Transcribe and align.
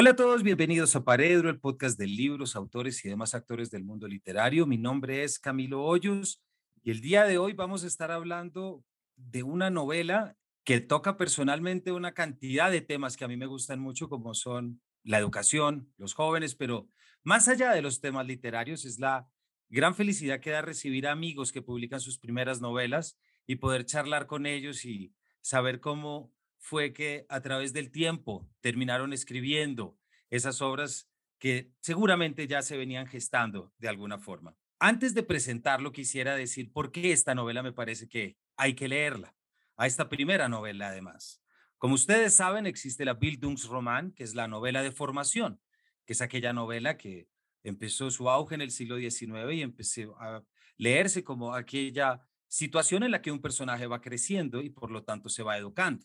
Hola 0.00 0.10
a 0.10 0.14
todos, 0.14 0.44
bienvenidos 0.44 0.94
a 0.94 1.02
Paredro, 1.02 1.50
el 1.50 1.58
podcast 1.58 1.98
de 1.98 2.06
libros, 2.06 2.54
autores 2.54 3.04
y 3.04 3.08
demás 3.08 3.34
actores 3.34 3.68
del 3.68 3.82
mundo 3.82 4.06
literario. 4.06 4.64
Mi 4.64 4.78
nombre 4.78 5.24
es 5.24 5.40
Camilo 5.40 5.82
Hoyos 5.82 6.40
y 6.84 6.92
el 6.92 7.00
día 7.00 7.24
de 7.24 7.36
hoy 7.36 7.52
vamos 7.52 7.82
a 7.82 7.88
estar 7.88 8.12
hablando 8.12 8.84
de 9.16 9.42
una 9.42 9.70
novela 9.70 10.36
que 10.62 10.80
toca 10.80 11.16
personalmente 11.16 11.90
una 11.90 12.14
cantidad 12.14 12.70
de 12.70 12.80
temas 12.80 13.16
que 13.16 13.24
a 13.24 13.28
mí 13.28 13.36
me 13.36 13.46
gustan 13.46 13.80
mucho, 13.80 14.08
como 14.08 14.34
son 14.34 14.80
la 15.02 15.18
educación, 15.18 15.92
los 15.96 16.14
jóvenes, 16.14 16.54
pero 16.54 16.88
más 17.24 17.48
allá 17.48 17.72
de 17.72 17.82
los 17.82 18.00
temas 18.00 18.24
literarios, 18.24 18.84
es 18.84 19.00
la 19.00 19.28
gran 19.68 19.96
felicidad 19.96 20.38
que 20.38 20.50
da 20.50 20.62
recibir 20.62 21.08
amigos 21.08 21.50
que 21.50 21.60
publican 21.60 21.98
sus 21.98 22.20
primeras 22.20 22.60
novelas 22.60 23.18
y 23.48 23.56
poder 23.56 23.84
charlar 23.84 24.28
con 24.28 24.46
ellos 24.46 24.84
y 24.84 25.12
saber 25.40 25.80
cómo 25.80 26.32
fue 26.58 26.92
que 26.92 27.26
a 27.28 27.40
través 27.40 27.72
del 27.72 27.90
tiempo 27.90 28.48
terminaron 28.60 29.12
escribiendo 29.12 29.98
esas 30.30 30.60
obras 30.60 31.08
que 31.38 31.72
seguramente 31.80 32.46
ya 32.46 32.62
se 32.62 32.76
venían 32.76 33.06
gestando 33.06 33.72
de 33.78 33.88
alguna 33.88 34.18
forma. 34.18 34.56
Antes 34.80 35.14
de 35.14 35.22
presentarlo, 35.22 35.92
quisiera 35.92 36.36
decir 36.36 36.72
por 36.72 36.92
qué 36.92 37.12
esta 37.12 37.34
novela 37.34 37.62
me 37.62 37.72
parece 37.72 38.08
que 38.08 38.36
hay 38.56 38.74
que 38.74 38.88
leerla. 38.88 39.34
A 39.76 39.86
esta 39.86 40.08
primera 40.08 40.48
novela, 40.48 40.88
además. 40.88 41.40
Como 41.78 41.94
ustedes 41.94 42.34
saben, 42.34 42.66
existe 42.66 43.04
la 43.04 43.14
Bildungsroman, 43.14 44.12
que 44.12 44.24
es 44.24 44.34
la 44.34 44.48
novela 44.48 44.82
de 44.82 44.90
formación, 44.90 45.60
que 46.04 46.12
es 46.12 46.20
aquella 46.20 46.52
novela 46.52 46.96
que 46.96 47.28
empezó 47.62 48.10
su 48.10 48.28
auge 48.28 48.56
en 48.56 48.60
el 48.60 48.72
siglo 48.72 48.98
XIX 48.98 49.52
y 49.52 49.62
empezó 49.62 50.20
a 50.20 50.44
leerse 50.76 51.22
como 51.22 51.54
aquella 51.54 52.20
situación 52.48 53.04
en 53.04 53.12
la 53.12 53.22
que 53.22 53.30
un 53.30 53.40
personaje 53.40 53.86
va 53.86 54.00
creciendo 54.00 54.60
y 54.60 54.70
por 54.70 54.90
lo 54.90 55.04
tanto 55.04 55.28
se 55.28 55.42
va 55.42 55.58
educando. 55.58 56.04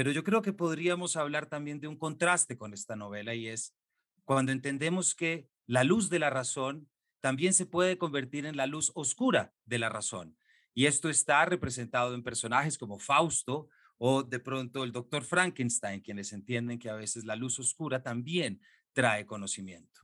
Pero 0.00 0.12
yo 0.12 0.24
creo 0.24 0.40
que 0.40 0.54
podríamos 0.54 1.16
hablar 1.16 1.44
también 1.44 1.78
de 1.78 1.86
un 1.86 1.98
contraste 1.98 2.56
con 2.56 2.72
esta 2.72 2.96
novela 2.96 3.34
y 3.34 3.48
es 3.48 3.76
cuando 4.24 4.50
entendemos 4.50 5.14
que 5.14 5.46
la 5.66 5.84
luz 5.84 6.08
de 6.08 6.18
la 6.18 6.30
razón 6.30 6.88
también 7.20 7.52
se 7.52 7.66
puede 7.66 7.98
convertir 7.98 8.46
en 8.46 8.56
la 8.56 8.66
luz 8.66 8.92
oscura 8.94 9.52
de 9.66 9.78
la 9.78 9.90
razón. 9.90 10.38
Y 10.72 10.86
esto 10.86 11.10
está 11.10 11.44
representado 11.44 12.14
en 12.14 12.22
personajes 12.22 12.78
como 12.78 12.98
Fausto 12.98 13.68
o 13.98 14.22
de 14.22 14.38
pronto 14.38 14.84
el 14.84 14.92
doctor 14.92 15.22
Frankenstein, 15.22 16.00
quienes 16.00 16.32
entienden 16.32 16.78
que 16.78 16.88
a 16.88 16.94
veces 16.94 17.26
la 17.26 17.36
luz 17.36 17.58
oscura 17.58 18.02
también 18.02 18.62
trae 18.94 19.26
conocimiento. 19.26 20.00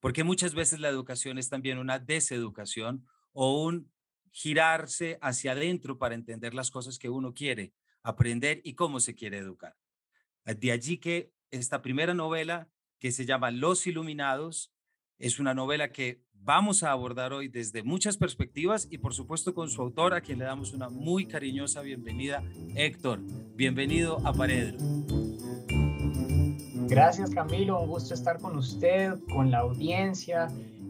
Porque 0.00 0.22
muchas 0.22 0.54
veces 0.54 0.80
la 0.80 0.90
educación 0.90 1.38
es 1.38 1.48
también 1.48 1.78
una 1.78 1.98
deseducación 1.98 3.06
o 3.32 3.64
un 3.64 3.90
girarse 4.32 5.18
hacia 5.22 5.52
adentro 5.52 5.96
para 5.96 6.14
entender 6.14 6.52
las 6.52 6.70
cosas 6.70 6.98
que 6.98 7.08
uno 7.08 7.32
quiere 7.32 7.72
aprender 8.02 8.60
y 8.64 8.74
cómo 8.74 9.00
se 9.00 9.14
quiere 9.14 9.38
educar. 9.38 9.76
Eh, 10.44 10.54
de 10.54 10.72
allí 10.72 10.98
que 10.98 11.32
esta 11.50 11.82
primera 11.82 12.14
novela, 12.14 12.68
que 12.98 13.12
se 13.12 13.26
llama 13.26 13.50
Los 13.50 13.86
Iluminados, 13.86 14.72
es 15.18 15.38
una 15.38 15.54
novela 15.54 15.92
que 15.92 16.22
vamos 16.32 16.82
a 16.82 16.92
abordar 16.92 17.32
hoy 17.32 17.48
desde 17.48 17.82
muchas 17.82 18.16
perspectivas 18.16 18.88
y 18.90 18.98
por 18.98 19.14
supuesto 19.14 19.54
con 19.54 19.68
su 19.68 19.82
autor, 19.82 20.14
a 20.14 20.20
quien 20.20 20.38
le 20.38 20.44
damos 20.46 20.72
una 20.72 20.88
muy 20.88 21.26
cariñosa 21.26 21.82
bienvenida, 21.82 22.42
Héctor. 22.74 23.20
Bienvenido 23.54 24.18
a 24.26 24.32
Paredro. 24.32 24.78
Gracias 26.88 27.30
Camilo, 27.30 27.80
un 27.80 27.88
gusto 27.88 28.14
estar 28.14 28.40
con 28.40 28.56
usted, 28.56 29.12
con 29.32 29.50
la 29.50 29.58
audiencia, 29.58 30.48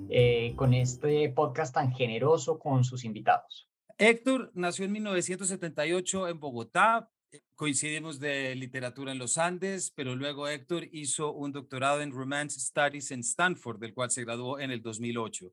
eh, 0.08 0.54
con 0.56 0.72
este 0.72 1.28
podcast 1.30 1.74
tan 1.74 1.92
generoso 1.92 2.58
con 2.58 2.84
sus 2.84 3.04
invitados. 3.04 3.69
Héctor 4.02 4.50
nació 4.54 4.86
en 4.86 4.92
1978 4.92 6.28
en 6.28 6.40
Bogotá. 6.40 7.10
Eh, 7.30 7.42
coincidimos 7.54 8.18
de 8.18 8.54
literatura 8.54 9.12
en 9.12 9.18
los 9.18 9.36
Andes, 9.36 9.92
pero 9.94 10.16
luego 10.16 10.48
Héctor 10.48 10.88
hizo 10.90 11.34
un 11.34 11.52
doctorado 11.52 12.00
en 12.00 12.10
Romance 12.10 12.58
Studies 12.58 13.10
en 13.10 13.20
Stanford, 13.20 13.78
del 13.78 13.92
cual 13.92 14.10
se 14.10 14.24
graduó 14.24 14.58
en 14.58 14.70
el 14.70 14.80
2008. 14.80 15.52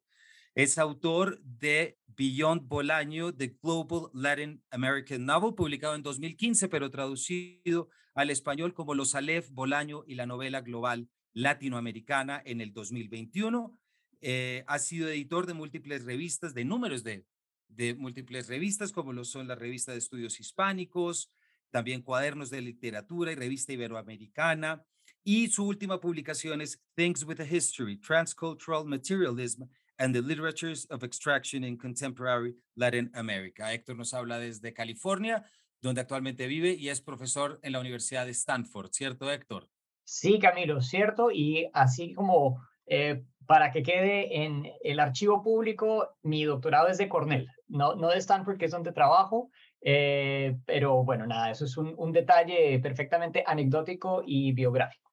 Es 0.56 0.78
autor 0.78 1.41
de 1.44 1.97
Beyond 2.06 2.69
Bolaño, 2.69 3.36
The 3.36 3.57
Global 3.62 4.12
Latin 4.13 4.63
American 4.72 5.25
Novel, 5.25 5.53
publicado 5.53 5.96
en 5.96 6.03
2015, 6.03 6.69
pero 6.69 6.90
traducido 6.90 7.90
al 8.13 8.30
español 8.30 8.74
como 8.74 8.96
Los 8.96 9.13
Aleph, 9.13 9.50
Bolaño 9.52 10.06
y 10.07 10.16
la 10.16 10.25
novela 10.25 10.62
global 10.62 11.09
latinoamericana 11.34 12.41
en 12.46 12.62
el 12.62 12.72
2021. 12.72 13.78
Eh, 14.22 14.63
ha 14.68 14.80
sido 14.80 15.09
editor 15.09 15.47
de 15.47 15.53
múltiples 15.53 16.06
revistas, 16.06 16.53
de 16.53 16.63
números 16.63 17.03
de 17.03 17.25
de 17.68 17.96
múltiples 17.96 18.48
revistas, 18.48 18.92
como 18.92 19.14
lo 19.14 19.24
son 19.24 19.48
la 19.48 19.56
revista 19.56 19.92
de 19.92 20.00
estudios 20.00 20.40
hispánicos, 20.40 21.32
también 21.70 22.02
cuadernos 22.02 22.50
de 22.50 22.62
literatura 22.62 23.32
y 23.32 23.36
revista 23.36 23.74
iberoamericana. 23.74 24.86
Y 25.24 25.48
su 25.50 25.66
última 25.68 26.00
publicación 26.00 26.62
es 26.62 26.82
Things 26.96 27.24
with 27.24 27.42
a 27.42 27.46
History, 27.46 27.98
Transcultural 27.98 28.86
Materialism 28.86 29.64
and 29.98 30.14
the 30.14 30.22
Literatures 30.22 30.88
of 30.90 31.04
Extraction 31.04 31.64
in 31.64 31.78
Contemporary 31.78 32.56
Latin 32.76 33.12
America. 33.14 33.74
Héctor 33.74 33.98
nos 33.98 34.14
habla 34.14 34.40
desde 34.40 34.74
California, 34.74 35.44
donde 35.82 36.02
actualmente 36.02 36.48
vive 36.48 36.74
y 36.74 36.90
es 36.90 37.02
profesor 37.02 37.60
en 37.62 37.74
la 37.74 37.80
Universidad 37.80 38.26
de 38.26 38.32
Stanford, 38.32 38.92
¿cierto, 38.92 39.32
Héctor? 39.32 39.70
Sí, 40.04 40.40
Camilo, 40.40 40.82
cierto. 40.82 41.32
Y 41.32 41.70
así 41.74 42.14
como 42.14 42.66
eh, 42.88 43.24
para 43.46 43.72
que 43.72 43.84
quede 43.84 44.44
en 44.44 44.66
el 44.84 45.00
archivo 45.00 45.42
público, 45.42 46.16
mi 46.22 46.44
doctorado 46.44 46.88
es 46.88 46.98
de 46.98 47.08
Cornell, 47.08 47.48
no, 47.68 47.96
no 47.96 48.09
de 48.09 48.18
Stanford, 48.18 48.58
que 48.58 48.66
es 48.66 48.72
donde 48.72 48.92
trabajo, 48.92 49.50
eh, 49.81 50.58
pero 50.66 51.03
bueno, 51.03 51.25
nada, 51.25 51.52
eso 51.52 51.66
es 51.66 51.78
un, 51.78 52.12
detalle 52.12 52.80
perfectamente 52.80 53.44
anecdótico 53.46 54.24
y 54.25 54.52
biográfico. 54.52 55.12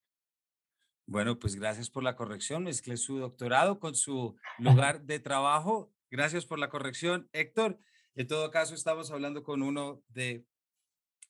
Bueno, 1.07 1.39
pues 1.39 1.55
gracias 1.55 1.91
por 1.91 2.03
la 2.03 2.17
corrección. 2.17 2.65
Mezclé 2.65 2.97
su 2.97 3.19
doctorado 3.19 3.79
con 3.79 3.95
su 3.95 4.37
lugar 4.59 5.03
de 5.03 5.21
trabajo. 5.21 5.93
Gracias 6.11 6.47
por 6.47 6.59
la 6.59 6.71
corrección, 6.71 7.29
Héctor. 7.33 7.79
En 8.15 8.27
todo 8.27 8.51
caso, 8.51 8.75
estamos 8.75 9.11
hablando 9.11 9.43
con 9.43 9.63
uno 9.63 10.03
de 10.09 10.47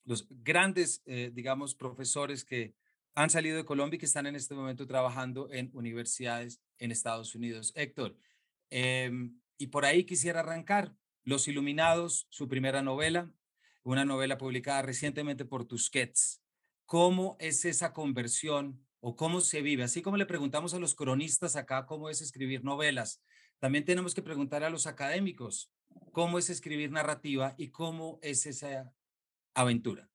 los 0.05 0.27
grandes, 0.31 1.03
eh, 1.07 1.31
digamos, 1.33 1.75
profesores 1.75 2.45
que 2.45 2.75
han 3.15 3.31
salido 3.31 3.57
de 3.57 3.65
Colombia 3.65 3.97
y 3.97 3.99
que 3.99 4.07
están 4.07 4.27
en 4.27 4.37
este 4.37 4.55
momento 4.55 4.87
trabajando 4.87 5.49
en 5.53 5.71
universidades 5.73 6.61
en 6.79 6.91
Estados 6.91 7.35
Unidos. 7.35 7.73
Héctor, 7.77 8.17
em, 8.71 9.39
y 9.59 9.69
por 9.69 9.85
ahí 9.85 10.05
quisiera 10.05 10.41
arrancar. 10.41 10.95
Los 11.23 11.49
Iluminados, 11.49 12.27
su 12.29 12.49
primera 12.49 12.83
novela, 12.83 13.31
una 13.83 14.05
novela 14.05 14.37
publicada 14.37 14.83
recientemente 14.83 15.45
por 15.45 15.65
Tusquets. 15.65 16.43
¿Cómo 16.85 17.37
es 17.41 17.65
esa 17.65 17.93
conversión 17.93 18.85
o 19.01 19.17
cómo 19.17 19.41
se 19.41 19.63
vive? 19.63 19.85
Así 19.85 20.03
como 20.03 20.19
le 20.19 20.27
preguntamos 20.27 20.75
a 20.75 20.79
los 20.79 20.95
cronistas 20.95 21.57
acá 21.57 21.87
cómo 21.87 22.11
es 22.11 22.21
escribir 22.21 22.63
novelas, 22.63 23.23
también 23.59 23.85
tenemos 23.85 24.15
que 24.15 24.23
preguntar 24.23 24.65
a 24.65 24.71
los 24.71 24.87
académicos 24.87 25.71
cómo 26.13 26.39
es 26.39 26.51
escribir 26.51 26.91
narrativa 26.91 27.55
y 27.57 27.71
cómo 27.71 28.19
es 28.21 28.45
esa 28.45 28.93
aventura. 29.55 30.11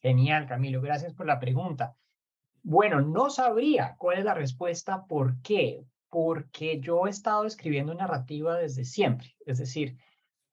Genial, 0.00 0.46
Camilo. 0.46 0.80
Gracias 0.80 1.12
por 1.12 1.26
la 1.26 1.40
pregunta. 1.40 1.96
Bueno, 2.62 3.00
no 3.00 3.30
sabría 3.30 3.96
cuál 3.98 4.18
es 4.18 4.24
la 4.24 4.34
respuesta. 4.34 5.06
¿Por 5.06 5.40
qué? 5.42 5.84
Porque 6.10 6.80
yo 6.80 7.06
he 7.06 7.10
estado 7.10 7.44
escribiendo 7.44 7.94
narrativa 7.94 8.56
desde 8.56 8.84
siempre. 8.84 9.36
Es 9.46 9.58
decir, 9.58 9.96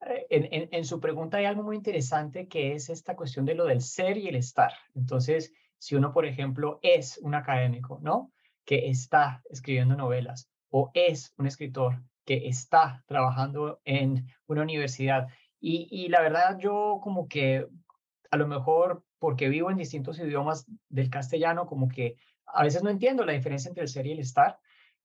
eh, 0.02 0.26
en, 0.30 0.70
en, 0.72 0.86
su 0.86 1.00
pregunta 1.00 1.38
hay 1.38 1.46
algo 1.46 1.64
muy 1.64 1.76
interesante 1.76 2.48
que 2.48 2.74
es 2.74 2.90
esta 2.90 3.16
cuestión 3.16 3.46
de 3.46 3.56
lo 3.56 3.66
del 3.66 3.82
ser 3.82 4.18
y 4.18 4.28
el 4.28 4.36
estar. 4.36 4.72
Entonces, 4.94 5.54
si 5.78 5.96
uno, 5.96 6.12
por 6.12 6.26
ejemplo, 6.26 6.80
es 6.82 7.18
un 7.20 7.36
académico, 7.36 8.00
¿no? 8.02 8.32
Que 8.66 8.90
está 8.90 9.42
escribiendo 9.50 9.96
novelas 9.96 10.50
o 10.70 10.91
es 10.94 11.34
un 11.38 11.47
escritor 11.47 12.02
que 12.26 12.47
está 12.47 13.03
trabajando 13.08 13.79
en 13.85 14.28
una 14.47 14.64
universidad. 14.64 15.28
Y, 15.59 15.88
y 15.90 16.09
la 16.09 16.22
verdad, 16.22 16.58
yo 16.59 17.00
como 17.02 17.28
que 17.28 17.66
a 18.32 18.38
lo 18.38 18.47
mejor 18.47 19.04
porque 19.20 19.50
vivo 19.50 19.72
en 19.72 19.78
distintos 19.78 20.20
idiomas 20.20 20.66
del 20.90 21.09
castellano, 21.09 21.66
como 21.66 21.88
que 21.88 22.17
a 22.46 22.64
veces 22.64 22.84
no 22.84 22.90
entiendo 22.90 23.26
la 23.26 23.34
diferencia 23.34 23.70
entre 23.70 23.84
el 23.84 23.90
ser 23.90 24.08
y 24.08 24.12
el 24.12 24.20
estar. 24.20 24.59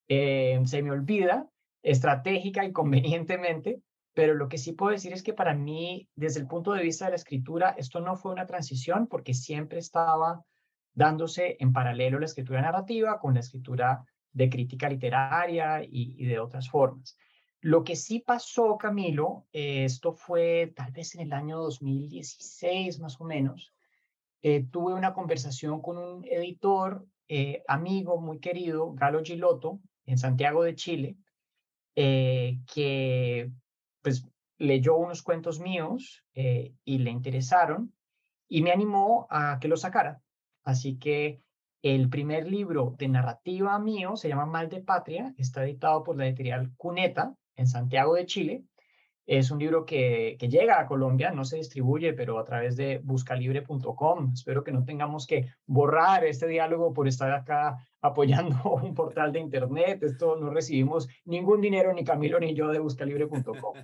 Eh, 0.09 0.61
se 0.65 0.83
me 0.83 0.91
olvida 0.91 1.49
estratégica 1.83 2.65
y 2.65 2.73
convenientemente, 2.73 3.81
pero 4.15 4.35
lo 4.35 4.49
que 4.49 4.59
sí 4.59 4.73
puedo 4.73 4.93
decir 4.93 5.12
es 5.12 5.23
que 5.23 5.33
para 5.33 5.55
mí, 5.55 6.09
desde 6.15 6.41
el 6.41 6.47
punto 6.47 6.73
de 6.73 6.83
vista 6.83 7.05
de 7.07 7.12
la 7.12 7.17
escritura, 7.17 7.75
esto 7.79 8.01
no 8.01 8.17
fue 8.17 8.33
una 8.33 8.47
transición 8.47 9.07
porque 9.07 9.35
siempre 9.35 9.79
estaba 9.79 10.45
dándose 10.93 11.57
en 11.61 11.73
paralelo 11.73 12.19
la 12.19 12.27
escritura 12.27 12.61
narrativa 12.61 13.19
con 13.21 13.35
la 13.35 13.41
escritura 13.41 14.05
de 14.33 14.51
crítica 14.51 14.89
literaria 14.89 15.83
y, 15.83 16.25
de 16.25 16.39
otras 16.39 16.69
formas. 16.69 17.17
Lo 17.61 17.85
que 17.85 17.95
sí 17.95 18.21
pasó, 18.21 18.77
Camilo, 18.79 19.47
eh, 19.53 19.85
esto 19.85 20.12
fue 20.12 20.73
tal 20.75 20.93
vez 20.93 21.15
en 21.15 21.23
el 21.23 21.33
año 21.33 21.59
2016 21.59 23.01
más 23.01 23.21
o 23.21 23.25
menos, 23.25 23.73
eh, 24.43 24.65
tuve 24.71 24.95
una 24.95 25.13
conversación 25.13 25.83
con 25.83 25.99
un 25.99 26.25
editor, 26.25 27.07
eh, 27.29 27.63
amigo 27.69 28.21
muy 28.21 28.41
querido, 28.41 28.93
Galo 28.95 29.23
Giloto, 29.23 29.81
en 30.07 30.19
Santiago 30.19 30.65
de 30.65 30.75
Chile, 30.75 31.17
eh, 31.95 32.59
que 32.73 33.51
pues 34.03 34.27
leyó 34.59 34.97
unos 34.97 35.23
cuentos 35.23 35.61
míos 35.61 36.25
y 36.33 36.99
le 36.99 37.11
interesaron 37.11 37.95
y 38.49 38.63
me 38.63 38.73
animó 38.73 39.27
a 39.31 39.59
que 39.61 39.69
lo 39.69 39.77
sacara. 39.77 40.21
Así 40.65 40.99
que 40.99 41.41
el 41.83 42.09
primer 42.09 42.51
libro 42.51 42.95
de 42.99 43.09
narrativa 43.09 43.79
mío 43.79 44.17
se 44.17 44.29
llama 44.29 44.47
Mal 44.47 44.69
de 44.69 44.83
Patria, 44.83 45.35
está 45.39 45.65
editado 45.65 46.03
por 46.03 46.17
la 46.17 46.27
editorial 46.27 46.73
Cuneta 46.77 47.35
en 47.57 47.67
Santiago 47.67 48.15
de 48.15 48.27
Chile. 48.27 48.65
Es 49.27 49.51
un 49.51 49.59
libro 49.59 49.85
que, 49.85 50.37
que 50.39 50.49
llega 50.49 50.81
a 50.81 50.87
Colombia, 50.87 51.31
no 51.31 51.45
se 51.45 51.57
distribuye, 51.57 52.13
pero 52.15 52.39
a 52.39 52.45
través 52.45 52.77
de 52.77 53.01
buscalibre.com. 53.03 54.33
Espero 54.33 54.65
que 54.65 54.73
no 54.73 54.85
tengamos 54.85 55.27
que 55.27 55.47
borrar 55.67 56.25
este 56.25 56.49
diálogo 56.49 56.93
por 56.93 57.07
estar 57.07 57.33
acá 57.33 57.79
apoyando 58.01 58.57
un 58.83 58.95
portal 58.95 59.33
de 59.33 59.41
Internet. 59.41 60.03
Esto 60.03 60.37
no 60.37 60.51
recibimos 60.51 61.09
ningún 61.25 61.61
dinero, 61.61 61.93
ni 61.93 62.05
Camilo 62.05 62.41
ni 62.41 62.55
yo, 62.55 62.69
de 62.69 62.79
buscalibre.com. 62.79 63.75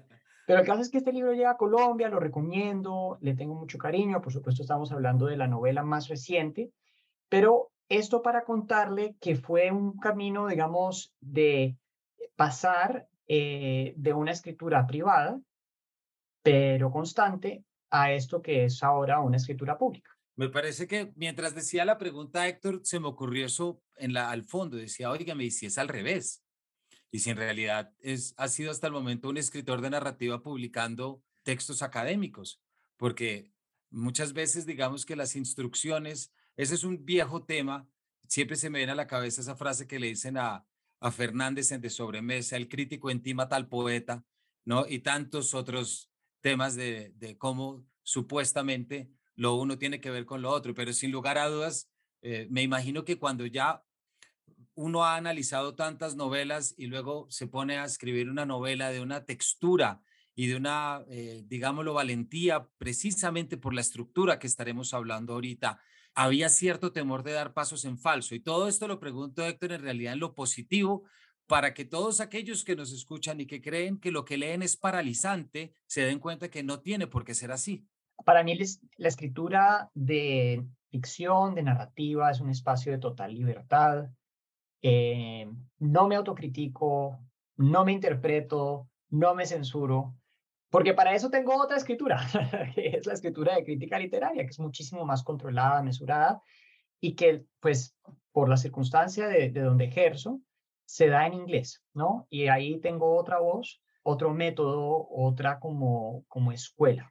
Pero 0.46 0.60
el 0.60 0.66
caso 0.66 0.80
es 0.80 0.90
que 0.90 0.98
este 0.98 1.12
libro 1.12 1.32
llega 1.32 1.50
a 1.50 1.56
Colombia, 1.56 2.08
lo 2.08 2.20
recomiendo, 2.20 3.18
le 3.20 3.34
tengo 3.34 3.54
mucho 3.54 3.78
cariño. 3.78 4.22
Por 4.22 4.32
supuesto, 4.32 4.62
estamos 4.62 4.92
hablando 4.92 5.26
de 5.26 5.36
la 5.36 5.48
novela 5.48 5.82
más 5.82 6.08
reciente, 6.08 6.70
pero 7.28 7.72
esto 7.88 8.22
para 8.22 8.44
contarle 8.44 9.16
que 9.20 9.34
fue 9.34 9.72
un 9.72 9.98
camino, 9.98 10.46
digamos, 10.46 11.14
de 11.20 11.76
pasar 12.36 13.08
eh, 13.28 13.94
de 13.96 14.12
una 14.12 14.32
escritura 14.32 14.86
privada, 14.86 15.40
pero 16.42 16.90
constante, 16.90 17.64
a 17.90 18.12
esto 18.12 18.42
que 18.42 18.64
es 18.64 18.82
ahora 18.82 19.20
una 19.20 19.36
escritura 19.36 19.78
pública. 19.78 20.10
Me 20.36 20.48
parece 20.48 20.86
que 20.86 21.12
mientras 21.16 21.54
decía 21.54 21.84
la 21.84 21.98
pregunta, 21.98 22.46
Héctor, 22.46 22.80
se 22.84 23.00
me 23.00 23.08
ocurrió 23.08 23.46
eso 23.46 23.80
en 23.96 24.12
la, 24.12 24.30
al 24.30 24.44
fondo. 24.44 24.76
Decía, 24.76 25.10
oiga, 25.10 25.34
me 25.34 25.50
si 25.50 25.66
es 25.66 25.78
al 25.78 25.88
revés. 25.88 26.44
Y 27.10 27.20
si 27.20 27.30
en 27.30 27.38
realidad 27.38 27.92
es, 28.00 28.34
ha 28.36 28.48
sido 28.48 28.70
hasta 28.70 28.88
el 28.88 28.92
momento 28.92 29.28
un 29.28 29.38
escritor 29.38 29.80
de 29.80 29.90
narrativa 29.90 30.42
publicando 30.42 31.22
textos 31.42 31.80
académicos, 31.80 32.60
porque 32.96 33.50
muchas 33.90 34.32
veces 34.32 34.66
digamos 34.66 35.06
que 35.06 35.16
las 35.16 35.36
instrucciones 35.36 36.32
ese 36.56 36.74
es 36.74 36.84
un 36.84 37.04
viejo 37.04 37.44
tema. 37.44 37.88
Siempre 38.28 38.56
se 38.56 38.70
me 38.70 38.78
viene 38.78 38.92
a 38.92 38.96
la 38.96 39.06
cabeza 39.06 39.40
esa 39.40 39.56
frase 39.56 39.86
que 39.86 39.98
le 39.98 40.08
dicen 40.08 40.38
a, 40.38 40.66
a 41.00 41.10
Fernández 41.10 41.72
en 41.72 41.80
De 41.80 41.90
Sobremesa, 41.90 42.56
el 42.56 42.68
crítico 42.68 43.10
intima 43.10 43.48
tal 43.48 43.68
poeta, 43.68 44.24
¿no? 44.64 44.86
Y 44.88 45.00
tantos 45.00 45.54
otros 45.54 46.10
temas 46.40 46.74
de, 46.74 47.12
de 47.16 47.36
cómo 47.36 47.86
supuestamente 48.02 49.10
lo 49.34 49.54
uno 49.54 49.78
tiene 49.78 50.00
que 50.00 50.10
ver 50.10 50.24
con 50.24 50.42
lo 50.42 50.50
otro, 50.50 50.74
pero 50.74 50.92
sin 50.92 51.12
lugar 51.12 51.38
a 51.38 51.48
dudas, 51.48 51.90
eh, 52.22 52.46
me 52.50 52.62
imagino 52.62 53.04
que 53.04 53.18
cuando 53.18 53.46
ya 53.46 53.84
uno 54.74 55.04
ha 55.04 55.16
analizado 55.16 55.74
tantas 55.74 56.16
novelas 56.16 56.74
y 56.76 56.86
luego 56.86 57.26
se 57.30 57.46
pone 57.46 57.78
a 57.78 57.84
escribir 57.84 58.30
una 58.30 58.46
novela 58.46 58.90
de 58.90 59.00
una 59.00 59.24
textura 59.24 60.02
y 60.34 60.48
de 60.48 60.56
una, 60.56 61.02
eh, 61.08 61.42
digámoslo, 61.46 61.94
valentía, 61.94 62.68
precisamente 62.78 63.56
por 63.56 63.72
la 63.74 63.80
estructura 63.80 64.38
que 64.38 64.46
estaremos 64.46 64.92
hablando 64.92 65.32
ahorita, 65.34 65.80
había 66.16 66.48
cierto 66.48 66.92
temor 66.92 67.22
de 67.22 67.32
dar 67.32 67.52
pasos 67.52 67.84
en 67.84 67.98
falso. 67.98 68.34
Y 68.34 68.40
todo 68.40 68.68
esto 68.68 68.88
lo 68.88 68.98
pregunto, 68.98 69.44
Héctor, 69.44 69.72
en 69.72 69.82
realidad 69.82 70.14
en 70.14 70.20
lo 70.20 70.34
positivo, 70.34 71.04
para 71.46 71.74
que 71.74 71.84
todos 71.84 72.20
aquellos 72.20 72.64
que 72.64 72.74
nos 72.74 72.90
escuchan 72.90 73.38
y 73.40 73.46
que 73.46 73.60
creen 73.60 74.00
que 74.00 74.10
lo 74.10 74.24
que 74.24 74.38
leen 74.38 74.62
es 74.62 74.78
paralizante, 74.78 75.74
se 75.86 76.00
den 76.00 76.18
cuenta 76.18 76.48
que 76.48 76.62
no 76.62 76.80
tiene 76.80 77.06
por 77.06 77.24
qué 77.24 77.34
ser 77.34 77.52
así. 77.52 77.86
Para 78.24 78.42
mí 78.42 78.58
la 78.96 79.08
escritura 79.08 79.90
de 79.92 80.64
ficción, 80.90 81.54
de 81.54 81.62
narrativa, 81.62 82.30
es 82.30 82.40
un 82.40 82.48
espacio 82.48 82.92
de 82.92 82.98
total 82.98 83.34
libertad. 83.34 84.08
Eh, 84.80 85.46
no 85.78 86.08
me 86.08 86.16
autocritico, 86.16 87.20
no 87.56 87.84
me 87.84 87.92
interpreto, 87.92 88.88
no 89.10 89.34
me 89.34 89.44
censuro. 89.44 90.14
Porque 90.76 90.92
para 90.92 91.14
eso 91.14 91.30
tengo 91.30 91.56
otra 91.56 91.78
escritura, 91.78 92.20
que 92.74 92.88
es 92.88 93.06
la 93.06 93.14
escritura 93.14 93.54
de 93.54 93.64
crítica 93.64 93.98
literaria, 93.98 94.42
que 94.42 94.50
es 94.50 94.58
muchísimo 94.58 95.06
más 95.06 95.22
controlada, 95.22 95.82
mesurada, 95.82 96.42
y 97.00 97.14
que, 97.14 97.46
pues, 97.60 97.96
por 98.30 98.50
la 98.50 98.58
circunstancia 98.58 99.26
de, 99.26 99.48
de 99.48 99.60
donde 99.62 99.86
ejerzo, 99.86 100.42
se 100.84 101.08
da 101.08 101.26
en 101.26 101.32
inglés, 101.32 101.82
¿no? 101.94 102.26
Y 102.28 102.48
ahí 102.48 102.78
tengo 102.78 103.16
otra 103.16 103.38
voz, 103.38 103.80
otro 104.02 104.34
método, 104.34 105.08
otra 105.10 105.60
como, 105.60 106.26
como 106.28 106.52
escuela. 106.52 107.10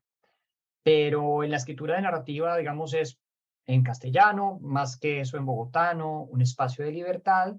Pero 0.84 1.44
en 1.44 1.50
la 1.50 1.58
escritura 1.58 1.96
de 1.96 2.04
narrativa, 2.04 2.56
digamos, 2.58 2.94
es 2.94 3.20
en 3.66 3.82
castellano, 3.82 4.60
más 4.62 4.96
que 4.96 5.22
eso 5.22 5.38
en 5.38 5.46
bogotano, 5.48 6.22
un 6.22 6.44
espacio 6.44 6.86
de 6.86 6.92
libertad, 6.92 7.56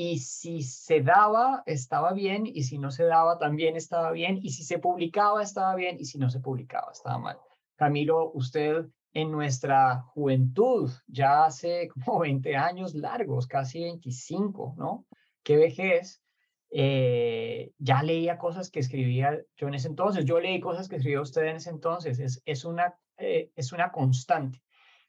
y 0.00 0.18
si 0.18 0.62
se 0.62 1.02
daba, 1.02 1.62
estaba 1.66 2.14
bien, 2.14 2.46
y 2.46 2.62
si 2.62 2.78
no 2.78 2.90
se 2.90 3.04
daba, 3.04 3.36
también 3.36 3.76
estaba 3.76 4.12
bien, 4.12 4.38
y 4.42 4.48
si 4.48 4.64
se 4.64 4.78
publicaba, 4.78 5.42
estaba 5.42 5.74
bien, 5.74 5.98
y 6.00 6.06
si 6.06 6.16
no 6.16 6.30
se 6.30 6.40
publicaba, 6.40 6.90
estaba 6.90 7.18
mal. 7.18 7.38
Camilo, 7.76 8.30
usted 8.32 8.86
en 9.12 9.30
nuestra 9.30 10.00
juventud, 10.14 10.90
ya 11.06 11.44
hace 11.44 11.88
como 11.88 12.18
20 12.20 12.56
años 12.56 12.94
largos, 12.94 13.46
casi 13.46 13.82
25, 13.82 14.74
¿no? 14.78 15.04
Qué 15.42 15.58
vejez. 15.58 16.22
Eh, 16.70 17.72
ya 17.76 18.02
leía 18.02 18.38
cosas 18.38 18.70
que 18.70 18.80
escribía 18.80 19.38
yo 19.54 19.68
en 19.68 19.74
ese 19.74 19.88
entonces, 19.88 20.24
yo 20.24 20.40
leí 20.40 20.60
cosas 20.60 20.88
que 20.88 20.96
escribió 20.96 21.20
usted 21.20 21.42
en 21.42 21.56
ese 21.56 21.68
entonces, 21.68 22.20
es, 22.20 22.40
es, 22.46 22.64
una, 22.64 22.94
eh, 23.18 23.50
es 23.54 23.72
una 23.72 23.92
constante. 23.92 24.62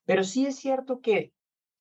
Pero 0.04 0.26
sí 0.26 0.48
es 0.48 0.58
cierto 0.58 1.00
que 1.00 1.32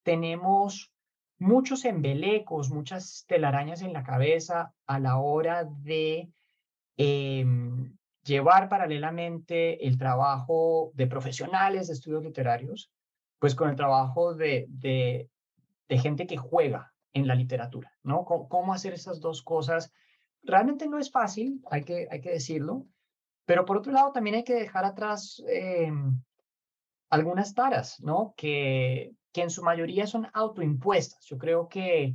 tenemos 0.04 0.92
muchos 1.40 1.86
embelecos, 1.86 2.70
muchas 2.70 3.24
telarañas 3.26 3.82
en 3.82 3.94
la 3.94 4.04
cabeza 4.04 4.74
a 4.86 5.00
la 5.00 5.16
hora 5.18 5.64
de 5.64 6.28
em, 6.98 7.96
llevar 8.22 8.68
paralelamente 8.68 9.86
el 9.86 9.96
trabajo 9.96 10.92
de 10.94 11.06
profesionales 11.06 11.88
de 11.88 11.94
estudios 11.94 12.22
literarios, 12.22 12.92
pues 13.38 13.54
con 13.54 13.70
el 13.70 13.76
trabajo 13.76 14.34
de, 14.34 14.66
de, 14.68 15.28
gente 15.98 16.26
que 16.26 16.36
juega 16.36 16.92
en 17.14 17.26
la 17.26 17.34
literatura, 17.34 17.90
¿no? 18.02 18.24
¿Cómo, 18.24 18.72
hacer 18.74 18.92
esas 18.92 19.18
dos 19.18 19.42
cosas? 19.42 19.92
Realmente 20.42 20.86
no 20.86 20.98
es 20.98 21.10
fácil, 21.10 21.60
hay 21.70 21.82
que, 21.82 22.06
hay 22.10 22.20
que 22.20 22.30
decirlo, 22.30 22.86
pero 23.46 23.64
por 23.64 23.78
otro 23.78 23.92
lado 23.92 24.12
también 24.12 24.36
hay 24.36 24.44
que 24.44 24.54
dejar 24.54 24.84
atrás 24.84 25.42
em, 25.48 26.22
algunas 27.08 27.54
taras, 27.54 27.98
¿no? 28.00 28.34
Que, 28.36 29.14
que 29.32 29.42
en 29.42 29.50
su 29.50 29.62
mayoría 29.62 30.06
son 30.06 30.28
autoimpuestas. 30.32 31.24
Yo 31.26 31.38
creo 31.38 31.68
que, 31.68 32.14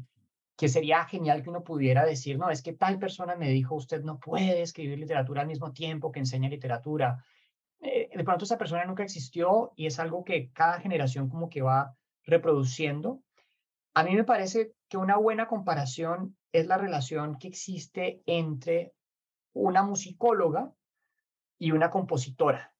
que 0.57 0.67
sería 0.67 1.05
genial 1.05 1.43
que 1.43 1.49
uno 1.49 1.63
pudiera 1.63 2.05
decir, 2.05 2.37
no, 2.37 2.49
es 2.49 2.61
que 2.61 2.73
tal 2.73 2.99
persona 2.99 3.35
me 3.35 3.49
dijo, 3.49 3.75
usted 3.75 4.03
no 4.03 4.19
puede 4.19 4.61
escribir 4.61 4.99
literatura 4.99 5.41
al 5.41 5.47
mismo 5.47 5.71
tiempo 5.71 6.11
que 6.11 6.19
enseña 6.19 6.49
literatura. 6.49 7.23
Eh, 7.81 8.09
de 8.13 8.23
pronto 8.23 8.45
esa 8.45 8.57
persona 8.57 8.85
nunca 8.85 9.03
existió 9.03 9.73
y 9.75 9.85
es 9.85 9.99
algo 9.99 10.23
que 10.23 10.51
cada 10.51 10.79
generación 10.79 11.29
como 11.29 11.49
que 11.49 11.61
va 11.61 11.95
reproduciendo. 12.23 13.21
A 13.93 14.03
mí 14.03 14.15
me 14.15 14.23
parece 14.23 14.73
que 14.89 14.97
una 14.97 15.17
buena 15.17 15.47
comparación 15.47 16.37
es 16.51 16.67
la 16.67 16.77
relación 16.77 17.37
que 17.37 17.47
existe 17.47 18.21
entre 18.25 18.93
una 19.53 19.83
musicóloga 19.83 20.73
y 21.57 21.71
una 21.71 21.89
compositora, 21.89 22.73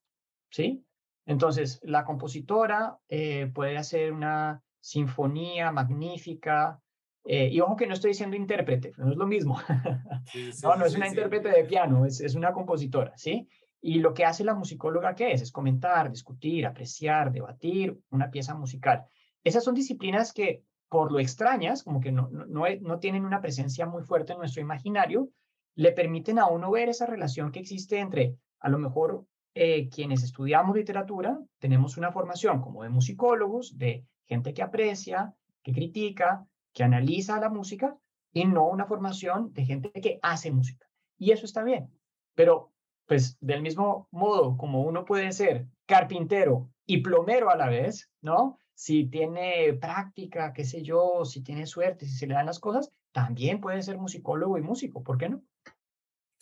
¿sí? 0.49 0.84
Entonces, 1.25 1.79
la 1.83 2.05
compositora 2.05 2.97
eh, 3.09 3.51
puede 3.53 3.77
hacer 3.77 4.11
una 4.11 4.61
sinfonía 4.79 5.71
magnífica, 5.71 6.79
eh, 7.23 7.49
y 7.51 7.59
ojo 7.59 7.75
que 7.75 7.87
no 7.87 7.95
estoy 7.95 8.11
diciendo 8.11 8.35
intérprete, 8.35 8.93
no 8.97 9.09
es 9.09 9.17
lo 9.17 9.25
mismo. 9.25 9.59
no, 10.63 10.75
no 10.75 10.85
es 10.85 10.95
una 10.95 11.07
intérprete 11.07 11.49
de 11.49 11.65
piano, 11.65 12.05
es, 12.05 12.21
es 12.21 12.35
una 12.35 12.53
compositora, 12.53 13.13
¿sí? 13.17 13.49
Y 13.81 13.99
lo 13.99 14.13
que 14.13 14.25
hace 14.25 14.43
la 14.43 14.53
musicóloga, 14.53 15.15
¿qué 15.15 15.31
es? 15.31 15.41
Es 15.41 15.51
comentar, 15.51 16.11
discutir, 16.11 16.65
apreciar, 16.65 17.31
debatir 17.31 17.99
una 18.11 18.29
pieza 18.29 18.53
musical. 18.53 19.05
Esas 19.43 19.63
son 19.63 19.73
disciplinas 19.73 20.33
que, 20.33 20.63
por 20.87 21.11
lo 21.11 21.19
extrañas, 21.19 21.83
como 21.83 21.99
que 21.99 22.11
no, 22.11 22.29
no, 22.29 22.65
no 22.81 22.99
tienen 22.99 23.25
una 23.25 23.41
presencia 23.41 23.87
muy 23.87 24.03
fuerte 24.03 24.33
en 24.33 24.39
nuestro 24.39 24.61
imaginario, 24.61 25.29
le 25.75 25.91
permiten 25.91 26.39
a 26.39 26.47
uno 26.47 26.71
ver 26.71 26.89
esa 26.89 27.05
relación 27.05 27.51
que 27.51 27.59
existe 27.59 27.99
entre, 27.99 28.37
a 28.59 28.69
lo 28.69 28.77
mejor, 28.77 29.25
eh, 29.57 29.89
quienes 29.89 30.21
estudiamos 30.21 30.75
literatura 30.75 31.39
tenemos 31.59 31.95
una 31.95 32.11
formación 32.11 32.61
como 32.61 32.83
de 32.83 32.89
musicólogos, 32.89 33.77
de 33.77 34.05
gente 34.25 34.53
que 34.53 34.61
aprecia, 34.61 35.33
que 35.63 35.71
critica, 35.71 36.45
que 36.73 36.83
analiza 36.83 37.39
la 37.39 37.49
música 37.49 37.97
y 38.33 38.43
no 38.45 38.67
una 38.67 38.85
formación 38.85 39.53
de 39.53 39.65
gente 39.65 39.91
que 40.01 40.19
hace 40.21 40.51
música. 40.51 40.85
Y 41.17 41.31
eso 41.31 41.45
está 41.45 41.63
bien. 41.63 41.89
Pero, 42.35 42.73
pues, 43.07 43.37
del 43.39 43.61
mismo 43.61 44.09
modo 44.11 44.57
como 44.57 44.81
uno 44.81 45.05
puede 45.05 45.31
ser 45.31 45.67
carpintero 45.85 46.69
y 46.85 46.97
plomero 46.97 47.49
a 47.49 47.55
la 47.55 47.69
vez, 47.69 48.11
¿no? 48.21 48.57
Si 48.73 49.07
tiene 49.07 49.71
práctica, 49.79 50.51
qué 50.51 50.65
sé 50.65 50.81
yo, 50.81 51.23
si 51.23 51.41
tiene 51.41 51.65
suerte, 51.65 52.05
si 52.05 52.17
se 52.17 52.27
le 52.27 52.33
dan 52.33 52.47
las 52.47 52.59
cosas, 52.59 52.91
también 53.13 53.61
puede 53.61 53.81
ser 53.81 53.97
musicólogo 53.97 54.57
y 54.57 54.61
músico, 54.61 55.01
¿por 55.01 55.17
qué 55.17 55.29
no? 55.29 55.41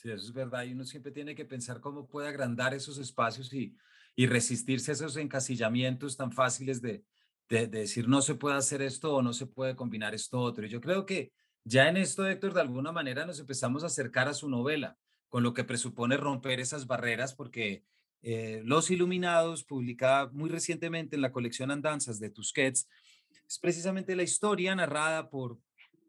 Sí, 0.03 0.11
eso 0.11 0.25
es 0.25 0.33
verdad. 0.33 0.65
Y 0.65 0.73
uno 0.73 0.83
siempre 0.83 1.13
tiene 1.13 1.33
que 1.33 1.45
pensar 1.45 1.79
cómo 1.79 2.05
puede 2.05 2.27
agrandar 2.27 2.73
esos 2.73 2.97
espacios 2.97 3.53
y, 3.53 3.73
y 4.17 4.25
resistirse 4.27 4.91
a 4.91 4.95
esos 4.95 5.15
encasillamientos 5.15 6.17
tan 6.17 6.33
fáciles 6.33 6.81
de, 6.81 7.05
de, 7.47 7.67
decir 7.67 8.09
no 8.09 8.21
se 8.21 8.35
puede 8.35 8.57
hacer 8.57 8.81
esto 8.81 9.15
o 9.15 9.21
no 9.21 9.31
se 9.31 9.47
puede 9.47 9.77
combinar 9.77 10.13
esto 10.13 10.39
otro. 10.39 10.65
Y 10.65 10.69
yo 10.69 10.81
creo 10.81 11.05
que 11.05 11.31
ya 11.63 11.87
en 11.87 11.95
esto, 11.95 12.27
Héctor, 12.27 12.53
de 12.53 12.59
alguna 12.59 12.91
manera 12.91 13.25
nos 13.25 13.39
empezamos 13.39 13.83
a 13.83 13.87
acercar 13.87 14.27
a 14.27 14.33
su 14.33 14.49
novela, 14.49 14.97
con 15.29 15.41
lo 15.41 15.53
que 15.53 15.63
presupone 15.63 16.17
romper 16.17 16.59
esas 16.59 16.85
barreras, 16.85 17.33
porque 17.33 17.85
eh, 18.23 18.61
Los 18.65 18.91
Iluminados, 18.91 19.63
publicada 19.63 20.27
muy 20.33 20.49
recientemente 20.49 21.15
en 21.15 21.21
la 21.21 21.31
colección 21.31 21.71
Andanzas 21.71 22.19
de 22.19 22.29
Tusquets, 22.29 22.89
Es 23.47 23.57
precisamente 23.57 24.17
la 24.17 24.23
historia 24.23 24.75
narrada 24.75 25.29
por 25.29 25.59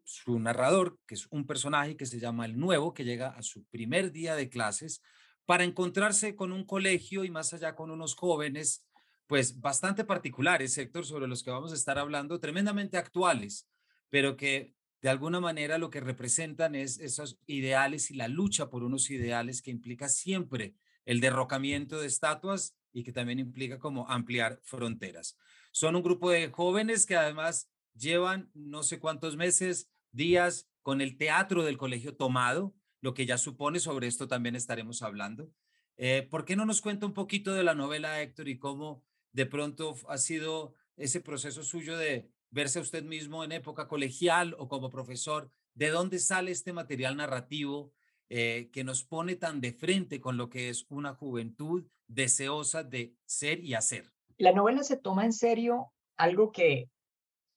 su 0.05 0.39
narrador, 0.39 0.97
que 1.05 1.15
es 1.15 1.27
un 1.31 1.45
personaje 1.45 1.97
que 1.97 2.05
se 2.05 2.19
llama 2.19 2.45
El 2.45 2.57
Nuevo, 2.57 2.93
que 2.93 3.03
llega 3.03 3.29
a 3.29 3.41
su 3.41 3.65
primer 3.65 4.11
día 4.11 4.35
de 4.35 4.49
clases 4.49 5.01
para 5.45 5.63
encontrarse 5.63 6.35
con 6.35 6.51
un 6.51 6.63
colegio 6.63 7.25
y 7.25 7.31
más 7.31 7.53
allá 7.53 7.75
con 7.75 7.91
unos 7.91 8.15
jóvenes, 8.15 8.85
pues 9.27 9.59
bastante 9.59 10.05
particulares, 10.05 10.77
Héctor, 10.77 11.05
sobre 11.05 11.27
los 11.27 11.43
que 11.43 11.51
vamos 11.51 11.71
a 11.71 11.75
estar 11.75 11.97
hablando, 11.97 12.39
tremendamente 12.39 12.97
actuales, 12.97 13.67
pero 14.09 14.37
que 14.37 14.75
de 15.01 15.09
alguna 15.09 15.39
manera 15.39 15.77
lo 15.77 15.89
que 15.89 15.99
representan 15.99 16.75
es 16.75 16.99
esos 16.99 17.39
ideales 17.45 18.11
y 18.11 18.15
la 18.15 18.27
lucha 18.27 18.69
por 18.69 18.83
unos 18.83 19.09
ideales 19.09 19.61
que 19.61 19.71
implica 19.71 20.07
siempre 20.07 20.75
el 21.05 21.19
derrocamiento 21.19 21.99
de 21.99 22.07
estatuas 22.07 22.75
y 22.93 23.03
que 23.03 23.11
también 23.11 23.39
implica 23.39 23.77
como 23.77 24.09
ampliar 24.09 24.59
fronteras. 24.63 25.37
Son 25.71 25.95
un 25.95 26.03
grupo 26.03 26.31
de 26.31 26.49
jóvenes 26.49 27.05
que 27.05 27.15
además 27.15 27.69
llevan 27.93 28.49
no 28.53 28.83
sé 28.83 28.99
cuántos 28.99 29.35
meses, 29.35 29.89
días 30.15 30.67
con 30.81 31.01
el 31.01 31.17
teatro 31.17 31.63
del 31.63 31.77
colegio 31.77 32.15
tomado, 32.15 32.73
lo 33.01 33.13
que 33.13 33.25
ya 33.25 33.37
supone, 33.37 33.79
sobre 33.79 34.07
esto 34.07 34.27
también 34.27 34.55
estaremos 34.55 35.01
hablando. 35.01 35.51
Eh, 35.97 36.27
¿Por 36.29 36.45
qué 36.45 36.55
no 36.55 36.65
nos 36.65 36.81
cuenta 36.81 37.05
un 37.05 37.13
poquito 37.13 37.53
de 37.53 37.63
la 37.63 37.75
novela, 37.75 38.21
Héctor, 38.21 38.47
y 38.47 38.57
cómo 38.57 39.03
de 39.31 39.45
pronto 39.45 39.95
ha 40.07 40.17
sido 40.17 40.73
ese 40.97 41.21
proceso 41.21 41.63
suyo 41.63 41.97
de 41.97 42.29
verse 42.49 42.79
a 42.79 42.81
usted 42.81 43.03
mismo 43.03 43.43
en 43.43 43.51
época 43.51 43.87
colegial 43.87 44.55
o 44.57 44.67
como 44.67 44.89
profesor? 44.89 45.51
¿De 45.73 45.89
dónde 45.89 46.19
sale 46.19 46.51
este 46.51 46.73
material 46.73 47.17
narrativo 47.17 47.91
eh, 48.29 48.69
que 48.71 48.83
nos 48.83 49.03
pone 49.03 49.35
tan 49.35 49.61
de 49.61 49.73
frente 49.73 50.19
con 50.19 50.37
lo 50.37 50.49
que 50.49 50.69
es 50.69 50.85
una 50.89 51.13
juventud 51.13 51.85
deseosa 52.07 52.83
de 52.83 53.15
ser 53.25 53.63
y 53.63 53.73
hacer? 53.73 54.11
La 54.37 54.51
novela 54.51 54.83
se 54.83 54.97
toma 54.97 55.25
en 55.25 55.33
serio 55.33 55.91
algo 56.17 56.51
que 56.51 56.89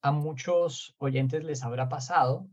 a 0.03 0.13
muchos 0.13 0.95
oyentes 0.99 1.45
les 1.45 1.63
habrá 1.63 1.89
pasado, 1.89 2.47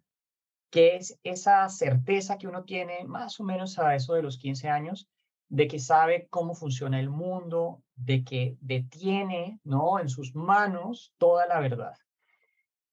que 0.69 0.95
es 0.95 1.19
esa 1.23 1.67
certeza 1.69 2.37
que 2.37 2.47
uno 2.47 2.63
tiene 2.63 3.05
más 3.05 3.39
o 3.39 3.43
menos 3.43 3.79
a 3.79 3.95
eso 3.95 4.13
de 4.13 4.23
los 4.23 4.37
15 4.37 4.69
años, 4.69 5.07
de 5.47 5.67
que 5.67 5.79
sabe 5.79 6.27
cómo 6.29 6.55
funciona 6.55 6.99
el 6.99 7.09
mundo, 7.09 7.83
de 7.95 8.23
que 8.23 8.57
detiene 8.61 9.59
¿no? 9.63 9.99
en 9.99 10.09
sus 10.09 10.35
manos 10.35 11.13
toda 11.17 11.45
la 11.47 11.59
verdad. 11.59 11.93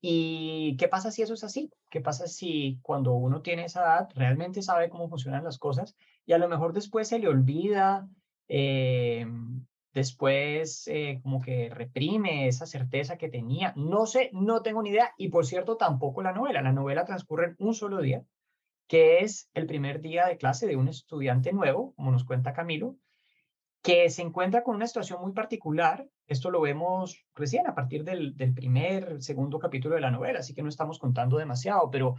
¿Y 0.01 0.77
qué 0.77 0.89
pasa 0.89 1.11
si 1.11 1.23
eso 1.23 1.35
es 1.35 1.45
así? 1.45 1.71
¿Qué 1.89 2.01
pasa 2.01 2.27
si 2.27 2.79
cuando 2.83 3.15
uno 3.15 3.41
tiene 3.41 3.65
esa 3.65 3.83
edad 3.83 4.09
realmente 4.15 4.61
sabe 4.61 4.91
cómo 4.91 5.09
funcionan 5.09 5.45
las 5.45 5.59
cosas 5.59 5.97
y 6.27 6.33
a 6.33 6.39
lo 6.39 6.49
mejor 6.49 6.73
después 6.73 7.09
se 7.09 7.19
le 7.19 7.29
olvida 7.29 8.09
eh, 8.49 9.27
después 9.93 10.89
eh, 10.89 11.21
como 11.23 11.41
que 11.41 11.69
reprime 11.71 12.49
esa 12.49 12.67
certeza 12.67 13.19
que 13.19 13.29
tenía. 13.29 13.73
No 13.77 14.07
sé, 14.07 14.31
no 14.33 14.63
tengo 14.63 14.83
ni 14.83 14.91
idea. 14.91 15.13
Y 15.17 15.29
por 15.29 15.47
cierto, 15.47 15.77
tampoco 15.77 16.23
la 16.23 16.33
novela. 16.33 16.63
La 16.63 16.73
novela 16.73 17.05
transcurre 17.05 17.47
en 17.47 17.57
un 17.59 17.75
solo 17.75 18.01
día, 18.01 18.25
que 18.87 19.21
es 19.21 19.51
el 19.55 19.67
primer 19.67 20.01
día 20.01 20.27
de 20.27 20.39
clase 20.39 20.67
de 20.67 20.77
un 20.77 20.89
estudiante 20.89 21.53
nuevo, 21.53 21.95
como 21.95 22.11
nos 22.11 22.25
cuenta 22.25 22.53
Camilo, 22.53 22.97
que 23.83 24.11
se 24.11 24.23
encuentra 24.23 24.63
con 24.63 24.77
una 24.77 24.87
situación 24.87 25.21
muy 25.21 25.33
particular. 25.33 26.09
Esto 26.27 26.51
lo 26.51 26.61
vemos 26.61 27.27
recién 27.35 27.67
a 27.67 27.75
partir 27.75 28.05
del, 28.05 28.35
primer, 28.55 29.21
segundo 29.23 29.59
capítulo 29.59 29.97
de 29.97 30.01
la 30.01 30.11
novela, 30.11 30.39
así 30.39 30.55
que 30.55 30.63
no 30.63 30.69
estamos 30.69 30.99
contando 30.99 31.37
demasiado, 31.37 31.91
pero 31.91 32.15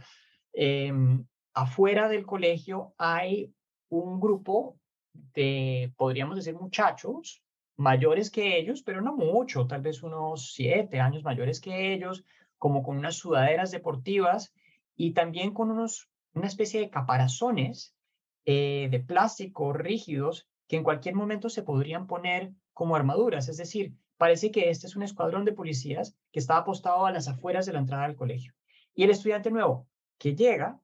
em, 0.52 1.24
afuera 1.54 2.08
del 2.08 2.26
colegio 2.26 2.94
hay 2.98 3.52
un 3.88 4.20
grupo 4.20 4.78
de, 5.12 5.92
podríamos 5.96 6.36
decir, 6.36 6.54
muchachos 6.54 7.43
mayores 7.76 8.30
que 8.30 8.58
ellos, 8.58 8.82
pero 8.82 9.00
no 9.00 9.16
mucho, 9.16 9.66
tal 9.66 9.82
vez 9.82 10.02
unos 10.02 10.52
siete 10.52 11.00
años 11.00 11.24
mayores 11.24 11.60
que 11.60 11.92
ellos, 11.92 12.24
como 12.58 12.82
con 12.82 12.96
unas 12.96 13.16
sudaderas 13.16 13.70
deportivas 13.70 14.52
y 14.96 15.12
también 15.12 15.52
con 15.52 15.70
unos, 15.70 16.08
una 16.34 16.46
especie 16.46 16.80
de 16.80 16.90
caparazones 16.90 17.94
eh, 18.46 18.88
de 18.90 19.00
plástico 19.00 19.72
rígidos 19.72 20.48
que 20.68 20.76
en 20.76 20.84
cualquier 20.84 21.14
momento 21.14 21.48
se 21.48 21.62
podrían 21.62 22.06
poner 22.06 22.52
como 22.72 22.96
armaduras. 22.96 23.48
Es 23.48 23.56
decir, 23.56 23.94
parece 24.16 24.50
que 24.50 24.70
este 24.70 24.86
es 24.86 24.96
un 24.96 25.02
escuadrón 25.02 25.44
de 25.44 25.52
policías 25.52 26.16
que 26.32 26.38
está 26.38 26.56
apostado 26.56 27.06
a 27.06 27.12
las 27.12 27.28
afueras 27.28 27.66
de 27.66 27.72
la 27.72 27.80
entrada 27.80 28.06
del 28.06 28.16
colegio. 28.16 28.54
Y 28.94 29.04
el 29.04 29.10
estudiante 29.10 29.50
nuevo 29.50 29.88
que 30.18 30.34
llega 30.34 30.80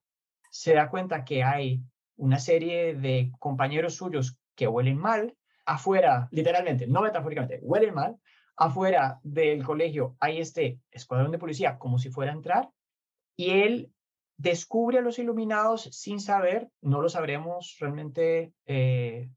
se 0.51 0.75
da 0.75 0.91
cuenta 0.91 1.25
que 1.25 1.43
hay 1.43 1.83
una 2.17 2.39
serie 2.39 2.95
de 2.95 3.33
compañeros 3.39 3.95
suyos 3.95 4.37
que 4.55 4.69
huelen 4.69 4.99
mal, 4.99 5.37
afuera, 5.71 6.29
literalmente, 6.33 6.89
no 6.89 7.01
metafóricamente, 7.01 7.61
huelen 7.63 7.95
mal, 7.95 8.17
afuera 8.57 9.21
del 9.23 9.63
colegio 9.65 10.17
hay 10.19 10.41
este 10.41 10.81
escuadrón 10.91 11.31
de 11.31 11.39
policía 11.39 11.79
como 11.79 11.99
si 11.99 12.11
fuera 12.11 12.33
a 12.33 12.35
entrar 12.35 12.71
y 13.37 13.51
él 13.51 13.93
descubre 14.37 14.99
a 14.99 15.01
los 15.01 15.21
iluminados 15.21 15.83
sin 15.93 16.19
saber, 16.19 16.69
no 16.81 17.01
lo 17.01 17.09
sabremos 17.09 17.77
realmente, 17.79 18.53
eh, 18.67 19.31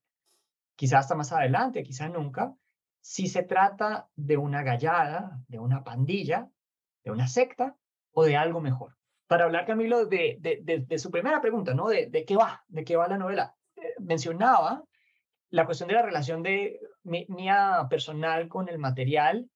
quizás 0.75 1.01
hasta 1.01 1.15
más 1.15 1.31
adelante, 1.31 1.83
quizás 1.83 2.09
nunca, 2.11 2.55
si 2.99 3.27
se 3.27 3.43
trata 3.43 4.09
de 4.15 4.37
una 4.37 4.63
gallada, 4.63 5.39
de 5.47 5.59
una 5.59 5.83
pandilla, 5.83 6.49
de 7.03 7.11
una 7.11 7.27
secta 7.27 7.75
o 8.11 8.23
de 8.23 8.37
algo 8.37 8.59
mejor. 8.59 8.95
Para 9.27 9.45
hablar, 9.45 9.67
Camilo, 9.67 10.05
de, 10.07 10.37
de, 10.39 10.97
su 10.97 11.11
primera 11.11 11.41
pregunta, 11.41 11.73
¿no? 11.73 11.89
De, 11.89 12.25
qué 12.25 12.35
va, 12.35 12.63
de 12.67 12.83
qué 12.83 12.95
va 12.95 13.07
la 13.07 13.17
novela. 13.17 13.55
Eh, 13.75 13.93
mencionaba 13.99 14.83
la 15.53 15.67
cuestión 15.67 15.87
de 15.87 15.93
la 15.93 16.01
relación 16.01 16.41
de 16.41 16.79
mía 17.03 17.85
personal 17.87 18.47
con 18.47 18.69
el 18.69 18.79
material 18.79 19.47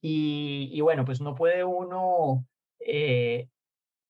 y, 0.00 0.80
bueno, 0.80 1.04
pues 1.04 1.20
no 1.20 1.34
puede 1.34 1.64
uno 1.64 2.46
eh, 2.78 3.48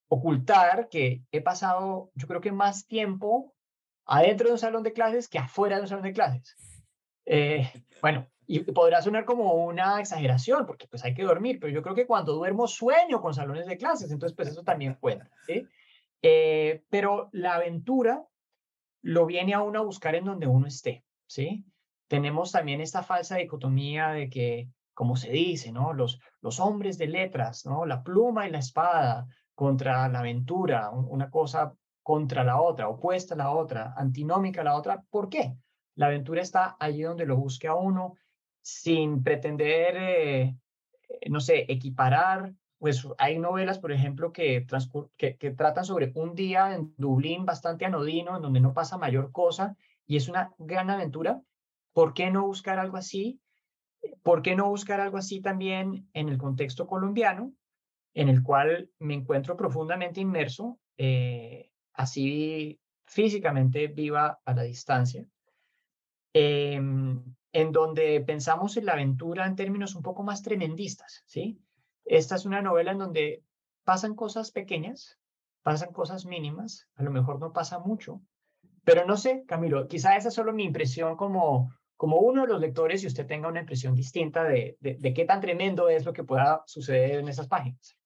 ocultar 0.09 0.91
que 0.91 1.23
he 1.33 1.41
pasado, 1.41 2.11
yo 2.15 2.27
creo 2.27 2.43
que 2.43 2.53
más 2.53 2.87
tiempo 2.87 3.55
adentro 4.05 4.49
de 4.49 4.53
un 4.53 4.59
salón 4.59 4.83
de 4.83 4.93
clases 4.93 5.29
que 5.29 5.39
afuera 5.39 5.77
de 5.77 5.83
un 5.83 5.89
salón 5.89 6.05
de 6.05 6.13
clases. 6.13 6.57
Eh, 7.25 7.73
bueno, 8.03 8.29
y 8.47 8.61
podrá 8.61 9.01
sonar 9.01 9.25
como 9.25 9.55
una 9.55 10.01
exageración, 10.01 10.67
porque 10.67 10.89
pues 10.89 11.07
hay 11.07 11.15
que 11.15 11.23
dormir, 11.23 11.59
pero 11.59 11.73
yo 11.73 11.81
creo 11.81 11.95
que 11.95 12.07
cuando 12.07 12.35
duermo 12.35 12.67
sueño 12.67 13.23
con 13.23 13.33
salones 13.33 13.65
de 13.67 13.79
clases, 13.79 14.11
entonces 14.11 14.37
pues 14.37 14.49
eso 14.49 14.63
también 14.63 14.99
cuenta, 15.01 15.31
¿sí? 15.47 15.67
Eh, 16.21 16.85
pero 16.91 17.31
la 17.33 17.55
aventura 17.55 18.27
lo 19.01 19.25
viene 19.25 19.55
a 19.55 19.63
uno 19.63 19.79
a 19.79 19.85
buscar 19.85 20.17
en 20.17 20.27
donde 20.27 20.47
uno 20.47 20.67
esté. 20.67 21.03
¿Sí? 21.27 21.65
Tenemos 22.09 22.53
también 22.53 22.81
esta 22.81 23.03
falsa 23.03 23.37
dicotomía 23.37 24.11
de 24.11 24.29
que, 24.29 24.69
como 24.93 25.17
se 25.17 25.31
dice, 25.31 25.73
¿no? 25.73 25.93
Los, 25.93 26.21
los 26.41 26.61
hombres 26.61 26.99
de 26.99 27.07
letras, 27.07 27.67
¿no? 27.67 27.87
La 27.87 28.03
pluma 28.03 28.47
y 28.47 28.51
la 28.51 28.59
espada 28.59 29.27
contra 29.55 30.09
la 30.09 30.21
aventura, 30.21 30.91
una 30.91 31.31
cosa 31.31 31.75
contra 32.03 32.45
la 32.45 32.61
otra, 32.61 32.89
opuesta 32.89 33.35
a 33.35 33.39
la 33.39 33.51
otra, 33.51 33.95
antinómica 33.97 34.61
a 34.61 34.65
la 34.65 34.75
otra. 34.75 35.03
¿Por 35.11 35.29
qué? 35.29 35.57
La 35.95 36.07
aventura 36.07 36.43
está 36.43 36.77
allí 36.79 37.03
donde 37.03 37.25
lo 37.25 37.37
busque 37.37 37.67
a 37.67 37.75
uno, 37.75 38.17
sin 38.61 39.23
pretender, 39.23 39.97
eh, 39.99 40.57
no 41.31 41.41
sé, 41.41 41.65
equiparar. 41.69 42.53
Pues 42.79 43.07
hay 43.17 43.39
novelas, 43.39 43.79
por 43.79 43.93
ejemplo, 43.93 44.33
que, 44.33 44.67
que, 45.17 45.37
que 45.37 45.51
tratan 45.53 45.85
sobre 45.85 46.13
un 46.15 46.35
día 46.35 46.75
en 46.75 46.95
Dublín 46.99 47.47
bastante 47.47 47.87
anodino, 47.87 48.37
en 48.37 48.43
donde 48.43 48.61
no 48.61 48.75
pasa 48.75 48.99
mayor 48.99 49.33
cosa, 49.33 49.77
y 50.07 50.17
es 50.17 50.29
una 50.29 50.53
gran 50.59 50.91
aventura. 50.91 51.41
¿Por 51.93 52.15
qué 52.15 52.31
no 52.31 52.47
buscar 52.47 52.79
algo 52.79 52.97
así? 52.97 53.41
¿Por 54.23 54.43
qué 54.43 54.55
no 54.57 54.69
buscar 54.69 55.01
algo 55.01 55.17
así 55.17 55.41
también 55.41 56.09
en 56.13 56.29
el 56.29 56.39
contexto 56.39 56.87
colombiano, 56.87 57.53
en 58.15 58.29
el 58.29 58.43
cual 58.43 58.91
me 58.99 59.15
encuentro 59.15 59.57
profundamente 59.57 60.21
inmerso, 60.21 60.79
eh, 60.99 61.71
así 61.93 62.81
físicamente 63.07 63.89
viva 63.89 64.41
a 64.45 64.55
la 64.55 64.63
distancia, 64.63 65.27
em, 66.33 67.23
en 67.53 67.73
donde 67.73 68.21
pensamos 68.21 68.77
en 68.77 68.87
la 68.87 68.93
aventura 68.93 69.47
en 69.47 69.57
términos 69.57 69.95
un 69.95 70.03
poco 70.03 70.23
más 70.23 70.43
tremendistas, 70.43 71.23
¿sí? 71.27 71.61
Esta 72.05 72.35
es 72.37 72.45
una 72.45 72.63
novela 72.63 72.93
en 72.93 72.99
donde 72.99 73.43
pasan 73.85 74.15
cosas 74.15 74.51
pequeñas, 74.51 75.19
pasan 75.63 75.93
cosas 75.93 76.27
mínimas, 76.27 76.89
a 76.97 77.03
lo 77.03 77.11
mejor 77.11 77.39
no 77.41 77.53
pasa 77.53 77.79
mucho, 77.79 78.21
pero 78.85 79.07
no 79.07 79.17
sé, 79.17 79.45
Camilo, 79.47 79.89
quizá 79.89 80.17
esa 80.17 80.29
es 80.29 80.35
solo 80.35 80.53
mi 80.53 80.65
impresión 80.65 81.17
como, 81.17 81.75
como 81.97 82.19
uno 82.19 82.43
de 82.43 82.49
los 82.49 82.61
lectores 82.61 83.03
y 83.03 83.07
usted 83.07 83.27
tenga 83.27 83.49
una 83.49 83.61
impresión 83.61 83.95
distinta 83.95 84.45
de, 84.45 84.77
de, 84.81 85.15
qué 85.15 85.25
tan 85.25 85.41
tremendo 85.41 85.89
es 85.89 86.05
lo 86.05 86.13
que 86.13 86.25
pueda 86.25 86.63
suceder 86.67 87.21
en 87.21 87.29
esas 87.29 87.49
páginas. 87.49 87.97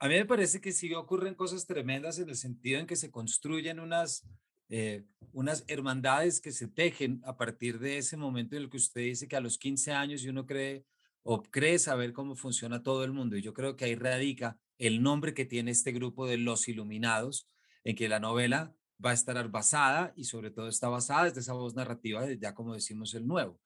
A 0.00 0.08
mí 0.08 0.14
me 0.14 0.26
parece 0.26 0.60
que 0.60 0.72
sí 0.72 0.92
ocurren 0.94 1.34
cosas 1.34 1.66
tremendas 1.66 2.18
en 2.18 2.28
el 2.28 2.36
sentido 2.36 2.78
en 2.78 2.86
que 2.86 2.96
se 2.96 3.10
construyen 3.10 3.80
unas, 3.80 4.24
eh, 4.68 5.04
unas 5.32 5.64
hermandades 5.66 6.40
que 6.40 6.52
se 6.52 6.68
tejen 6.68 7.20
a 7.24 7.36
partir 7.36 7.78
de 7.78 7.98
ese 7.98 8.16
momento 8.16 8.54
en 8.54 8.62
el 8.62 8.70
que 8.70 8.76
usted 8.76 9.00
dice 9.00 9.26
que 9.26 9.36
a 9.36 9.40
los 9.40 9.58
15 9.58 9.92
años 9.92 10.24
uno 10.24 10.46
cree 10.46 10.84
o 11.22 11.42
cree 11.42 11.78
saber 11.78 12.12
cómo 12.12 12.36
funciona 12.36 12.82
todo 12.82 13.04
el 13.04 13.12
mundo. 13.12 13.36
Y 13.36 13.42
yo 13.42 13.54
creo 13.54 13.76
que 13.76 13.86
ahí 13.86 13.94
radica 13.96 14.56
el 14.78 15.02
nombre 15.02 15.34
que 15.34 15.44
tiene 15.44 15.72
este 15.72 15.92
grupo 15.92 16.26
de 16.26 16.38
los 16.38 16.68
iluminados, 16.68 17.48
en 17.84 17.96
que 17.96 18.08
la 18.08 18.20
novela 18.20 18.74
va 19.04 19.10
a 19.10 19.14
estar 19.14 19.48
basada 19.50 20.12
y 20.16 20.24
sobre 20.24 20.50
todo 20.50 20.68
está 20.68 20.88
basada 20.88 21.24
desde 21.24 21.40
esa 21.40 21.52
voz 21.52 21.74
narrativa, 21.74 22.26
ya 22.32 22.54
como 22.54 22.74
decimos 22.74 23.14
el 23.14 23.26
nuevo. 23.26 23.60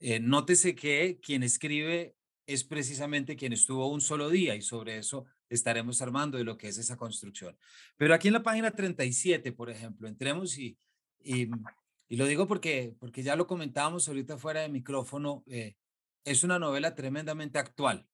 Eh, 0.00 0.20
nótese 0.20 0.74
que 0.74 1.18
quien 1.20 1.42
escribe 1.42 2.14
es 2.46 2.64
precisamente 2.64 3.36
quien 3.36 3.52
estuvo 3.52 3.88
un 3.88 4.00
solo 4.00 4.30
día 4.30 4.54
y 4.54 4.62
sobre 4.62 4.96
eso 4.98 5.26
estaremos 5.50 6.00
armando 6.00 6.38
de 6.38 6.44
lo 6.44 6.56
que 6.56 6.68
es 6.68 6.78
esa 6.78 6.96
construcción. 6.96 7.58
Pero 7.96 8.14
aquí 8.14 8.28
en 8.28 8.34
la 8.34 8.42
página 8.42 8.70
37, 8.70 9.52
por 9.52 9.70
ejemplo, 9.70 10.08
entremos 10.08 10.56
y, 10.58 10.78
y, 11.20 11.48
lo 12.08 12.26
digo 12.26 12.46
porque, 12.46 12.94
porque 12.98 13.22
ya 13.22 13.36
lo 13.36 13.46
comentábamos 13.46 14.08
ahorita 14.08 14.38
fuera 14.38 14.60
de 14.60 14.68
micrófono, 14.68 15.44
eh, 15.46 15.76
es 16.24 16.44
una 16.44 16.58
novela 16.58 16.94
tremendamente 16.94 17.58
actual. 17.58 18.06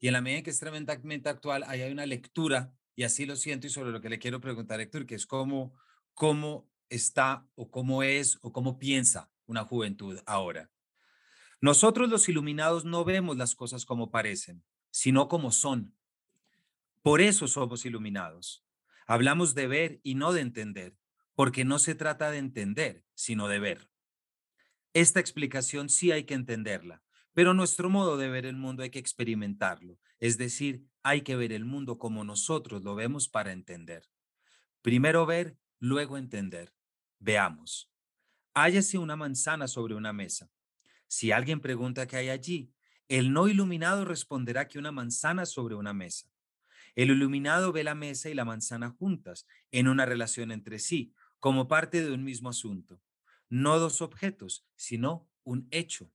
Y 0.00 0.08
en 0.08 0.12
la 0.12 0.20
medida 0.20 0.38
en 0.38 0.44
que 0.44 0.50
es 0.50 0.60
tremendamente 0.60 1.28
actual, 1.28 1.64
ahí 1.66 1.82
hay 1.82 1.92
una 1.92 2.06
lectura, 2.06 2.72
y 2.94 3.04
así 3.04 3.26
lo 3.26 3.36
siento, 3.36 3.66
y 3.66 3.70
sobre 3.70 3.90
lo 3.90 4.00
que 4.00 4.08
le 4.08 4.18
quiero 4.18 4.40
preguntar, 4.40 4.80
Héctor, 4.80 5.06
que 5.06 5.14
es 5.14 5.26
cómo, 5.26 5.74
cómo 6.18 6.68
está 6.90 7.46
o 7.54 7.70
cómo 7.70 8.02
es 8.02 8.38
o 8.42 8.52
cómo 8.52 8.80
piensa 8.80 9.30
una 9.46 9.62
juventud 9.62 10.18
ahora. 10.26 10.68
Nosotros 11.60 12.10
los 12.10 12.28
iluminados 12.28 12.84
no 12.84 13.04
vemos 13.04 13.36
las 13.36 13.54
cosas 13.54 13.84
como 13.84 14.10
parecen, 14.10 14.64
sino 14.90 15.28
como 15.28 15.52
son. 15.52 15.94
Por 17.02 17.20
eso 17.20 17.46
somos 17.46 17.86
iluminados. 17.86 18.64
Hablamos 19.06 19.54
de 19.54 19.68
ver 19.68 20.00
y 20.02 20.16
no 20.16 20.32
de 20.32 20.40
entender, 20.40 20.98
porque 21.36 21.64
no 21.64 21.78
se 21.78 21.94
trata 21.94 22.32
de 22.32 22.38
entender, 22.38 23.04
sino 23.14 23.46
de 23.46 23.60
ver. 23.60 23.88
Esta 24.94 25.20
explicación 25.20 25.88
sí 25.88 26.10
hay 26.10 26.24
que 26.24 26.34
entenderla, 26.34 27.00
pero 27.32 27.54
nuestro 27.54 27.90
modo 27.90 28.16
de 28.16 28.28
ver 28.28 28.44
el 28.44 28.56
mundo 28.56 28.82
hay 28.82 28.90
que 28.90 28.98
experimentarlo, 28.98 30.00
es 30.18 30.36
decir, 30.36 30.84
hay 31.04 31.20
que 31.22 31.36
ver 31.36 31.52
el 31.52 31.64
mundo 31.64 31.96
como 31.96 32.24
nosotros 32.24 32.82
lo 32.82 32.96
vemos 32.96 33.28
para 33.28 33.52
entender. 33.52 34.10
Primero 34.82 35.24
ver, 35.24 35.56
luego 35.78 36.16
entender. 36.16 36.74
Veamos. 37.18 37.90
Hállase 38.54 38.98
una 38.98 39.16
manzana 39.16 39.68
sobre 39.68 39.94
una 39.94 40.12
mesa. 40.12 40.50
Si 41.06 41.32
alguien 41.32 41.60
pregunta 41.60 42.06
qué 42.06 42.16
hay 42.16 42.28
allí, 42.28 42.72
el 43.08 43.32
no 43.32 43.48
iluminado 43.48 44.04
responderá 44.04 44.68
que 44.68 44.78
una 44.78 44.92
manzana 44.92 45.46
sobre 45.46 45.74
una 45.74 45.94
mesa. 45.94 46.30
El 46.94 47.10
iluminado 47.10 47.72
ve 47.72 47.84
la 47.84 47.94
mesa 47.94 48.28
y 48.28 48.34
la 48.34 48.44
manzana 48.44 48.90
juntas, 48.90 49.46
en 49.70 49.88
una 49.88 50.04
relación 50.04 50.50
entre 50.50 50.78
sí, 50.78 51.14
como 51.38 51.68
parte 51.68 52.04
de 52.04 52.12
un 52.12 52.24
mismo 52.24 52.48
asunto. 52.48 53.00
No 53.48 53.78
dos 53.78 54.02
objetos, 54.02 54.66
sino 54.76 55.28
un 55.44 55.68
hecho. 55.70 56.12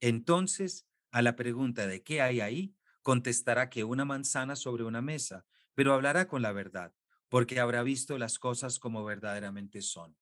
Entonces, 0.00 0.88
a 1.12 1.22
la 1.22 1.36
pregunta 1.36 1.86
de 1.86 2.02
qué 2.02 2.22
hay 2.22 2.40
ahí, 2.40 2.74
contestará 3.02 3.68
que 3.70 3.84
una 3.84 4.04
manzana 4.04 4.56
sobre 4.56 4.84
una 4.84 5.02
mesa, 5.02 5.44
pero 5.74 5.92
hablará 5.92 6.26
con 6.26 6.42
la 6.42 6.52
verdad, 6.52 6.92
porque 7.32 7.60
habrá 7.60 7.82
visto 7.82 8.18
las 8.18 8.38
cosas 8.38 8.78
como 8.78 9.06
verdaderamente 9.06 9.80
son. 9.80 10.14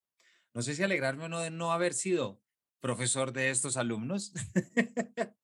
No 0.55 0.62
sé 0.62 0.76
si 0.76 0.85
alegrarme 0.85 1.25
o 1.25 1.29
no 1.29 1.40
de 1.40 1.50
no 1.50 1.73
haber 1.73 1.93
sido 1.93 2.40
profesor 2.79 3.33
de 3.33 3.50
estos 3.50 3.76
alumnos, 3.76 4.33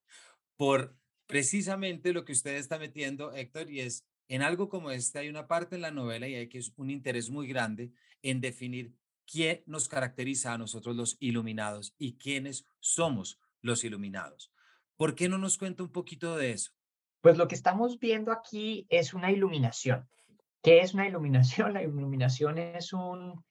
por 0.56 0.96
precisamente 1.26 2.12
lo 2.12 2.24
que 2.24 2.30
usted 2.30 2.54
está 2.54 2.78
metiendo, 2.78 3.32
Héctor, 3.32 3.68
y 3.68 3.80
es 3.80 4.06
en 4.28 4.42
algo 4.42 4.68
como 4.68 4.92
este 4.92 5.18
hay 5.18 5.28
una 5.28 5.48
parte 5.48 5.74
en 5.74 5.82
la 5.82 5.90
novela 5.90 6.28
y 6.28 6.36
hay 6.36 6.48
que 6.48 6.58
es 6.58 6.72
un 6.76 6.88
interés 6.88 7.30
muy 7.30 7.48
grande 7.48 7.90
en 8.22 8.40
definir 8.40 8.94
quién 9.26 9.64
nos 9.66 9.88
caracteriza 9.88 10.52
a 10.52 10.58
nosotros 10.58 10.94
los 10.94 11.16
iluminados 11.18 11.96
y 11.98 12.16
quiénes 12.16 12.68
somos 12.78 13.40
los 13.60 13.82
iluminados. 13.82 14.52
¿Por 14.96 15.16
qué 15.16 15.28
no 15.28 15.36
nos 15.36 15.58
cuenta 15.58 15.82
un 15.82 15.90
poquito 15.90 16.36
de 16.36 16.52
eso? 16.52 16.70
Pues 17.22 17.36
lo 17.36 17.48
que 17.48 17.56
estamos 17.56 17.98
viendo 17.98 18.30
aquí 18.30 18.86
es 18.88 19.14
una 19.14 19.32
iluminación. 19.32 20.08
¿Qué 20.66 20.80
es 20.80 20.94
una 20.94 21.06
iluminación? 21.06 21.74
La 21.74 21.82
iluminación 21.84 22.58
es 22.58 22.92
un 22.92 23.44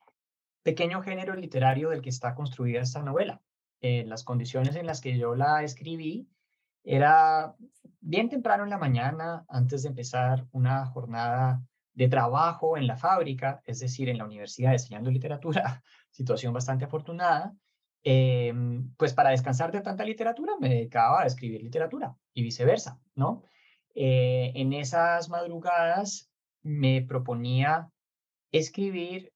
pequeño 0.63 1.01
género 1.01 1.33
literario 1.33 1.91
del 1.91 2.01
que 2.01 2.09
está 2.09 2.35
construida 2.35 2.81
esta 2.81 3.01
novela 3.01 3.41
en 3.79 4.09
las 4.09 4.25
condiciones 4.25 4.75
en 4.75 4.85
las 4.85 4.99
que 4.99 5.17
yo 5.17 5.33
la 5.33 5.63
escribí, 5.63 6.27
era 6.83 7.55
bien 8.01 8.27
temprano 8.27 8.65
en 8.65 8.69
la 8.69 8.77
mañana, 8.77 9.45
antes 9.47 9.83
de 9.83 9.89
empezar 9.89 10.45
una 10.51 10.87
jornada 10.87 11.61
de 11.93 12.09
trabajo 12.09 12.75
en 12.75 12.85
la 12.85 12.97
fábrica, 12.97 13.61
es 13.65 13.79
decir, 13.79 14.09
en 14.09 14.17
la 14.17 14.25
universidad 14.25 14.73
enseñando 14.73 15.09
literatura, 15.09 15.81
situación 16.11 16.51
bastante 16.51 16.83
afortunada, 16.83 17.55
em, 18.03 18.93
pues 18.97 19.13
para 19.13 19.29
descansar 19.29 19.71
de 19.71 19.79
tanta 19.79 20.03
literatura 20.03 20.55
me 20.59 20.67
dedicaba 20.67 21.21
a 21.21 21.27
escribir 21.27 21.63
literatura 21.63 22.13
y 22.33 22.43
viceversa, 22.43 22.99
¿no? 23.15 23.45
Eh, 23.93 24.51
en 24.53 24.73
esas 24.73 25.29
madrugadas 25.29 26.29
me 26.65 27.03
proponía 27.03 27.91
escribir 28.51 29.31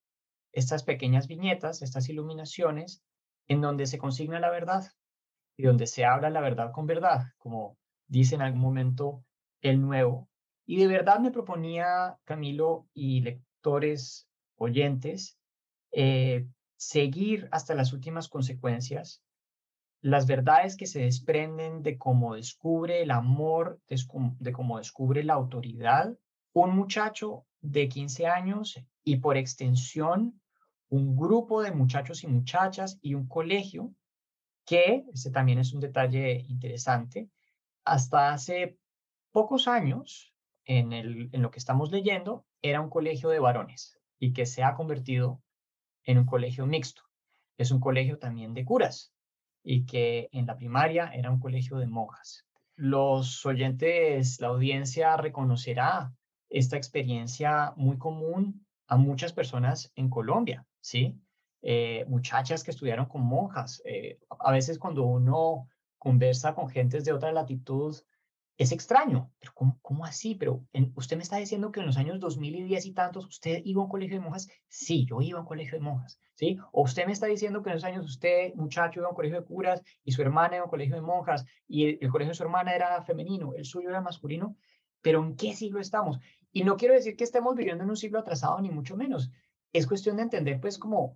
estas 0.52 0.84
pequeñas 0.84 1.28
viñetas, 1.28 1.84
estas 1.84 2.10
iluminaciones, 2.10 3.04
en 3.48 3.62
donde 3.62 3.86
se 3.86 4.00
consigna 4.00 4.40
la 4.40 4.50
verdad 4.50 4.84
y 5.56 5.64
donde 5.64 5.86
se 5.86 6.06
habla 6.06 6.32
la 6.32 6.42
verdad 6.42 6.72
con 6.72 6.88
verdad, 6.88 7.28
como 7.38 7.78
dice 8.08 8.34
en 8.34 8.42
algún 8.42 8.62
momento 8.62 9.24
el 9.62 9.80
nuevo. 9.80 10.28
Y 10.66 10.78
de 10.78 10.88
verdad 10.88 11.20
me 11.20 11.32
proponía, 11.32 12.18
Camilo 12.24 12.88
y 12.94 13.22
lectores, 13.22 14.28
oyentes, 14.56 15.38
eh, 15.92 16.48
seguir 16.78 17.48
hasta 17.52 17.76
las 17.76 17.94
últimas 17.94 18.28
consecuencias 18.28 19.24
las 20.02 20.28
verdades 20.28 20.78
que 20.78 20.88
se 20.88 21.02
desprenden 21.02 21.84
de 21.84 21.98
cómo 21.98 22.36
descubre 22.36 23.02
el 23.02 23.12
amor, 23.12 23.82
de 23.90 24.52
cómo 24.54 24.78
descubre 24.78 25.24
la 25.24 25.34
autoridad, 25.34 26.18
un 26.54 26.76
muchacho 26.76 27.46
de 27.62 27.88
15 27.88 28.28
años 28.28 28.80
y 29.04 29.18
por 29.18 29.38
extensión 29.38 30.40
un 30.90 31.16
grupo 31.16 31.62
de 31.62 31.72
muchachos 31.72 32.24
y 32.24 32.28
muchachas 32.28 32.98
y 33.02 33.14
un 33.14 33.28
colegio 33.28 33.94
que, 34.66 35.06
este 35.14 35.32
también 35.32 35.60
es 35.60 35.74
un 35.74 35.80
detalle 35.80 36.46
interesante, 36.48 37.30
hasta 37.84 38.34
hace 38.34 38.78
pocos 39.32 39.68
años, 39.68 40.34
en, 40.66 40.94
el, 40.94 41.30
en 41.32 41.42
lo 41.42 41.50
que 41.50 41.58
estamos 41.58 41.92
leyendo, 41.92 42.46
era 42.62 42.82
un 42.82 42.90
colegio 42.90 43.30
de 43.30 43.40
varones 43.40 44.00
y 44.20 44.34
que 44.34 44.46
se 44.46 44.64
ha 44.64 44.76
convertido 44.76 45.42
en 46.04 46.20
un 46.20 46.26
colegio 46.26 46.68
mixto. 46.68 47.02
Es 47.58 47.72
un 47.72 47.80
colegio 47.80 48.20
también 48.20 48.54
de 48.54 48.66
curas 48.66 49.14
y 49.64 49.86
que 49.86 50.30
en 50.32 50.46
la 50.46 50.56
primaria 50.56 51.12
era 51.14 51.32
un 51.32 51.40
colegio 51.40 51.78
de 51.78 51.88
monjas. 51.88 52.46
Los 52.76 53.46
oyentes, 53.46 54.40
la 54.40 54.48
audiencia 54.50 55.18
reconocerá 55.18 56.14
esta 56.50 56.78
experiencia 56.78 57.74
muy 57.76 57.98
común 57.98 58.66
a 58.88 58.98
muchas 58.98 59.34
personas 59.34 59.92
en 59.96 60.10
Colombia. 60.10 60.66
¿sí? 60.82 61.20
Eh, 61.62 62.06
muchachas 62.08 62.64
que 62.64 62.72
estudiaron 62.72 63.06
con 63.06 63.22
monjas. 63.22 63.82
Eh, 63.86 64.20
a 64.40 64.52
veces 64.52 64.80
cuando 64.80 65.04
uno 65.04 65.68
conversa 65.98 66.56
con 66.56 66.70
gentes 66.70 67.06
de 67.06 67.14
otra 67.14 67.32
latitud, 67.32 67.96
es 68.58 68.74
extraño, 68.74 69.32
pero 69.40 69.54
¿cómo, 69.82 70.04
así? 70.04 70.36
Pero 70.36 70.66
usted 70.96 71.16
me 71.16 71.24
está 71.24 71.38
diciendo 71.38 71.72
que 71.72 71.80
en 71.80 71.86
los 71.86 71.96
años 71.96 72.20
2010 72.20 72.88
y 72.88 72.92
tantos 72.92 73.26
usted 73.26 73.62
iba 73.64 73.82
a 73.82 73.86
un 73.86 73.90
colegio 73.90 74.18
de 74.18 74.26
monjas. 74.26 74.50
Sí, 74.68 75.06
yo 75.06 75.22
iba 75.22 75.40
a 75.40 75.42
un 75.44 75.48
colegio 75.48 75.78
de 75.78 75.84
monjas, 75.86 76.20
¿sí? 76.36 76.58
O 76.74 76.82
usted 76.82 77.06
me 77.06 77.14
está 77.14 77.26
diciendo 77.28 77.64
que 77.64 77.70
en 77.70 77.76
los 77.76 77.86
años 77.86 78.06
usted, 78.06 78.54
muchacho, 78.56 79.00
iba 79.00 79.08
a 79.08 79.12
un 79.12 79.16
colegio 79.16 79.40
de 79.40 79.46
curas 79.46 79.82
y 80.04 80.12
su 80.12 80.22
hermana 80.22 80.58
iba 80.58 80.64
a 80.64 80.66
un 80.66 80.72
colegio 80.72 80.96
de 80.96 81.02
monjas 81.02 81.46
y 81.70 81.86
el, 81.86 82.00
el 82.02 82.10
colegio 82.10 82.32
de 82.32 82.36
su 82.36 82.44
hermana 82.44 82.76
era 82.76 83.02
femenino, 83.02 83.54
el 83.56 83.64
suyo 83.64 83.88
era 83.90 84.02
masculino, 84.02 84.58
pero 85.02 85.24
¿en 85.24 85.36
qué 85.36 85.56
siglo 85.56 85.80
estamos? 85.80 86.20
Y 86.52 86.64
no 86.64 86.78
quiero 86.78 86.96
decir 86.96 87.16
que 87.16 87.24
estemos 87.24 87.56
viviendo 87.56 87.84
en 87.84 87.90
un 87.90 87.98
siglo 87.98 88.20
atrasado, 88.20 88.60
ni 88.60 88.70
mucho 88.70 88.98
menos, 88.98 89.32
es 89.72 89.86
cuestión 89.86 90.18
de 90.18 90.24
entender, 90.24 90.60
pues, 90.60 90.78
como, 90.80 91.16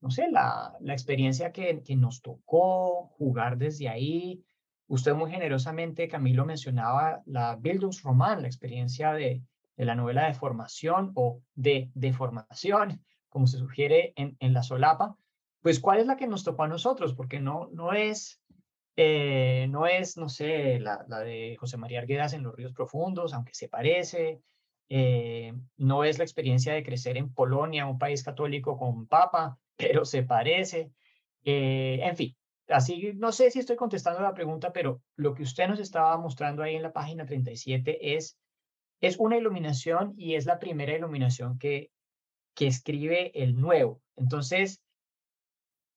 no 0.00 0.10
sé, 0.10 0.30
la, 0.30 0.74
la 0.80 0.92
experiencia 0.92 1.52
que, 1.52 1.82
que 1.82 1.96
nos 1.96 2.22
tocó 2.22 3.08
jugar 3.18 3.58
desde 3.58 3.88
ahí. 3.88 4.42
Usted 4.86 5.14
muy 5.14 5.30
generosamente, 5.30 6.08
Camilo, 6.08 6.46
mencionaba 6.46 7.22
la 7.26 7.56
Bildungsroman, 7.56 8.40
la 8.40 8.48
experiencia 8.48 9.12
de, 9.12 9.42
de 9.76 9.84
la 9.84 9.94
novela 9.94 10.26
de 10.26 10.34
formación 10.34 11.12
o 11.14 11.42
de 11.54 11.90
deformación, 11.94 13.04
como 13.28 13.46
se 13.46 13.58
sugiere 13.58 14.14
en, 14.16 14.36
en 14.40 14.54
la 14.54 14.62
solapa. 14.62 15.14
Pues, 15.60 15.78
¿cuál 15.78 15.98
es 15.98 16.06
la 16.06 16.16
que 16.16 16.26
nos 16.26 16.44
tocó 16.44 16.62
a 16.62 16.68
nosotros? 16.68 17.12
Porque 17.12 17.38
no, 17.38 17.68
no 17.72 17.92
es 17.92 18.40
eh, 19.00 19.68
no 19.70 19.86
es, 19.86 20.16
no 20.16 20.28
sé, 20.28 20.80
la, 20.80 21.04
la, 21.06 21.20
de 21.20 21.56
José 21.56 21.76
María 21.76 22.00
Arguedas 22.00 22.32
en 22.32 22.42
Los 22.42 22.56
Ríos 22.56 22.72
Profundos, 22.72 23.32
aunque 23.32 23.54
se 23.54 23.68
parece, 23.68 24.42
eh, 24.88 25.52
no 25.76 26.02
es 26.02 26.18
la 26.18 26.24
experiencia 26.24 26.72
de 26.72 26.82
crecer 26.82 27.16
en 27.16 27.32
Polonia, 27.32 27.86
un 27.86 28.00
país 28.00 28.24
católico 28.24 28.76
con 28.76 29.06
papa, 29.06 29.56
pero 29.76 30.04
se 30.04 30.24
parece. 30.24 30.90
Eh, 31.44 32.00
en 32.02 32.16
fin, 32.16 32.36
así 32.66 33.12
no 33.14 33.30
sé 33.30 33.52
si 33.52 33.60
estoy 33.60 33.76
contestando 33.76 34.20
la 34.20 34.34
pregunta, 34.34 34.72
pero 34.72 35.00
lo 35.14 35.32
que 35.32 35.44
usted 35.44 35.68
nos 35.68 35.78
estaba 35.78 36.18
mostrando 36.18 36.64
ahí 36.64 36.74
en 36.74 36.82
la 36.82 36.92
página 36.92 37.24
37 37.24 38.16
es, 38.16 38.36
es 39.00 39.16
una 39.18 39.36
iluminación 39.36 40.12
y 40.16 40.34
es 40.34 40.44
la 40.44 40.58
primera 40.58 40.92
iluminación 40.92 41.56
que, 41.56 41.92
que 42.56 42.66
escribe 42.66 43.30
el 43.40 43.60
nuevo. 43.60 44.02
Entonces, 44.16 44.82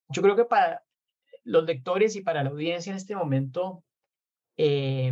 yo 0.10 0.22
creo 0.22 0.36
que 0.36 0.46
para 0.46 0.84
los 1.44 1.64
lectores 1.66 2.16
y 2.16 2.22
para 2.22 2.44
la 2.44 2.50
audiencia 2.50 2.92
en 2.92 2.98
este 2.98 3.16
momento, 3.16 3.84
eh, 4.58 5.12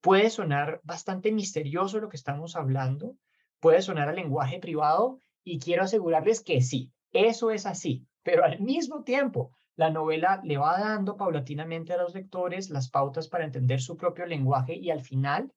puede 0.00 0.30
sonar 0.30 0.80
bastante 0.82 1.32
misterioso 1.32 2.00
lo 2.00 2.08
que 2.08 2.16
estamos 2.16 2.56
hablando, 2.56 3.16
puede 3.60 3.82
sonar 3.82 4.08
a 4.08 4.12
lenguaje 4.12 4.58
privado 4.58 5.18
y 5.44 5.58
quiero 5.58 5.84
asegurarles 5.84 6.42
que 6.42 6.60
sí, 6.60 6.92
eso 7.12 7.50
es 7.50 7.66
así, 7.66 8.06
pero 8.22 8.44
al 8.44 8.60
mismo 8.60 9.04
tiempo 9.04 9.56
la 9.76 9.90
novela 9.90 10.40
le 10.44 10.58
va 10.58 10.78
dando 10.78 11.16
paulatinamente 11.16 11.92
a 11.92 11.96
los 11.98 12.14
lectores 12.14 12.70
las 12.70 12.90
pautas 12.90 13.28
para 13.28 13.44
entender 13.44 13.80
su 13.80 13.96
propio 13.96 14.26
lenguaje 14.26 14.74
y 14.74 14.90
al 14.90 15.02
final, 15.02 15.52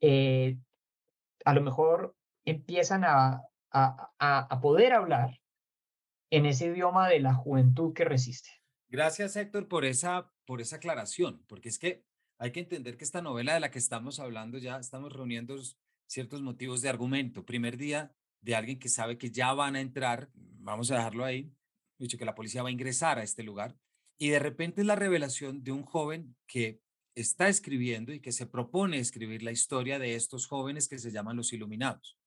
eh, 0.00 0.58
a 1.44 1.54
lo 1.54 1.62
mejor 1.62 2.14
empiezan 2.44 3.04
a, 3.04 3.42
a 3.72 4.60
poder 4.60 4.92
hablar 4.92 5.40
en 6.30 6.46
ese 6.46 6.66
idioma 6.66 7.08
de 7.08 7.20
la 7.20 7.34
juventud 7.34 7.92
que 7.92 8.04
resiste. 8.04 8.59
Gracias, 8.90 9.36
Héctor, 9.36 9.68
por 9.68 9.84
esa, 9.84 10.32
por 10.44 10.60
esa 10.60 10.76
aclaración, 10.76 11.44
porque 11.46 11.68
es 11.68 11.78
que 11.78 12.04
hay 12.38 12.50
que 12.50 12.58
entender 12.58 12.96
que 12.96 13.04
esta 13.04 13.22
novela 13.22 13.54
de 13.54 13.60
la 13.60 13.70
que 13.70 13.78
estamos 13.78 14.18
hablando 14.18 14.58
ya 14.58 14.78
estamos 14.78 15.12
reuniendo 15.12 15.56
ciertos 16.08 16.42
motivos 16.42 16.82
de 16.82 16.88
argumento. 16.88 17.46
Primer 17.46 17.76
día 17.76 18.12
de 18.40 18.56
alguien 18.56 18.80
que 18.80 18.88
sabe 18.88 19.16
que 19.16 19.30
ya 19.30 19.52
van 19.52 19.76
a 19.76 19.80
entrar, 19.80 20.28
vamos 20.34 20.90
a 20.90 20.96
dejarlo 20.96 21.24
ahí, 21.24 21.54
dicho 22.00 22.18
que 22.18 22.24
la 22.24 22.34
policía 22.34 22.64
va 22.64 22.70
a 22.70 22.72
ingresar 22.72 23.20
a 23.20 23.22
este 23.22 23.44
lugar, 23.44 23.76
y 24.18 24.30
de 24.30 24.40
repente 24.40 24.82
la 24.82 24.96
revelación 24.96 25.62
de 25.62 25.70
un 25.70 25.84
joven 25.84 26.34
que 26.48 26.80
está 27.14 27.48
escribiendo 27.48 28.12
y 28.12 28.18
que 28.18 28.32
se 28.32 28.46
propone 28.46 28.98
escribir 28.98 29.44
la 29.44 29.52
historia 29.52 30.00
de 30.00 30.16
estos 30.16 30.46
jóvenes 30.46 30.88
que 30.88 30.98
se 30.98 31.12
llaman 31.12 31.36
los 31.36 31.52
iluminados. 31.52 32.18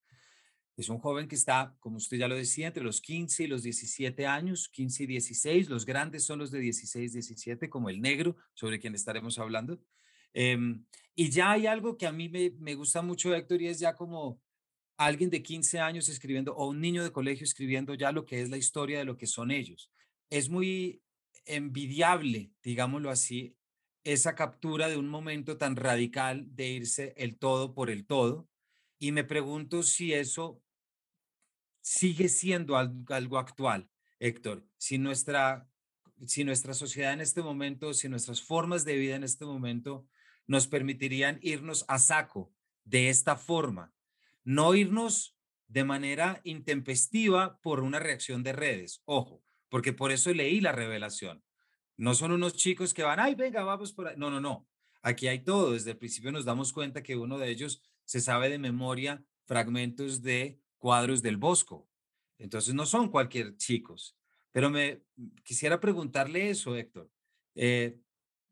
Es 0.76 0.90
un 0.90 0.98
joven 0.98 1.28
que 1.28 1.36
está, 1.36 1.76
como 1.80 1.98
usted 1.98 2.18
ya 2.18 2.28
lo 2.28 2.36
decía, 2.36 2.68
entre 2.68 2.84
los 2.84 3.00
15 3.00 3.44
y 3.44 3.48
los 3.48 3.64
17 3.64 4.26
años, 4.26 4.70
15 4.70 5.04
y 5.04 5.08
16. 5.08 5.70
Los 5.70 5.86
grandes 5.86 6.24
son 6.26 6.40
los 6.40 6.50
de 6.50 6.60
16, 6.60 7.14
17, 7.14 7.70
como 7.70 7.90
el 7.90 8.02
negro, 8.02 8.36
sobre 8.54 8.80
quien 8.80 8.96
estaremos 8.96 9.38
hablando. 9.38 9.80
Em, 10.34 10.84
y 11.16 11.30
ya 11.30 11.52
hay 11.52 11.68
algo 11.68 11.96
que 11.96 12.08
a 12.08 12.12
mí 12.12 12.28
me, 12.28 12.52
me 12.60 12.74
gusta 12.74 13.04
mucho, 13.04 13.36
Héctor, 13.36 13.62
y 13.62 13.68
es 13.68 13.80
ya 13.80 13.96
como 13.96 14.42
alguien 14.98 15.30
de 15.30 15.44
15 15.44 15.80
años 15.80 16.10
escribiendo 16.10 16.56
o 16.56 16.70
un 16.70 16.82
niño 16.82 17.04
de 17.04 17.12
colegio 17.12 17.44
escribiendo 17.44 17.94
ya 17.94 18.12
lo 18.12 18.26
que 18.26 18.42
es 18.42 18.50
la 18.50 18.58
historia 18.58 19.00
de 19.00 19.06
lo 19.06 19.18
que 19.18 19.28
son 19.28 19.52
ellos. 19.52 19.92
Es 20.30 20.50
muy 20.50 21.04
envidiable, 21.46 22.52
digámoslo 22.64 23.10
así, 23.10 23.56
esa 24.04 24.36
captura 24.36 24.90
de 24.90 24.98
un 24.98 25.08
momento 25.08 25.58
tan 25.58 25.76
radical 25.76 26.46
de 26.56 26.70
irse 26.70 27.14
el 27.18 27.38
todo 27.38 27.74
por 27.74 27.90
el 27.90 28.06
todo. 28.06 28.48
Y 29.04 29.12
me 29.12 29.26
pregunto 29.26 29.84
si 29.84 30.14
eso 30.14 30.64
sigue 31.82 32.30
siendo 32.30 32.78
algo, 32.78 33.38
actual, 33.38 33.90
Héctor, 34.18 34.66
si 34.78 34.98
nuestra, 34.98 35.68
si 36.26 36.46
nuestra 36.46 36.74
sociedad 36.74 37.12
en 37.12 37.20
este 37.20 37.42
momento, 37.42 37.94
si 37.94 38.08
nuestras 38.08 38.42
formas 38.42 38.86
de 38.86 38.96
vida 38.96 39.18
en 39.18 39.26
este 39.26 39.44
momento 39.44 40.08
nos 40.48 40.68
permitirían 40.68 41.38
irnos 41.42 41.84
a 41.90 42.00
saco 42.00 42.54
de 42.86 43.10
esta 43.10 43.36
forma, 43.36 43.94
no 44.46 44.74
irnos 44.74 45.36
de 45.68 45.84
manera 45.84 46.40
intempestiva 46.46 47.60
por 47.60 47.82
una 47.82 48.00
reacción 48.00 48.42
de 48.42 48.54
redes, 48.54 49.02
ojo, 49.04 49.44
porque 49.68 49.92
por 49.92 50.14
eso 50.14 50.34
leí 50.34 50.62
la 50.62 50.72
revelación. 50.72 51.44
No 51.98 52.14
son 52.14 52.32
unos 52.32 52.56
chicos 52.56 52.94
que 52.94 53.04
van, 53.04 53.20
ay, 53.20 53.36
venga, 53.36 53.66
vamos 53.66 53.92
por 53.92 54.08
ahí. 54.08 54.16
No, 54.16 54.32
no, 54.32 54.40
no. 54.40 54.66
Aquí 55.02 55.28
hay 55.28 55.40
todo. 55.40 55.74
Desde 55.74 55.92
el 55.92 55.98
principio 55.98 56.32
nos 56.32 56.46
damos 56.46 56.72
cuenta 56.72 57.04
que 57.04 57.18
uno 57.18 57.38
de 57.38 57.50
ellos 57.50 57.84
se 58.06 58.22
sabe 58.22 58.50
de 58.50 58.60
memoria 58.60 59.24
fragmentos 59.46 60.22
de 60.22 60.60
cuadros 60.78 61.22
del 61.22 61.38
Bosco. 61.38 61.88
Entonces 62.38 62.74
no 62.74 62.86
son 62.86 63.10
cualquier 63.10 63.56
chicos. 63.58 64.18
Pero 64.52 64.70
me 64.70 65.04
quisiera 65.44 65.80
preguntarle 65.80 66.50
eso, 66.50 66.76
Héctor. 66.76 67.10
Eh, 67.56 68.00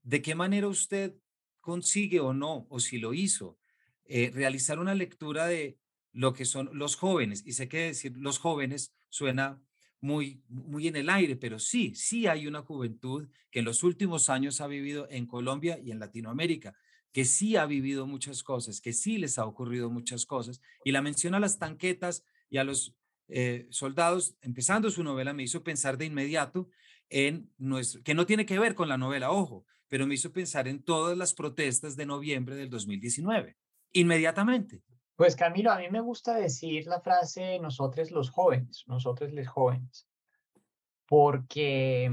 ¿De 0.02 0.22
qué 0.22 0.34
manera 0.36 0.68
usted 0.68 1.16
consigue 1.60 2.20
o 2.20 2.34
no, 2.34 2.66
o 2.70 2.80
si 2.80 2.98
lo 2.98 3.14
hizo, 3.14 3.60
eh, 4.06 4.32
realizar 4.34 4.80
una 4.80 4.96
lectura 4.96 5.46
de 5.46 5.78
lo 6.12 6.34
que 6.34 6.46
son 6.46 6.70
los 6.74 6.96
jóvenes? 6.96 7.44
Y 7.46 7.54
sé 7.54 7.68
que 7.68 7.88
decir 7.88 8.18
los 8.18 8.40
jóvenes 8.40 8.94
suena 9.10 9.62
muy, 10.00 10.44
muy 10.48 10.88
en 10.88 10.96
el 10.96 11.10
aire, 11.10 11.36
pero 11.36 11.60
sí, 11.60 11.94
sí 11.94 12.26
hay 12.26 12.48
una 12.48 12.64
juventud 12.64 13.30
que 13.52 13.60
en 13.60 13.66
los 13.66 13.84
últimos 13.84 14.30
años 14.30 14.60
ha 14.60 14.68
vivido 14.68 15.08
en 15.12 15.28
Colombia 15.28 15.80
y 15.80 15.92
en 15.92 16.00
Latinoamérica, 16.00 16.76
que 17.12 17.26
sí 17.26 17.56
ha 17.58 17.66
vivido 17.66 18.08
muchas 18.08 18.44
cosas, 18.44 18.82
que 18.82 18.94
sí 18.94 19.18
les 19.18 19.38
ha 19.38 19.46
ocurrido 19.46 19.90
muchas 19.90 20.26
cosas. 20.26 20.62
Y 20.84 20.92
la 20.92 21.02
mención 21.02 21.34
a 21.36 21.40
las 21.40 21.60
tanquetas 21.60 22.24
y 22.50 22.58
a 22.58 22.64
los 22.64 22.96
eh, 23.28 23.68
soldados, 23.70 24.36
empezando 24.42 24.90
su 24.90 25.04
novela, 25.04 25.34
me 25.34 25.44
hizo 25.44 25.64
pensar 25.64 25.98
de 25.98 26.06
inmediato 26.06 26.70
en 27.10 27.50
que 28.04 28.14
no 28.14 28.26
tiene 28.26 28.46
que 28.46 28.60
ver 28.60 28.76
con 28.76 28.88
la 28.88 28.98
novela, 28.98 29.32
ojo, 29.32 29.66
pero 29.88 30.08
me 30.08 30.16
hizo 30.16 30.32
pensar 30.32 30.68
en 30.68 30.82
todas 30.84 31.18
las 31.18 31.34
protestas 31.34 31.98
de 31.98 32.06
noviembre 32.06 32.56
del 32.56 32.70
2019, 32.70 33.58
inmediatamente. 33.92 34.82
Pues 35.18 35.36
Camilo, 35.36 35.72
a 35.72 35.78
mí 35.78 35.90
me 35.92 36.00
gusta 36.00 36.36
decir 36.36 36.88
la 36.88 37.02
frase 37.02 37.60
nosotros 37.60 38.10
los 38.12 38.30
jóvenes, 38.30 38.86
nosotros 38.88 39.34
los 39.34 39.48
jóvenes, 39.48 40.08
porque 41.06 42.10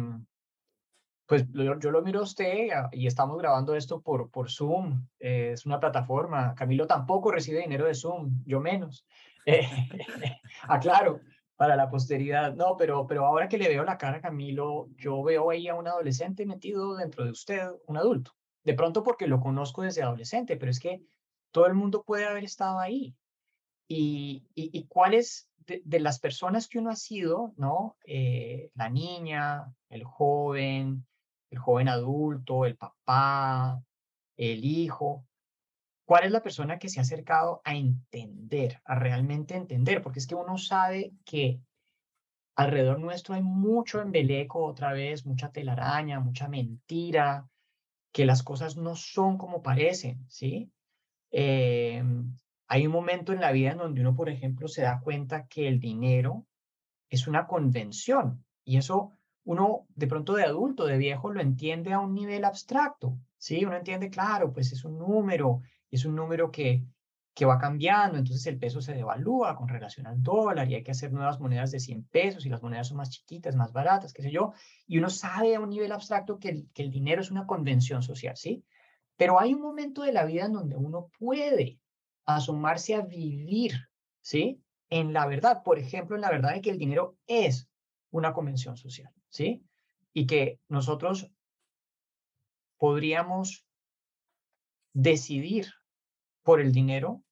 pues 1.29 1.45
yo, 1.53 1.91
lo 1.91 2.01
miro 2.01 2.21
a 2.21 2.23
usted 2.23 2.71
ah, 2.75 2.89
y 2.91 3.07
estamos 3.07 3.37
grabando 3.37 3.75
esto 3.75 4.01
por, 4.01 4.31
por 4.31 4.51
Zoom, 4.51 5.07
eh, 5.21 5.51
es 5.53 5.67
una 5.67 5.79
plataforma. 5.79 6.55
Camilo 6.55 6.87
tampoco 6.87 7.31
recibe 7.31 7.61
dinero 7.61 7.85
de 7.87 7.95
Zoom, 7.95 8.43
yo 8.45 8.61
menos. 8.61 9.07
Eh, 9.51 9.67
aclaro, 10.69 11.21
para 11.57 11.75
la 11.75 11.89
posteridad. 11.89 12.55
No, 12.55 12.77
pero, 12.77 13.07
pero 13.07 13.25
ahora 13.25 13.49
que 13.49 13.57
le 13.57 13.69
veo 13.69 13.83
la 13.83 13.97
cara 13.97 14.19
a 14.19 14.21
Camilo, 14.21 14.89
yo 14.99 15.23
veo 15.23 15.49
ahí 15.49 15.69
a 15.69 15.75
un 15.75 15.89
adolescente 15.89 16.45
metido 16.45 16.97
dentro 16.97 17.25
de 17.25 17.31
usted, 17.31 17.67
un 17.87 17.97
adulto. 17.97 18.33
De 18.63 18.75
pronto 18.75 19.03
porque 19.03 19.27
lo 19.27 19.41
conozco 19.41 19.81
desde 19.81 20.03
adolescente, 20.03 20.59
pero 20.59 20.71
es 20.71 20.79
que 20.79 21.03
todo 21.51 21.67
el 21.67 21.73
mundo 21.73 22.05
puede 22.05 22.27
haber 22.27 22.45
estado 22.45 22.79
ahí. 22.79 23.17
Y, 23.87 24.45
y, 24.55 24.87
cuáles 24.87 25.51
de, 25.65 26.01
las 26.01 26.21
personas 26.21 26.69
que 26.69 26.79
uno 26.79 26.91
ha 26.91 26.97
sido, 26.97 27.55
¿no? 27.57 27.97
Eh, 28.05 28.71
la 28.75 28.91
niña, 28.91 29.75
el 29.89 30.05
joven, 30.05 31.07
el 31.51 31.59
joven 31.59 31.89
adulto, 31.89 32.65
el 32.65 32.77
papá, 32.77 33.83
el 34.37 34.65
hijo. 34.65 35.25
¿Cuál 36.05 36.25
es 36.25 36.33
la 36.33 36.43
persona 36.43 36.79
que 36.79 36.89
se 36.89 37.01
ha 37.01 37.03
acercado 37.03 37.61
a 37.65 37.75
entender, 37.75 38.81
a 38.85 38.95
realmente 38.95 39.55
entender? 39.55 40.03
Porque 40.03 40.21
es 40.21 40.27
que 40.27 40.35
uno 40.35 40.57
sabe 40.57 41.13
que 41.25 41.61
alrededor 42.57 42.99
nuestro 42.99 43.35
hay 43.35 43.43
mucho 43.43 44.01
embeleco 44.01 44.65
otra 44.65 44.93
vez, 44.93 45.27
mucha 45.27 45.53
telaraña, 45.53 46.21
mucha 46.21 46.49
mentira, 46.49 47.49
que 48.13 48.27
las 48.27 48.43
cosas 48.43 48.77
no 48.77 48.97
son 48.97 49.39
como 49.39 49.63
parecen, 49.63 50.25
¿sí? 50.29 50.73
Eh, 51.31 52.03
hay 52.69 52.87
un 52.87 52.93
momento 52.93 53.33
en 53.33 53.41
la 53.41 53.53
vida 53.53 53.73
en 53.73 53.79
donde 53.79 54.01
uno, 54.01 54.15
por 54.15 54.29
ejemplo, 54.29 54.69
se 54.69 54.83
da 54.83 55.01
cuenta 55.01 55.47
que 55.47 55.69
el 55.69 55.79
dinero 55.79 56.47
es 57.11 57.27
una 57.27 57.47
convención 57.47 58.45
y 58.65 58.77
eso 58.77 59.18
uno 59.49 59.87
de 59.95 60.07
pronto 60.07 60.35
de 60.35 60.45
adulto, 60.45 60.85
de 60.85 60.99
viejo, 60.99 61.33
lo 61.33 61.41
entiende 61.41 61.95
a 61.95 62.01
un 62.01 62.13
nivel 62.13 62.45
abstracto, 62.45 63.19
¿sí? 63.39 63.65
Uno 63.65 63.77
entiende, 63.77 64.11
claro, 64.11 64.53
pues 64.53 64.73
es 64.73 64.85
un 64.85 64.99
número, 64.99 65.63
es 65.91 66.05
un 66.05 66.15
número 66.15 66.51
que, 66.51 66.85
que 67.33 67.47
va 67.47 67.59
cambiando, 67.59 68.19
entonces 68.19 68.47
el 68.47 68.59
peso 68.59 68.83
se 68.83 68.93
devalúa 68.93 69.57
con 69.57 69.67
relación 69.67 70.07
al 70.07 70.23
dólar 70.23 70.71
y 70.71 70.75
hay 70.75 70.83
que 70.83 70.91
hacer 70.91 71.13
nuevas 71.13 71.41
monedas 71.41 71.71
de 71.71 71.81
100 71.81 72.05
pesos 72.09 72.45
y 72.45 72.51
las 72.51 72.63
monedas 72.63 72.89
son 72.89 72.99
más 72.99 73.09
chiquitas, 73.09 73.57
más 73.57 73.73
baratas, 73.73 74.13
qué 74.13 74.21
sé 74.21 74.31
yo, 74.31 74.53
y 74.87 74.99
uno 74.99 75.09
sabe 75.09 75.55
a 75.55 75.61
un 75.61 75.71
nivel 75.71 75.93
abstracto 75.93 76.39
que 76.39 76.51
el, 76.51 76.69
que 76.75 76.83
el 76.83 76.91
dinero 76.91 77.23
es 77.23 77.31
una 77.31 77.47
convención 77.47 78.03
social, 78.03 78.37
¿sí? 78.37 78.67
Pero 79.17 79.41
hay 79.41 79.55
un 79.55 79.63
momento 79.63 80.03
de 80.03 80.13
la 80.13 80.27
vida 80.27 80.45
en 80.45 80.53
donde 80.53 80.77
uno 80.77 81.09
puede 81.19 81.81
asomarse 82.27 82.97
a 82.97 83.01
vivir, 83.01 83.73
¿sí? 84.21 84.63
En 84.91 85.15
la 85.15 85.27
verdad, 85.27 85.63
por 85.63 85.79
ejemplo, 85.79 86.17
en 86.17 86.21
la 86.23 86.31
verdad 86.31 86.53
de 86.53 86.61
que 86.61 86.69
el 86.69 86.77
dinero 86.77 87.17
es 87.27 87.71
una 88.11 88.35
convención 88.35 88.77
social, 88.77 89.11
¿sí? 89.29 89.65
Y 90.13 90.27
que 90.27 90.61
nosotros 90.69 91.31
podríamos 92.77 93.67
decidir 94.93 95.67
por 96.43 96.61
el 96.61 96.73
dinero 96.73 97.23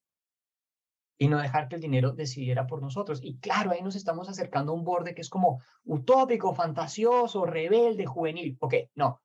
y 1.19 1.29
no 1.29 1.39
dejar 1.39 1.69
que 1.69 1.77
el 1.77 1.81
dinero 1.81 2.13
decidiera 2.13 2.67
por 2.67 2.83
nosotros. 2.83 3.21
Y 3.23 3.39
claro, 3.39 3.71
ahí 3.71 3.83
nos 3.83 3.97
estamos 3.97 4.29
acercando 4.29 4.73
a 4.73 4.75
un 4.75 4.85
borde 4.85 5.15
que 5.15 5.23
es 5.23 5.31
como 5.31 5.63
utópico, 5.85 6.55
fantasioso, 6.55 7.47
rebelde, 7.47 8.05
juvenil. 8.05 8.57
Ok, 8.61 8.75
no. 8.95 9.23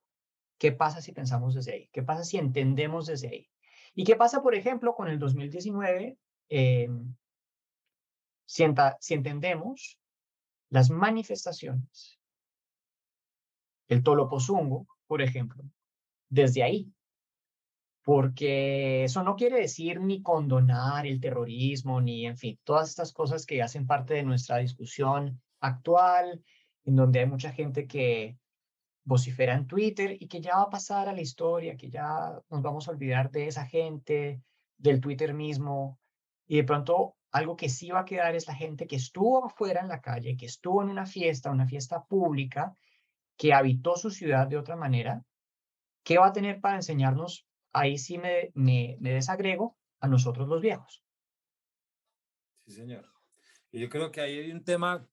¿Qué 0.58 0.72
pasa 0.72 1.02
si 1.02 1.12
pensamos 1.12 1.54
desde 1.54 1.72
ahí? 1.72 1.88
¿Qué 1.92 2.02
pasa 2.02 2.24
si 2.24 2.38
entendemos 2.38 3.06
desde 3.06 3.28
ahí? 3.28 3.50
¿Y 3.94 4.04
qué 4.04 4.16
pasa, 4.16 4.42
por 4.42 4.54
ejemplo, 4.54 4.94
con 4.94 5.08
el 5.08 5.18
2019? 5.18 6.16
Eh, 6.48 6.88
si, 8.46 8.64
si 9.00 9.14
entendemos 9.14 9.98
las 10.70 10.90
manifestaciones, 10.90 12.18
el 13.92 14.02
tolopozungo, 14.02 14.86
por 15.06 15.22
ejemplo, 15.22 15.62
desde 16.28 16.62
ahí. 16.62 16.92
Porque 18.04 19.04
eso 19.04 19.22
no 19.22 19.36
quiere 19.36 19.60
decir 19.60 20.00
ni 20.00 20.22
condonar 20.22 21.06
el 21.06 21.20
terrorismo, 21.20 22.00
ni, 22.00 22.26
en 22.26 22.36
fin, 22.36 22.58
todas 22.64 22.88
estas 22.88 23.12
cosas 23.12 23.46
que 23.46 23.62
hacen 23.62 23.86
parte 23.86 24.14
de 24.14 24.24
nuestra 24.24 24.58
discusión 24.58 25.40
actual, 25.60 26.42
en 26.84 26.96
donde 26.96 27.20
hay 27.20 27.26
mucha 27.26 27.52
gente 27.52 27.86
que 27.86 28.36
vocifera 29.04 29.54
en 29.54 29.66
Twitter 29.66 30.16
y 30.18 30.26
que 30.26 30.40
ya 30.40 30.56
va 30.56 30.62
a 30.62 30.70
pasar 30.70 31.08
a 31.08 31.12
la 31.12 31.20
historia, 31.20 31.76
que 31.76 31.90
ya 31.90 32.40
nos 32.50 32.62
vamos 32.62 32.88
a 32.88 32.90
olvidar 32.90 33.30
de 33.30 33.46
esa 33.46 33.66
gente, 33.66 34.42
del 34.78 35.00
Twitter 35.00 35.32
mismo, 35.32 36.00
y 36.46 36.56
de 36.56 36.64
pronto 36.64 37.16
algo 37.30 37.56
que 37.56 37.68
sí 37.68 37.90
va 37.90 38.00
a 38.00 38.04
quedar 38.04 38.34
es 38.34 38.46
la 38.46 38.54
gente 38.54 38.86
que 38.86 38.96
estuvo 38.96 39.46
afuera 39.46 39.80
en 39.80 39.88
la 39.88 40.00
calle, 40.00 40.36
que 40.36 40.46
estuvo 40.46 40.82
en 40.82 40.90
una 40.90 41.06
fiesta, 41.06 41.50
una 41.50 41.66
fiesta 41.66 42.04
pública, 42.04 42.76
que 43.36 43.52
habitó 43.52 43.96
su 43.96 44.10
ciudad 44.10 44.46
de 44.46 44.56
otra 44.56 44.76
manera, 44.76 45.24
¿qué 46.04 46.18
va 46.18 46.28
a 46.28 46.32
tener 46.32 46.60
para 46.60 46.76
enseñarnos? 46.76 47.46
Ahí 47.72 47.98
sí 47.98 48.18
me, 48.18 48.50
me, 48.54 48.96
me 49.00 49.14
desagrego 49.14 49.76
a 50.00 50.08
nosotros 50.08 50.48
los 50.48 50.60
viejos. 50.60 51.02
Sí, 52.66 52.72
señor. 52.72 53.06
Y 53.70 53.80
yo 53.80 53.88
creo 53.88 54.10
que 54.10 54.20
ahí 54.20 54.38
hay 54.38 54.52
un 54.52 54.64
tema, 54.64 55.08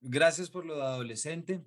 gracias 0.00 0.50
por 0.50 0.64
lo 0.64 0.76
de 0.76 0.82
adolescente, 0.82 1.64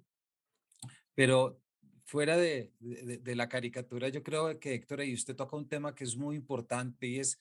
pero 1.15 1.61
fuera 2.05 2.37
de, 2.37 2.73
de, 2.79 3.35
la 3.35 3.47
caricatura, 3.47 4.09
yo 4.09 4.23
creo 4.23 4.59
que 4.59 4.73
Héctor, 4.73 4.99
ahí 4.99 5.13
usted 5.13 5.35
toca 5.35 5.55
un 5.55 5.67
tema 5.67 5.95
que 5.95 6.03
es 6.03 6.17
muy 6.17 6.35
importante 6.35 7.07
y 7.07 7.19
es 7.19 7.39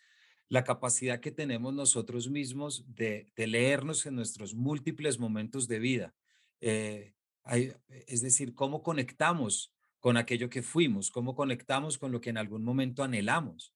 la 0.49 0.65
capacidad 0.65 1.21
que 1.21 1.33
tenemos 1.33 1.75
nosotros 1.75 2.31
mismos 2.31 2.85
de, 2.95 3.31
de 3.35 3.47
leernos 3.47 4.07
en 4.07 4.15
nuestros 4.15 4.55
múltiples 4.55 5.19
momentos 5.19 5.67
de 5.67 5.79
vida. 5.79 6.15
Eh, 6.61 7.15
es 7.45 8.23
decir, 8.23 8.55
cómo 8.55 8.83
conectamos 8.83 9.75
con 10.03 10.17
aquello 10.17 10.51
que 10.51 10.63
fuimos, 10.63 11.11
cómo 11.11 11.35
conectamos 11.35 11.97
con 11.97 12.11
lo 12.11 12.21
que 12.21 12.31
en 12.31 12.39
algún 12.39 12.65
momento 12.65 13.05
anhelamos. 13.05 13.73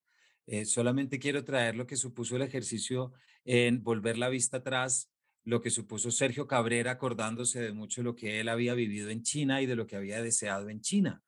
Eh, 0.47 0.65
solamente 0.65 1.19
quiero 1.19 1.45
traer 1.45 1.77
lo 1.77 1.87
que 1.87 1.97
supuso 1.97 2.37
el 2.37 2.43
ejercicio 2.43 3.13
en 3.45 3.83
volver 3.83 4.19
la 4.19 4.29
vista 4.29 4.59
atrás, 4.59 5.11
lo 5.45 5.61
que 5.61 5.71
supuso 5.71 6.11
Sergio 6.11 6.47
Cabrera 6.47 6.93
acordándose 6.93 7.61
de 7.61 7.73
mucho 7.73 8.03
lo 8.03 8.17
que 8.17 8.41
él 8.41 8.49
había 8.49 8.75
vivido 8.75 9.11
en 9.11 9.23
China 9.23 9.63
y 9.63 9.67
de 9.67 9.77
lo 9.77 9.87
que 9.87 9.97
había 9.97 10.21
deseado 10.21 10.69
en 10.69 10.81
China. 10.81 11.23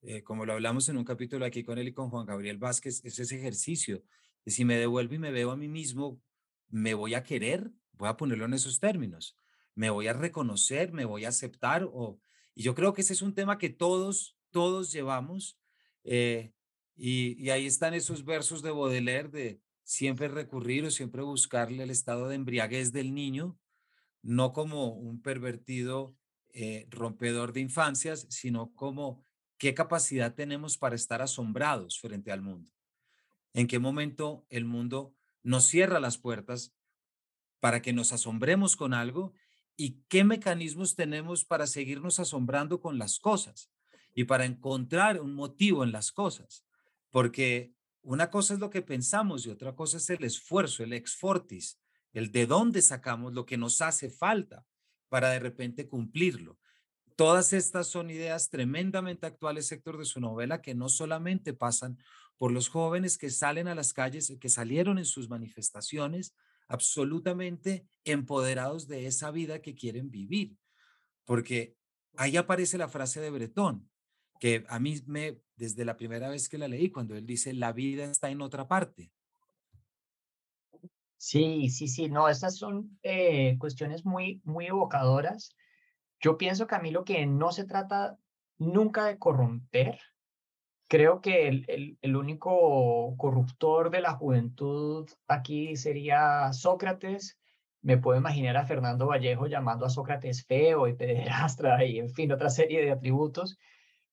Eh, 0.00 0.22
como 0.22 0.46
lo 0.46 0.54
hablamos 0.54 0.88
en 0.88 0.96
un 0.96 1.04
capítulo 1.04 1.44
aquí 1.44 1.62
con 1.62 1.78
él 1.78 1.88
y 1.88 1.92
con 1.92 2.08
Juan 2.08 2.24
Gabriel 2.24 2.56
Vázquez, 2.56 3.04
es 3.04 3.18
ese 3.18 3.36
ejercicio 3.36 4.02
de 4.44 4.50
si 4.50 4.64
me 4.64 4.78
devuelvo 4.78 5.14
y 5.14 5.18
me 5.18 5.30
veo 5.30 5.50
a 5.50 5.56
mí 5.56 5.68
mismo, 5.68 6.20
¿me 6.68 6.94
voy 6.94 7.14
a 7.14 7.22
querer? 7.22 7.70
Voy 7.92 8.08
a 8.08 8.16
ponerlo 8.16 8.44
en 8.44 8.54
esos 8.54 8.78
términos. 8.80 9.36
¿Me 9.78 9.90
voy 9.90 10.08
a 10.08 10.12
reconocer? 10.12 10.92
¿Me 10.92 11.04
voy 11.04 11.24
a 11.24 11.28
aceptar? 11.28 11.84
O, 11.84 12.18
y 12.52 12.64
yo 12.64 12.74
creo 12.74 12.94
que 12.94 13.02
ese 13.02 13.12
es 13.12 13.22
un 13.22 13.32
tema 13.32 13.58
que 13.58 13.68
todos, 13.68 14.36
todos 14.50 14.90
llevamos. 14.90 15.56
Eh, 16.02 16.52
y, 16.96 17.48
ahí 17.50 17.64
están 17.64 17.94
esos 17.94 18.24
versos 18.24 18.60
de 18.62 18.72
Baudelaire 18.72 19.28
de 19.28 19.60
siempre 19.84 20.26
recurrir 20.26 20.84
o 20.84 20.90
siempre 20.90 21.22
buscarle 21.22 21.84
el 21.84 21.90
estado 21.90 22.26
de 22.26 22.34
embriaguez 22.34 22.90
del 22.90 23.14
niño, 23.14 23.56
no 24.20 24.52
como 24.52 24.88
un 24.88 25.22
pervertido 25.22 26.16
eh, 26.52 26.88
rompedor 26.90 27.52
de 27.52 27.60
infancias, 27.60 28.26
sino 28.30 28.74
como 28.74 29.22
qué 29.58 29.74
capacidad 29.74 30.34
tenemos 30.34 30.76
para 30.76 30.96
estar 30.96 31.22
asombrados 31.22 32.00
frente 32.00 32.32
al 32.32 32.42
mundo. 32.42 32.72
En 33.54 33.68
qué 33.68 33.78
momento 33.78 34.44
el 34.48 34.64
mundo 34.64 35.14
nos 35.44 35.66
cierra 35.66 36.00
las 36.00 36.18
puertas 36.18 36.74
para 37.60 37.80
que 37.80 37.92
nos 37.92 38.12
asombremos 38.12 38.74
con 38.74 38.92
algo 38.92 39.34
y 39.80 40.02
qué 40.08 40.24
mecanismos 40.24 40.96
tenemos 40.96 41.44
para 41.44 41.68
seguirnos 41.68 42.18
asombrando 42.18 42.80
con 42.80 42.98
las 42.98 43.20
cosas 43.20 43.70
y 44.12 44.24
para 44.24 44.44
encontrar 44.44 45.20
un 45.20 45.34
motivo 45.34 45.84
en 45.84 45.92
las 45.92 46.10
cosas. 46.10 46.66
Porque 47.10 47.72
una 48.02 48.28
cosa 48.28 48.54
es 48.54 48.60
lo 48.60 48.70
que 48.70 48.82
pensamos 48.82 49.46
y 49.46 49.50
otra 49.50 49.76
cosa 49.76 49.98
es 49.98 50.10
el 50.10 50.24
esfuerzo, 50.24 50.82
el 50.82 50.92
ex 50.92 51.14
fortis, 51.14 51.78
el 52.12 52.32
de 52.32 52.46
dónde 52.46 52.82
sacamos 52.82 53.34
lo 53.34 53.46
que 53.46 53.56
nos 53.56 53.80
hace 53.80 54.10
falta 54.10 54.66
para 55.08 55.30
de 55.30 55.38
repente 55.38 55.86
cumplirlo. 55.86 56.58
Todas 57.14 57.52
estas 57.52 57.86
son 57.86 58.10
ideas 58.10 58.50
tremendamente 58.50 59.26
actuales, 59.28 59.68
sector 59.68 59.96
de 59.96 60.06
su 60.06 60.20
novela, 60.20 60.60
que 60.60 60.74
no 60.74 60.88
solamente 60.88 61.54
pasan 61.54 61.98
por 62.36 62.50
los 62.50 62.68
jóvenes 62.68 63.16
que 63.16 63.30
salen 63.30 63.68
a 63.68 63.76
las 63.76 63.92
calles, 63.92 64.36
que 64.40 64.48
salieron 64.48 64.98
en 64.98 65.04
sus 65.04 65.28
manifestaciones, 65.28 66.34
absolutamente 66.68 67.86
empoderados 68.04 68.86
de 68.86 69.06
esa 69.06 69.30
vida 69.30 69.60
que 69.60 69.74
quieren 69.74 70.10
vivir. 70.10 70.56
Porque 71.24 71.76
ahí 72.16 72.36
aparece 72.36 72.78
la 72.78 72.88
frase 72.88 73.20
de 73.20 73.30
Bretón, 73.30 73.90
que 74.38 74.64
a 74.68 74.78
mí 74.78 75.00
me, 75.06 75.40
desde 75.56 75.84
la 75.84 75.96
primera 75.96 76.28
vez 76.28 76.48
que 76.48 76.58
la 76.58 76.68
leí, 76.68 76.90
cuando 76.90 77.16
él 77.16 77.26
dice, 77.26 77.52
la 77.52 77.72
vida 77.72 78.04
está 78.04 78.30
en 78.30 78.40
otra 78.40 78.68
parte. 78.68 79.10
Sí, 81.16 81.68
sí, 81.68 81.88
sí, 81.88 82.08
no, 82.08 82.28
estas 82.28 82.56
son 82.56 82.96
eh, 83.02 83.58
cuestiones 83.58 84.04
muy, 84.04 84.40
muy 84.44 84.66
evocadoras. 84.66 85.56
Yo 86.20 86.38
pienso, 86.38 86.66
Camilo, 86.66 87.04
que 87.04 87.26
no 87.26 87.50
se 87.50 87.64
trata 87.64 88.16
nunca 88.56 89.06
de 89.06 89.18
corromper. 89.18 89.98
Creo 90.88 91.20
que 91.20 91.48
el, 91.48 91.98
el, 92.00 92.16
único 92.16 93.14
corruptor 93.18 93.90
de 93.90 94.00
la 94.00 94.14
juventud 94.14 95.08
aquí 95.26 95.76
sería 95.76 96.52
Sócrates. 96.54 97.38
Me 97.82 97.98
puedo 97.98 98.18
imaginar 98.18 98.56
a 98.56 98.64
Fernando 98.64 99.06
Vallejo 99.06 99.46
llamando 99.46 99.84
a 99.84 99.90
Sócrates 99.90 100.46
feo 100.46 100.88
y 100.88 100.94
pederastra 100.94 101.84
y, 101.84 101.98
en 101.98 102.08
fin, 102.08 102.32
otra 102.32 102.48
serie 102.48 102.82
de 102.82 102.90
atributos. 102.90 103.58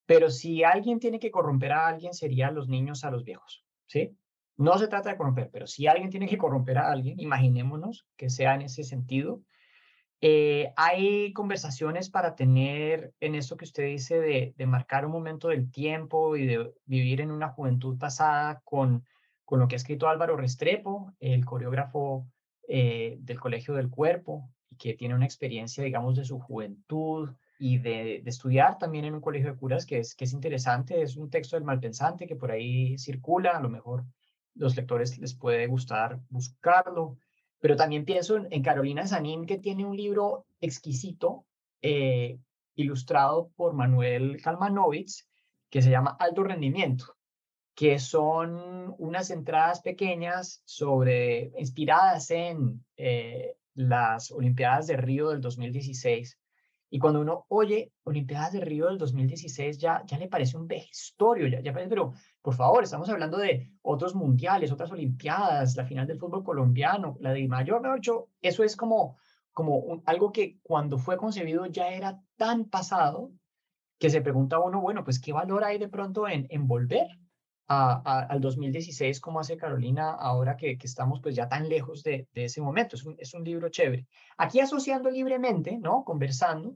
Pero 0.06 0.30
si 0.30 0.64
alguien 0.64 1.00
tiene 1.00 1.20
que 1.20 1.32
corromper 1.32 1.72
a 1.72 1.88
alguien, 1.88 2.14
serían 2.14 2.54
los 2.56 2.68
niños 2.68 3.06
a 3.06 3.12
los 3.12 3.24
viejos, 3.24 3.64
¿sí? 3.88 4.16
No 4.58 4.78
se 4.78 4.88
trata 4.88 5.10
de 5.10 5.18
corromper, 5.18 5.50
pero 5.52 5.68
si 5.68 5.88
alguien 5.88 6.10
tiene 6.10 6.28
que 6.28 6.38
corromper 6.38 6.78
a 6.78 6.92
alguien, 6.92 7.20
imaginémonos 7.20 8.06
que 8.16 8.30
sea 8.30 8.56
en 8.56 8.64
ese 8.64 8.84
sentido. 8.84 9.42
Eh, 10.28 10.74
hay 10.76 11.34
conversaciones 11.34 12.10
para 12.10 12.34
tener 12.36 13.14
en 13.20 13.36
eso 13.36 13.58
que 13.58 13.66
usted 13.66 13.86
dice 13.86 14.20
de, 14.58 14.66
marcar 14.66 15.06
un 15.06 15.12
momento 15.12 15.50
del 15.50 15.70
tiempo 15.70 16.36
y 16.36 16.48
de 16.48 16.74
vivir 16.86 17.22
en 17.22 17.30
una 17.30 17.50
juventud 17.50 18.00
pasada 18.00 18.60
con, 18.64 19.06
con 19.44 19.60
lo 19.60 19.68
que 19.68 19.76
ha 19.76 19.78
escrito 19.78 20.08
Álvaro 20.08 20.36
Restrepo, 20.36 21.14
el 21.20 21.46
coreógrafo 21.46 22.26
eh, 22.68 23.18
del 23.20 23.40
Colegio 23.40 23.76
del 23.76 23.92
Cuerpo, 23.92 24.50
que 24.80 24.96
tiene 24.96 25.14
una 25.14 25.26
experiencia, 25.26 25.84
digamos, 25.84 26.16
de 26.16 26.26
su 26.26 26.40
juventud, 26.40 27.30
y 27.60 27.78
de, 27.78 28.24
estudiar 28.26 28.80
también 28.80 29.06
en 29.06 29.14
un 29.14 29.22
colegio 29.22 29.52
de 29.52 29.60
curas, 29.60 29.86
que 29.86 30.00
es, 30.00 30.16
que 30.16 30.26
es 30.26 30.34
interesante, 30.34 31.04
es 31.04 31.18
un 31.18 31.30
texto 31.30 31.56
del 31.56 31.66
malpensante 31.66 32.26
que 32.26 32.36
por 32.36 32.50
ahí 32.50 32.98
circula, 32.98 33.52
a 33.52 33.62
lo 33.62 33.70
mejor 33.70 34.04
los 34.56 34.76
lectores 34.76 35.20
les 35.20 35.36
puede 35.36 35.68
gustar 35.68 36.20
buscarlo, 36.30 37.20
pero 37.60 37.76
también 37.76 38.06
pienso 38.06 38.38
en, 38.38 38.64
Carolina 38.64 39.08
Sanín, 39.08 39.46
que 39.46 39.58
tiene 39.58 39.86
un 39.86 39.96
libro 39.96 40.46
exquisito, 40.62 41.46
eh, 41.82 42.38
ilustrado 42.76 43.52
por 43.56 43.74
Manuel 43.74 44.42
Kalmanovitz, 44.42 45.28
que 45.70 45.82
se 45.82 45.90
llama 45.90 46.16
Alto 46.20 46.44
Rendimiento, 46.44 47.16
que 47.74 48.00
son 48.00 48.96
unas 48.98 49.30
entradas 49.32 49.82
pequeñas 49.82 50.62
sobre, 50.66 51.52
inspiradas 51.58 52.32
en 52.32 52.84
eh, 52.98 53.56
las 53.74 54.32
Olimpiadas 54.32 54.88
de 54.88 54.98
Río 54.98 55.30
del 55.30 55.42
2016 55.42 56.38
y 56.90 57.00
cuando 57.00 57.22
uno 57.22 57.46
oye 57.50 57.92
Olimpiadas 58.04 58.54
de 58.54 58.62
Río 58.62 58.88
del 58.88 58.98
2016, 58.98 59.78
ya, 59.78 60.04
ya 60.06 60.18
le 60.18 60.28
parece 60.28 60.58
un 60.58 60.68
vejestorio, 60.68 61.48
ya, 61.48 61.62
ya 61.62 61.74
pero 61.74 62.14
por 62.42 62.54
favor, 62.54 62.84
estamos 62.84 63.10
hablando 63.10 63.38
de 63.38 63.72
otros 63.82 64.16
mundiales, 64.16 64.72
otras 64.72 64.92
Olimpiadas, 64.92 65.76
la 65.76 65.86
final 65.86 66.08
del 66.08 66.20
fútbol 66.20 66.44
colombiano, 66.44 67.18
la 67.20 67.34
de 67.34 67.48
Mayor, 67.48 67.82
mejor 67.82 68.00
dicho, 68.00 68.30
eso 68.42 68.64
es 68.64 68.76
como, 68.76 69.18
como 69.52 70.02
algo 70.06 70.32
que 70.32 70.60
cuando 70.62 70.98
fue 70.98 71.18
concebido 71.18 71.66
ya 71.66 71.90
era 71.90 72.22
tan 72.38 72.66
pasado 72.66 73.32
que 73.98 74.10
se 74.10 74.22
pregunta 74.22 74.60
uno, 74.60 74.82
bueno, 74.82 75.04
pues 75.04 75.20
qué 75.20 75.34
valor 75.34 75.64
hay 75.64 75.78
de 75.78 75.88
pronto 75.88 76.28
en, 76.28 76.48
en 76.50 76.68
volver 76.68 77.08
a, 77.68 78.28
al 78.30 78.42
2016 78.42 79.20
como 79.20 79.40
hace 79.40 79.58
Carolina 79.58 80.12
ahora 80.12 80.56
que, 80.56 80.78
que, 80.78 80.88
estamos 80.88 81.20
pues 81.22 81.36
ya 81.36 81.50
tan 81.50 81.68
lejos 81.68 82.04
de, 82.04 82.28
de 82.34 82.46
ese 82.46 82.62
momento. 82.62 82.96
Es 82.96 83.06
un, 83.06 83.16
es 83.18 83.34
un, 83.34 83.44
libro 83.44 83.70
chévere. 83.70 84.06
Aquí 84.38 84.60
asociando 84.60 85.10
libremente, 85.10 85.78
¿no? 85.78 86.04
Conversando. 86.04 86.76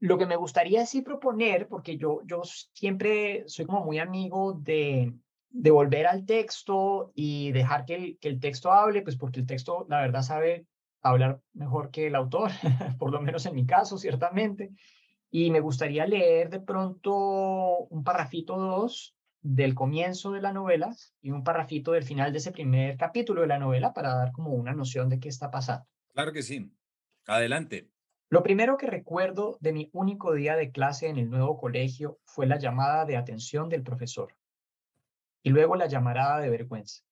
Lo 0.00 0.18
que 0.18 0.26
me 0.26 0.36
gustaría 0.36 0.84
sí 0.84 1.02
proponer, 1.02 1.68
porque 1.68 1.96
yo, 1.96 2.20
yo 2.24 2.42
siempre 2.44 3.44
soy 3.46 3.66
como 3.66 3.84
muy 3.84 3.98
amigo 4.00 4.52
de, 4.52 5.14
de 5.50 5.70
volver 5.70 6.06
al 6.06 6.26
texto 6.26 7.12
y 7.14 7.52
dejar 7.52 7.84
que 7.84 7.94
el, 7.94 8.18
que 8.18 8.28
el 8.28 8.40
texto 8.40 8.72
hable, 8.72 9.02
pues 9.02 9.16
porque 9.16 9.40
el 9.40 9.46
texto, 9.46 9.86
la 9.88 10.00
verdad, 10.00 10.22
sabe 10.22 10.66
hablar 11.02 11.40
mejor 11.52 11.90
que 11.90 12.08
el 12.08 12.16
autor, 12.16 12.50
por 12.98 13.12
lo 13.12 13.20
menos 13.20 13.46
en 13.46 13.54
mi 13.54 13.64
caso, 13.64 13.96
ciertamente. 13.96 14.70
Y 15.30 15.50
me 15.50 15.60
gustaría 15.60 16.06
leer 16.06 16.50
de 16.50 16.60
pronto 16.60 17.86
un 17.88 18.04
parrafito 18.04 18.56
dos 18.56 19.14
del 19.42 19.74
comienzo 19.74 20.30
de 20.30 20.40
la 20.40 20.52
novela 20.52 20.94
y 21.20 21.32
un 21.32 21.42
parrafito 21.42 21.92
del 21.92 22.04
final 22.04 22.32
de 22.32 22.38
ese 22.38 22.52
primer 22.52 22.96
capítulo 22.96 23.42
de 23.42 23.48
la 23.48 23.58
novela 23.58 23.92
para 23.92 24.14
dar 24.14 24.32
como 24.32 24.50
una 24.50 24.72
noción 24.72 25.08
de 25.08 25.18
qué 25.18 25.28
está 25.28 25.50
pasando. 25.50 25.86
Claro 26.14 26.32
que 26.32 26.42
sí. 26.42 26.72
Adelante. 27.26 27.90
Lo 28.30 28.42
primero 28.42 28.76
que 28.76 28.86
recuerdo 28.86 29.58
de 29.60 29.72
mi 29.72 29.90
único 29.92 30.32
día 30.32 30.56
de 30.56 30.70
clase 30.70 31.08
en 31.08 31.18
el 31.18 31.28
nuevo 31.28 31.58
colegio 31.58 32.20
fue 32.24 32.46
la 32.46 32.58
llamada 32.58 33.04
de 33.04 33.16
atención 33.16 33.68
del 33.68 33.82
profesor 33.82 34.34
y 35.42 35.50
luego 35.50 35.76
la 35.76 35.86
llamarada 35.86 36.40
de 36.40 36.48
vergüenza. 36.48 37.02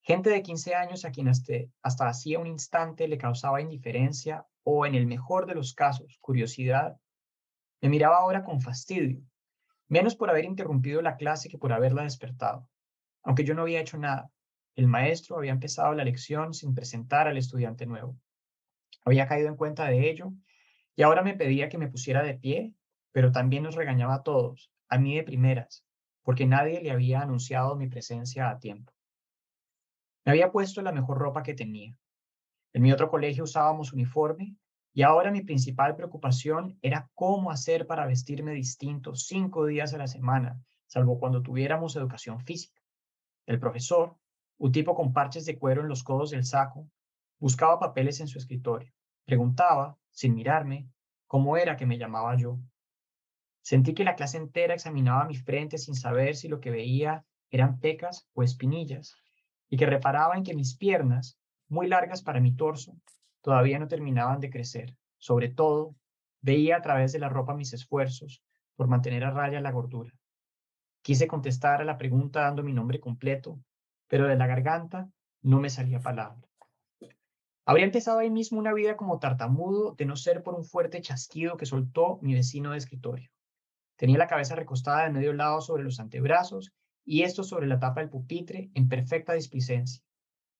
Gente 0.00 0.30
de 0.30 0.42
15 0.42 0.76
años 0.76 1.04
a 1.04 1.10
quien 1.10 1.28
hasta, 1.28 1.54
hasta 1.82 2.08
hacía 2.08 2.38
un 2.38 2.46
instante 2.46 3.08
le 3.08 3.18
causaba 3.18 3.60
indiferencia 3.60 4.46
o, 4.62 4.86
en 4.86 4.94
el 4.94 5.06
mejor 5.06 5.46
de 5.46 5.56
los 5.56 5.74
casos, 5.74 6.18
curiosidad, 6.20 6.96
me 7.82 7.88
miraba 7.88 8.18
ahora 8.18 8.44
con 8.44 8.60
fastidio 8.60 9.20
menos 9.88 10.16
por 10.16 10.30
haber 10.30 10.44
interrumpido 10.44 11.02
la 11.02 11.16
clase 11.16 11.48
que 11.48 11.58
por 11.58 11.72
haberla 11.72 12.02
despertado. 12.02 12.68
Aunque 13.22 13.44
yo 13.44 13.54
no 13.54 13.62
había 13.62 13.80
hecho 13.80 13.98
nada, 13.98 14.30
el 14.74 14.88
maestro 14.88 15.36
había 15.36 15.52
empezado 15.52 15.94
la 15.94 16.04
lección 16.04 16.52
sin 16.54 16.74
presentar 16.74 17.28
al 17.28 17.36
estudiante 17.36 17.86
nuevo. 17.86 18.16
Había 19.04 19.26
caído 19.26 19.48
en 19.48 19.56
cuenta 19.56 19.86
de 19.86 20.10
ello 20.10 20.32
y 20.94 21.02
ahora 21.02 21.22
me 21.22 21.34
pedía 21.34 21.68
que 21.68 21.78
me 21.78 21.88
pusiera 21.88 22.22
de 22.22 22.34
pie, 22.34 22.74
pero 23.12 23.32
también 23.32 23.62
nos 23.62 23.74
regañaba 23.74 24.16
a 24.16 24.22
todos, 24.22 24.70
a 24.88 24.98
mí 24.98 25.16
de 25.16 25.22
primeras, 25.22 25.84
porque 26.22 26.46
nadie 26.46 26.82
le 26.82 26.90
había 26.90 27.20
anunciado 27.20 27.76
mi 27.76 27.88
presencia 27.88 28.50
a 28.50 28.58
tiempo. 28.58 28.92
Me 30.24 30.32
había 30.32 30.50
puesto 30.50 30.82
la 30.82 30.92
mejor 30.92 31.18
ropa 31.18 31.42
que 31.42 31.54
tenía. 31.54 31.96
En 32.72 32.82
mi 32.82 32.92
otro 32.92 33.08
colegio 33.08 33.44
usábamos 33.44 33.92
uniforme 33.92 34.56
y 34.96 35.02
ahora 35.02 35.30
mi 35.30 35.42
principal 35.42 35.94
preocupación 35.94 36.78
era 36.80 37.10
cómo 37.12 37.50
hacer 37.50 37.86
para 37.86 38.06
vestirme 38.06 38.52
distinto 38.52 39.14
cinco 39.14 39.66
días 39.66 39.92
a 39.92 39.98
la 39.98 40.06
semana, 40.06 40.58
salvo 40.86 41.18
cuando 41.18 41.42
tuviéramos 41.42 41.96
educación 41.96 42.40
física. 42.40 42.80
El 43.44 43.60
profesor, 43.60 44.16
un 44.56 44.72
tipo 44.72 44.94
con 44.94 45.12
parches 45.12 45.44
de 45.44 45.58
cuero 45.58 45.82
en 45.82 45.88
los 45.88 46.02
codos 46.02 46.30
del 46.30 46.46
saco, 46.46 46.88
buscaba 47.38 47.78
papeles 47.78 48.20
en 48.20 48.26
su 48.26 48.38
escritorio. 48.38 48.90
Preguntaba, 49.26 49.98
sin 50.12 50.34
mirarme, 50.34 50.88
cómo 51.26 51.58
era 51.58 51.76
que 51.76 51.84
me 51.84 51.98
llamaba 51.98 52.34
yo. 52.34 52.58
Sentí 53.60 53.92
que 53.92 54.02
la 54.02 54.16
clase 54.16 54.38
entera 54.38 54.72
examinaba 54.72 55.26
mi 55.26 55.36
frente 55.36 55.76
sin 55.76 55.94
saber 55.94 56.36
si 56.36 56.48
lo 56.48 56.58
que 56.58 56.70
veía 56.70 57.26
eran 57.50 57.80
pecas 57.80 58.30
o 58.32 58.42
espinillas, 58.42 59.14
y 59.68 59.76
que 59.76 59.84
reparaba 59.84 60.38
en 60.38 60.42
que 60.42 60.54
mis 60.54 60.74
piernas, 60.74 61.38
muy 61.68 61.86
largas 61.86 62.22
para 62.22 62.40
mi 62.40 62.56
torso, 62.56 62.96
todavía 63.46 63.78
no 63.78 63.86
terminaban 63.86 64.40
de 64.40 64.50
crecer. 64.50 64.96
Sobre 65.18 65.48
todo, 65.48 65.94
veía 66.40 66.78
a 66.78 66.82
través 66.82 67.12
de 67.12 67.20
la 67.20 67.28
ropa 67.28 67.54
mis 67.54 67.72
esfuerzos 67.72 68.42
por 68.74 68.88
mantener 68.88 69.22
a 69.22 69.30
raya 69.30 69.60
la 69.60 69.70
gordura. 69.70 70.12
Quise 71.00 71.28
contestar 71.28 71.80
a 71.80 71.84
la 71.84 71.96
pregunta 71.96 72.40
dando 72.40 72.64
mi 72.64 72.72
nombre 72.72 72.98
completo, 72.98 73.60
pero 74.08 74.26
de 74.26 74.34
la 74.34 74.48
garganta 74.48 75.08
no 75.42 75.60
me 75.60 75.70
salía 75.70 76.00
palabra. 76.00 76.42
Habría 77.64 77.84
empezado 77.84 78.18
ahí 78.18 78.30
mismo 78.30 78.58
una 78.58 78.74
vida 78.74 78.96
como 78.96 79.20
tartamudo 79.20 79.92
de 79.92 80.06
no 80.06 80.16
ser 80.16 80.42
por 80.42 80.56
un 80.56 80.64
fuerte 80.64 81.00
chasquido 81.00 81.56
que 81.56 81.66
soltó 81.66 82.18
mi 82.22 82.34
vecino 82.34 82.72
de 82.72 82.78
escritorio. 82.78 83.30
Tenía 83.94 84.18
la 84.18 84.26
cabeza 84.26 84.56
recostada 84.56 85.04
de 85.04 85.12
medio 85.12 85.32
lado 85.32 85.60
sobre 85.60 85.84
los 85.84 86.00
antebrazos 86.00 86.72
y 87.04 87.22
esto 87.22 87.44
sobre 87.44 87.68
la 87.68 87.78
tapa 87.78 88.00
del 88.00 88.10
pupitre 88.10 88.72
en 88.74 88.88
perfecta 88.88 89.34
displicencia. 89.34 90.02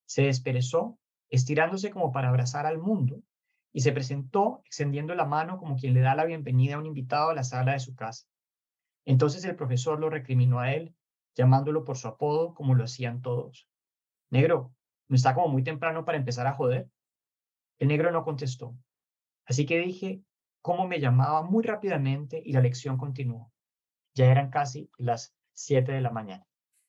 Se 0.04 0.22
desperezó, 0.22 1.00
estirándose 1.30 1.90
como 1.90 2.12
para 2.12 2.28
abrazar 2.28 2.66
al 2.66 2.78
mundo, 2.78 3.22
y 3.72 3.80
se 3.80 3.92
presentó 3.92 4.62
extendiendo 4.64 5.14
la 5.14 5.26
mano 5.26 5.58
como 5.58 5.76
quien 5.76 5.92
le 5.92 6.00
da 6.00 6.14
la 6.14 6.24
bienvenida 6.24 6.76
a 6.76 6.78
un 6.78 6.86
invitado 6.86 7.30
a 7.30 7.34
la 7.34 7.44
sala 7.44 7.72
de 7.72 7.80
su 7.80 7.94
casa. 7.94 8.26
Entonces 9.04 9.44
el 9.44 9.54
profesor 9.54 10.00
lo 10.00 10.08
recriminó 10.08 10.60
a 10.60 10.72
él, 10.72 10.94
llamándolo 11.34 11.84
por 11.84 11.98
su 11.98 12.08
apodo 12.08 12.54
como 12.54 12.74
lo 12.74 12.84
hacían 12.84 13.20
todos. 13.20 13.68
Negro, 14.30 14.74
¿no 15.08 15.16
está 15.16 15.34
como 15.34 15.48
muy 15.48 15.62
temprano 15.62 16.04
para 16.04 16.18
empezar 16.18 16.46
a 16.46 16.54
joder? 16.54 16.88
El 17.78 17.88
negro 17.88 18.10
no 18.10 18.24
contestó. 18.24 18.74
Así 19.44 19.66
que 19.66 19.78
dije 19.78 20.22
cómo 20.62 20.88
me 20.88 20.98
llamaba 20.98 21.42
muy 21.42 21.62
rápidamente 21.62 22.42
y 22.44 22.52
la 22.52 22.60
lección 22.60 22.96
continuó. 22.96 23.52
Ya 24.14 24.26
eran 24.26 24.50
casi 24.50 24.90
las 24.96 25.36
7 25.52 25.92
de 25.92 26.00
la 26.00 26.10
mañana. 26.10 26.46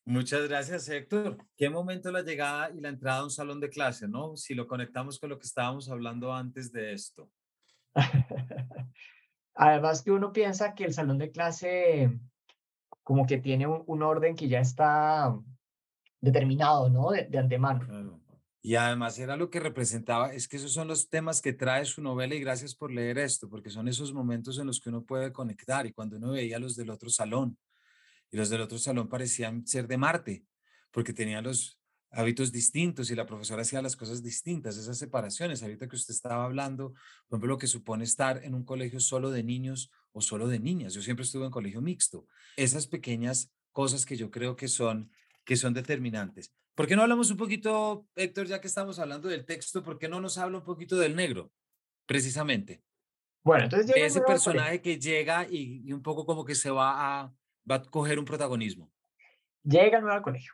Muchas 0.07 0.47
gracias, 0.47 0.87
Héctor. 0.87 1.37
¿Qué 1.57 1.69
momento 1.69 2.09
la 2.13 2.21
llegada 2.21 2.71
y 2.71 2.79
la 2.79 2.87
entrada 2.87 3.19
a 3.19 3.23
un 3.25 3.29
salón 3.29 3.59
de 3.59 3.69
clase, 3.69 4.07
no? 4.07 4.37
Si 4.37 4.55
lo 4.55 4.65
conectamos 4.65 5.19
con 5.19 5.29
lo 5.29 5.37
que 5.37 5.45
estábamos 5.45 5.89
hablando 5.89 6.33
antes 6.33 6.71
de 6.71 6.93
esto. 6.93 7.29
Además 9.53 10.01
que 10.01 10.11
uno 10.11 10.31
piensa 10.31 10.73
que 10.75 10.85
el 10.85 10.93
salón 10.93 11.17
de 11.17 11.29
clase 11.29 12.17
como 13.03 13.25
que 13.25 13.39
tiene 13.39 13.67
un, 13.67 14.01
orden 14.01 14.37
que 14.37 14.47
ya 14.47 14.61
está 14.61 15.37
determinado, 16.21 16.89
¿no? 16.89 17.11
De, 17.11 17.25
de 17.25 17.39
antemano. 17.39 18.21
Y 18.61 18.75
además 18.75 19.19
era 19.19 19.35
lo 19.35 19.49
que 19.49 19.59
representaba, 19.59 20.33
es 20.33 20.47
que 20.47 20.55
esos 20.55 20.71
son 20.71 20.87
los 20.87 21.09
temas 21.09 21.41
que 21.41 21.51
trae 21.51 21.83
su 21.83 22.01
novela 22.01 22.33
y 22.33 22.39
gracias 22.39 22.75
por 22.75 22.91
leer 22.91 23.17
esto, 23.17 23.49
porque 23.49 23.69
son 23.69 23.89
esos 23.89 24.13
momentos 24.13 24.57
en 24.57 24.67
los 24.67 24.79
que 24.79 24.87
uno 24.87 25.03
puede 25.03 25.33
conectar 25.33 25.85
y 25.85 25.91
cuando 25.91 26.15
uno 26.15 26.31
veía 26.31 26.59
los 26.59 26.77
del 26.77 26.91
otro 26.91 27.09
salón 27.09 27.57
y 28.31 28.37
los 28.37 28.49
del 28.49 28.61
otro 28.61 28.77
salón 28.77 29.07
parecían 29.07 29.65
ser 29.65 29.87
de 29.87 29.97
Marte, 29.97 30.45
porque 30.91 31.13
tenían 31.13 31.43
los 31.43 31.79
hábitos 32.11 32.51
distintos 32.51 33.11
y 33.11 33.15
la 33.15 33.25
profesora 33.25 33.61
hacía 33.61 33.81
las 33.81 33.95
cosas 33.95 34.23
distintas, 34.23 34.77
esas 34.77 34.97
separaciones, 34.97 35.61
ahorita 35.61 35.87
que 35.87 35.95
usted 35.95 36.13
estaba 36.13 36.45
hablando, 36.45 36.93
por 37.27 37.37
ejemplo, 37.37 37.49
lo 37.49 37.57
que 37.57 37.67
supone 37.67 38.03
estar 38.03 38.43
en 38.43 38.53
un 38.53 38.63
colegio 38.63 38.99
solo 38.99 39.29
de 39.29 39.43
niños 39.43 39.91
o 40.13 40.21
solo 40.21 40.47
de 40.47 40.59
niñas. 40.59 40.93
Yo 40.93 41.01
siempre 41.01 41.23
estuve 41.23 41.45
en 41.45 41.51
colegio 41.51 41.81
mixto. 41.81 42.25
Esas 42.55 42.87
pequeñas 42.87 43.51
cosas 43.71 44.05
que 44.05 44.15
yo 44.15 44.31
creo 44.31 44.55
que 44.55 44.67
son, 44.67 45.11
que 45.43 45.55
son 45.55 45.73
determinantes. 45.73 46.53
¿Por 46.73 46.87
qué 46.87 46.95
no 46.95 47.01
hablamos 47.01 47.29
un 47.31 47.37
poquito, 47.37 48.07
Héctor, 48.15 48.47
ya 48.47 48.61
que 48.61 48.67
estamos 48.67 48.99
hablando 48.99 49.27
del 49.27 49.45
texto, 49.45 49.83
por 49.83 49.97
qué 49.97 50.07
no 50.07 50.21
nos 50.21 50.37
habla 50.37 50.59
un 50.59 50.63
poquito 50.63 50.95
del 50.97 51.15
negro, 51.15 51.51
precisamente? 52.05 52.83
Bueno, 53.43 53.65
entonces... 53.65 53.95
Ese 53.95 54.21
personaje 54.21 54.81
que 54.81 54.99
llega 54.99 55.47
y, 55.49 55.81
y 55.85 55.93
un 55.93 56.01
poco 56.01 56.25
como 56.25 56.45
que 56.45 56.55
se 56.55 56.69
va 56.69 57.21
a, 57.21 57.33
va 57.69 57.75
a 57.75 57.83
coger 57.83 58.19
un 58.19 58.25
protagonismo. 58.25 58.89
Llega 59.63 59.99
nuevo 59.99 60.15
al 60.15 60.23
colegio. 60.23 60.53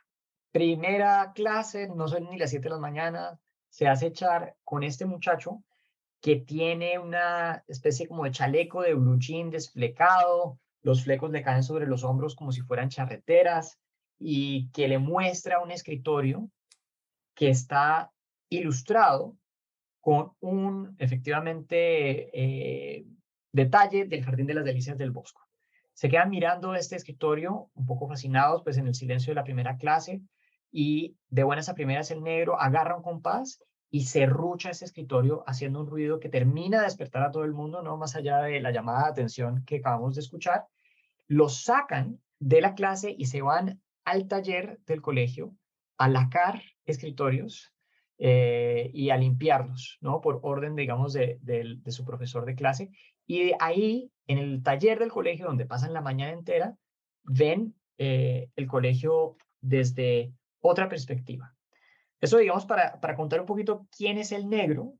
Primera 0.50 1.32
clase, 1.34 1.88
no 1.88 2.08
son 2.08 2.28
ni 2.30 2.38
las 2.38 2.50
7 2.50 2.64
de 2.64 2.70
la 2.70 2.78
mañana, 2.78 3.40
se 3.68 3.88
hace 3.88 4.06
echar 4.06 4.56
con 4.64 4.82
este 4.82 5.04
muchacho 5.04 5.62
que 6.20 6.36
tiene 6.36 6.98
una 6.98 7.64
especie 7.68 8.08
como 8.08 8.24
de 8.24 8.30
chaleco 8.30 8.82
de 8.82 8.94
blue 8.94 9.18
jean 9.18 9.50
los 10.82 11.04
flecos 11.04 11.30
le 11.30 11.42
caen 11.42 11.62
sobre 11.62 11.86
los 11.86 12.04
hombros 12.04 12.36
como 12.36 12.52
si 12.52 12.60
fueran 12.60 12.88
charreteras 12.88 13.78
y 14.18 14.70
que 14.70 14.86
le 14.86 14.98
muestra 14.98 15.60
un 15.60 15.70
escritorio 15.70 16.50
que 17.34 17.48
está 17.48 18.12
ilustrado 18.48 19.36
con 20.00 20.32
un 20.40 20.94
efectivamente 20.98 22.30
eh, 22.32 23.06
detalle 23.50 24.04
del 24.04 24.24
Jardín 24.24 24.46
de 24.46 24.54
las 24.54 24.64
Delicias 24.64 24.98
del 24.98 25.10
Bosco. 25.10 25.42
Se 25.94 26.08
quedan 26.08 26.30
mirando 26.30 26.74
este 26.74 26.96
escritorio, 26.96 27.70
un 27.74 27.86
poco 27.86 28.08
fascinados, 28.08 28.62
pues 28.62 28.76
en 28.76 28.86
el 28.86 28.94
silencio 28.94 29.30
de 29.30 29.36
la 29.36 29.44
primera 29.44 29.76
clase, 29.76 30.22
y 30.70 31.16
de 31.28 31.44
buenas 31.44 31.68
a 31.68 31.74
primeras 31.74 32.10
el 32.10 32.22
negro 32.22 32.60
agarra 32.60 32.96
un 32.96 33.02
compás 33.02 33.62
y 33.90 34.06
se 34.06 34.26
rucha 34.26 34.70
ese 34.70 34.84
escritorio 34.84 35.44
haciendo 35.46 35.80
un 35.80 35.86
ruido 35.86 36.18
que 36.18 36.28
termina 36.28 36.78
de 36.78 36.86
despertar 36.86 37.22
a 37.22 37.30
todo 37.30 37.44
el 37.44 37.52
mundo, 37.52 37.80
no 37.80 37.96
más 37.96 38.16
allá 38.16 38.38
de 38.38 38.60
la 38.60 38.72
llamada 38.72 39.04
de 39.04 39.10
atención 39.10 39.64
que 39.64 39.76
acabamos 39.76 40.16
de 40.16 40.22
escuchar. 40.22 40.66
Los 41.28 41.62
sacan 41.62 42.20
de 42.40 42.60
la 42.60 42.74
clase 42.74 43.14
y 43.16 43.26
se 43.26 43.40
van 43.40 43.80
al 44.04 44.26
taller 44.26 44.80
del 44.84 45.00
colegio 45.00 45.54
a 45.96 46.08
lacar 46.08 46.60
escritorios 46.86 47.72
eh, 48.18 48.90
y 48.92 49.10
a 49.10 49.16
limpiarlos, 49.16 49.98
¿no? 50.00 50.20
Por 50.20 50.40
orden, 50.42 50.74
digamos, 50.74 51.12
de, 51.12 51.38
de, 51.40 51.90
su 51.92 52.04
profesor 52.04 52.44
de 52.44 52.54
clase. 52.56 52.90
Y 53.26 53.52
ahí, 53.60 54.10
en 54.26 54.38
el 54.38 54.62
taller 54.62 54.98
del 54.98 55.10
colegio, 55.10 55.46
donde 55.46 55.66
pasan 55.66 55.92
la 55.92 56.00
mañana 56.00 56.32
entera, 56.32 56.76
ven 57.22 57.74
eh, 57.98 58.50
el 58.56 58.66
colegio 58.66 59.36
desde 59.60 60.32
otra 60.60 60.88
perspectiva. 60.88 61.54
Eso, 62.20 62.38
digamos, 62.38 62.66
para, 62.66 63.00
para 63.00 63.16
contar 63.16 63.40
un 63.40 63.46
poquito 63.46 63.86
quién 63.96 64.18
es 64.18 64.32
el 64.32 64.48
negro, 64.48 64.94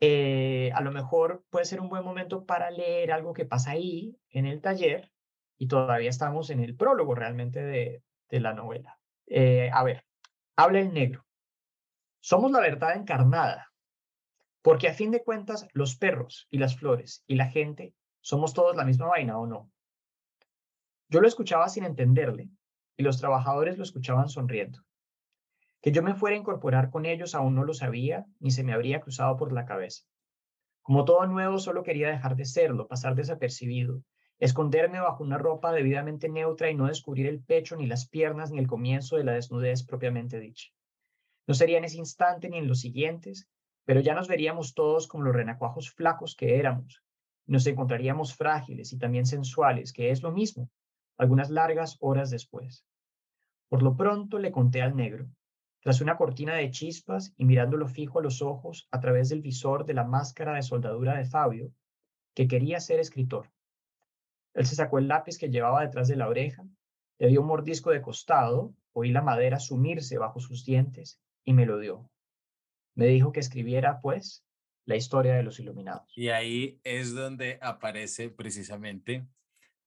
eh, 0.00 0.70
a 0.74 0.80
lo 0.80 0.92
mejor 0.92 1.44
puede 1.50 1.64
ser 1.64 1.80
un 1.80 1.88
buen 1.88 2.04
momento 2.04 2.44
para 2.44 2.70
leer 2.70 3.12
algo 3.12 3.32
que 3.32 3.46
pasa 3.46 3.72
ahí, 3.72 4.16
en 4.30 4.46
el 4.46 4.60
taller, 4.60 5.10
y 5.58 5.68
todavía 5.68 6.10
estamos 6.10 6.50
en 6.50 6.60
el 6.60 6.76
prólogo 6.76 7.14
realmente 7.14 7.62
de, 7.62 8.02
de 8.28 8.40
la 8.40 8.52
novela. 8.52 8.98
Eh, 9.26 9.70
a 9.72 9.82
ver, 9.82 10.04
habla 10.56 10.80
el 10.80 10.92
negro. 10.92 11.24
Somos 12.20 12.50
la 12.50 12.60
verdad 12.60 12.96
encarnada, 12.96 13.65
porque 14.66 14.88
a 14.88 14.94
fin 14.94 15.12
de 15.12 15.22
cuentas, 15.22 15.68
los 15.74 15.94
perros 15.94 16.48
y 16.50 16.58
las 16.58 16.76
flores 16.76 17.22
y 17.28 17.36
la 17.36 17.46
gente 17.46 17.94
somos 18.20 18.52
todos 18.52 18.74
la 18.74 18.84
misma 18.84 19.06
vaina, 19.06 19.38
¿o 19.38 19.46
no? 19.46 19.70
Yo 21.08 21.20
lo 21.20 21.28
escuchaba 21.28 21.68
sin 21.68 21.84
entenderle 21.84 22.50
y 22.96 23.04
los 23.04 23.18
trabajadores 23.18 23.78
lo 23.78 23.84
escuchaban 23.84 24.28
sonriendo. 24.28 24.80
Que 25.80 25.92
yo 25.92 26.02
me 26.02 26.16
fuera 26.16 26.34
a 26.34 26.40
incorporar 26.40 26.90
con 26.90 27.06
ellos 27.06 27.36
aún 27.36 27.54
no 27.54 27.62
lo 27.62 27.74
sabía 27.74 28.26
ni 28.40 28.50
se 28.50 28.64
me 28.64 28.72
habría 28.72 29.00
cruzado 29.00 29.36
por 29.36 29.52
la 29.52 29.66
cabeza. 29.66 30.02
Como 30.82 31.04
todo 31.04 31.24
nuevo, 31.28 31.60
solo 31.60 31.84
quería 31.84 32.08
dejar 32.08 32.34
de 32.34 32.44
serlo, 32.44 32.88
pasar 32.88 33.14
desapercibido, 33.14 34.02
esconderme 34.40 34.98
bajo 34.98 35.22
una 35.22 35.38
ropa 35.38 35.70
debidamente 35.70 36.28
neutra 36.28 36.72
y 36.72 36.74
no 36.74 36.88
descubrir 36.88 37.28
el 37.28 37.40
pecho, 37.40 37.76
ni 37.76 37.86
las 37.86 38.08
piernas, 38.08 38.50
ni 38.50 38.58
el 38.58 38.66
comienzo 38.66 39.16
de 39.16 39.22
la 39.22 39.34
desnudez 39.34 39.84
propiamente 39.84 40.40
dicha. 40.40 40.72
No 41.46 41.54
sería 41.54 41.78
en 41.78 41.84
ese 41.84 41.98
instante 41.98 42.48
ni 42.48 42.58
en 42.58 42.66
los 42.66 42.80
siguientes, 42.80 43.48
pero 43.86 44.00
ya 44.00 44.14
nos 44.14 44.28
veríamos 44.28 44.74
todos 44.74 45.06
como 45.06 45.24
los 45.24 45.34
renacuajos 45.34 45.90
flacos 45.90 46.34
que 46.34 46.58
éramos. 46.58 47.02
Nos 47.46 47.66
encontraríamos 47.66 48.34
frágiles 48.34 48.92
y 48.92 48.98
también 48.98 49.24
sensuales, 49.24 49.92
que 49.92 50.10
es 50.10 50.22
lo 50.22 50.32
mismo, 50.32 50.68
algunas 51.16 51.50
largas 51.50 51.96
horas 52.00 52.30
después. 52.30 52.84
Por 53.68 53.82
lo 53.82 53.96
pronto 53.96 54.38
le 54.38 54.50
conté 54.50 54.82
al 54.82 54.96
negro, 54.96 55.28
tras 55.80 56.00
una 56.00 56.16
cortina 56.16 56.54
de 56.54 56.70
chispas 56.72 57.32
y 57.36 57.44
mirándolo 57.44 57.86
fijo 57.86 58.18
a 58.18 58.22
los 58.22 58.42
ojos 58.42 58.88
a 58.90 58.98
través 58.98 59.28
del 59.28 59.40
visor 59.40 59.86
de 59.86 59.94
la 59.94 60.02
máscara 60.02 60.54
de 60.54 60.62
soldadura 60.62 61.16
de 61.16 61.24
Fabio, 61.24 61.70
que 62.34 62.48
quería 62.48 62.80
ser 62.80 62.98
escritor. 62.98 63.52
Él 64.54 64.66
se 64.66 64.74
sacó 64.74 64.98
el 64.98 65.06
lápiz 65.06 65.38
que 65.38 65.48
llevaba 65.48 65.82
detrás 65.82 66.08
de 66.08 66.16
la 66.16 66.28
oreja, 66.28 66.64
le 67.18 67.28
dio 67.28 67.40
un 67.40 67.46
mordisco 67.46 67.90
de 67.90 68.02
costado, 68.02 68.74
oí 68.92 69.12
la 69.12 69.22
madera 69.22 69.60
sumirse 69.60 70.18
bajo 70.18 70.40
sus 70.40 70.64
dientes 70.64 71.20
y 71.44 71.52
me 71.52 71.66
lo 71.66 71.78
dio. 71.78 72.10
Me 72.96 73.06
dijo 73.06 73.30
que 73.30 73.40
escribiera, 73.40 74.00
pues, 74.00 74.44
la 74.84 74.96
historia 74.96 75.34
de 75.34 75.42
los 75.42 75.60
iluminados. 75.60 76.12
Y 76.16 76.30
ahí 76.30 76.80
es 76.82 77.14
donde 77.14 77.58
aparece 77.62 78.30
precisamente 78.30 79.26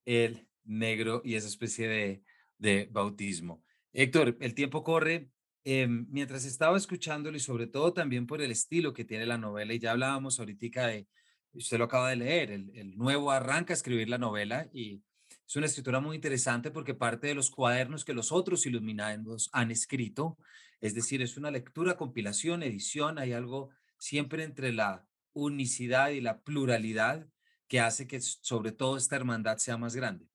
el 0.05 0.47
negro 0.63 1.21
y 1.25 1.35
esa 1.35 1.47
especie 1.47 1.87
de, 1.87 2.23
de 2.57 2.87
bautismo. 2.91 3.63
Héctor, 3.91 4.37
el 4.39 4.53
tiempo 4.53 4.83
corre. 4.83 5.29
Em, 5.65 6.07
mientras 6.09 6.45
estaba 6.45 6.77
escuchándolo 6.77 7.35
y 7.35 7.41
sobre 7.41 7.67
todo 7.67 7.93
también 7.93 8.25
por 8.25 8.41
el 8.41 8.49
estilo 8.49 8.93
que 8.93 9.03
tiene 9.03 9.25
la 9.25 9.37
novela, 9.37 9.73
y 9.73 9.79
ya 9.79 9.91
hablábamos 9.91 10.39
ahorita 10.39 10.87
de, 10.87 11.05
usted 11.51 11.77
lo 11.77 11.83
acaba 11.83 12.09
de 12.09 12.15
leer, 12.15 12.51
el, 12.51 12.71
el 12.73 12.97
nuevo 12.97 13.29
arranca 13.31 13.73
a 13.73 13.75
escribir 13.75 14.07
la 14.07 14.17
novela 14.17 14.69
y 14.71 15.03
es 15.49 15.55
una 15.55 15.65
escritura 15.65 15.99
muy 15.99 16.15
interesante 16.15 16.69
porque 16.69 16.93
parte 16.93 17.25
de 17.25 17.33
los 17.33 17.49
cuadernos 17.49 18.05
que 18.05 18.13
los 18.13 18.31
otros 18.31 18.67
iluminados 18.67 19.49
han 19.51 19.71
escrito, 19.71 20.37
es 20.79 20.93
decir, 20.93 21.23
es 21.23 21.37
una 21.37 21.49
lectura, 21.49 21.97
compilación, 21.97 22.61
edición, 22.61 23.17
hay 23.17 23.33
algo 23.33 23.71
siempre 23.97 24.43
entre 24.43 24.71
la 24.71 25.07
unicidad 25.33 26.09
y 26.09 26.21
la 26.21 26.41
pluralidad 26.41 27.27
que 27.67 27.79
hace 27.79 28.05
que 28.05 28.21
sobre 28.21 28.73
todo 28.73 28.95
esta 28.95 29.15
hermandad 29.15 29.57
sea 29.57 29.75
más 29.75 29.95
grande. 29.95 30.27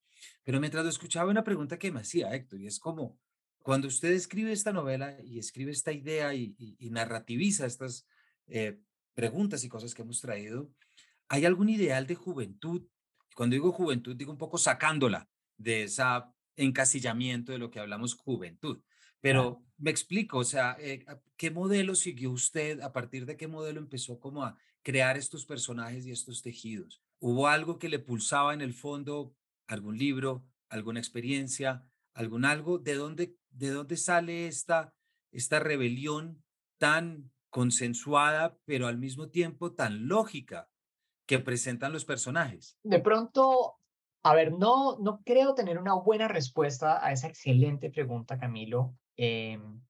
Pero 0.42 0.58
mientras 0.58 0.82
lo 0.82 0.90
escuchaba, 0.90 1.30
una 1.30 1.44
pregunta 1.44 1.78
que 1.78 1.92
me 1.92 2.00
hacía 2.00 2.34
Héctor, 2.34 2.60
y 2.60 2.66
es 2.66 2.80
como, 2.80 3.16
cuando 3.62 3.86
usted 3.86 4.10
escribe 4.10 4.50
esta 4.50 4.72
novela 4.72 5.16
y 5.22 5.38
escribe 5.38 5.70
esta 5.70 5.92
idea 5.92 6.34
y, 6.34 6.56
narrativiza 6.90 7.66
estas 7.66 8.08
eh, 8.48 8.80
preguntas 9.14 9.62
y 9.62 9.68
cosas 9.68 9.94
que 9.94 10.02
hemos 10.02 10.20
traído, 10.20 10.72
¿hay 11.28 11.44
algún 11.44 11.68
ideal 11.68 12.08
de 12.08 12.16
juventud? 12.16 12.88
Cuando 13.34 13.54
digo 13.54 13.72
juventud, 13.72 14.16
digo 14.16 14.32
un 14.32 14.38
poco 14.38 14.58
sacándola 14.58 15.28
de 15.56 15.84
ese 15.84 16.02
encasillamiento 16.56 17.52
de 17.52 17.58
lo 17.58 17.70
que 17.70 17.80
hablamos 17.80 18.14
juventud. 18.14 18.80
Pero 19.20 19.64
me 19.78 19.90
explico, 19.90 20.38
o 20.38 20.44
sea, 20.44 20.76
eh, 20.78 21.04
¿qué 21.36 21.50
modelo 21.50 21.94
siguió 21.94 22.30
usted? 22.30 22.80
¿A 22.80 22.92
partir 22.92 23.26
de 23.26 23.36
qué 23.36 23.48
modelo 23.48 23.80
empezó 23.80 24.20
como 24.20 24.44
a 24.44 24.56
crear 24.82 25.16
estos 25.16 25.46
personajes 25.46 26.06
y 26.06 26.10
estos 26.10 26.42
tejidos? 26.42 27.02
¿Hubo 27.18 27.48
algo 27.48 27.78
que 27.78 27.88
le 27.88 27.98
pulsaba 27.98 28.54
en 28.54 28.60
el 28.60 28.74
fondo? 28.74 29.34
¿Algún 29.66 29.96
libro? 29.96 30.46
¿Alguna 30.68 31.00
experiencia? 31.00 31.88
¿Algún 32.12 32.44
algo? 32.44 32.78
¿De 32.78 32.94
dónde, 32.94 33.36
de 33.50 33.70
dónde 33.70 33.96
sale 33.96 34.46
esta, 34.46 34.94
esta 35.32 35.58
rebelión 35.58 36.44
tan 36.78 37.32
consensuada, 37.48 38.58
pero 38.64 38.88
al 38.88 38.98
mismo 38.98 39.30
tiempo 39.30 39.72
tan 39.72 40.08
lógica 40.08 40.68
que 41.26 41.38
presentan 41.38 41.92
los 41.92 42.04
personajes? 42.04 42.78
De 42.82 43.00
pronto, 43.00 43.76
a 44.22 44.34
ver, 44.34 44.52
no, 44.52 44.98
no 44.98 45.22
creo 45.24 45.54
tener 45.54 45.78
una 45.78 45.94
buena 45.94 46.28
respuesta 46.28 47.04
a 47.04 47.12
esa 47.12 47.28
excelente 47.28 47.90
pregunta, 47.90 48.38
Camilo. 48.38 48.94
Em, 49.16 49.80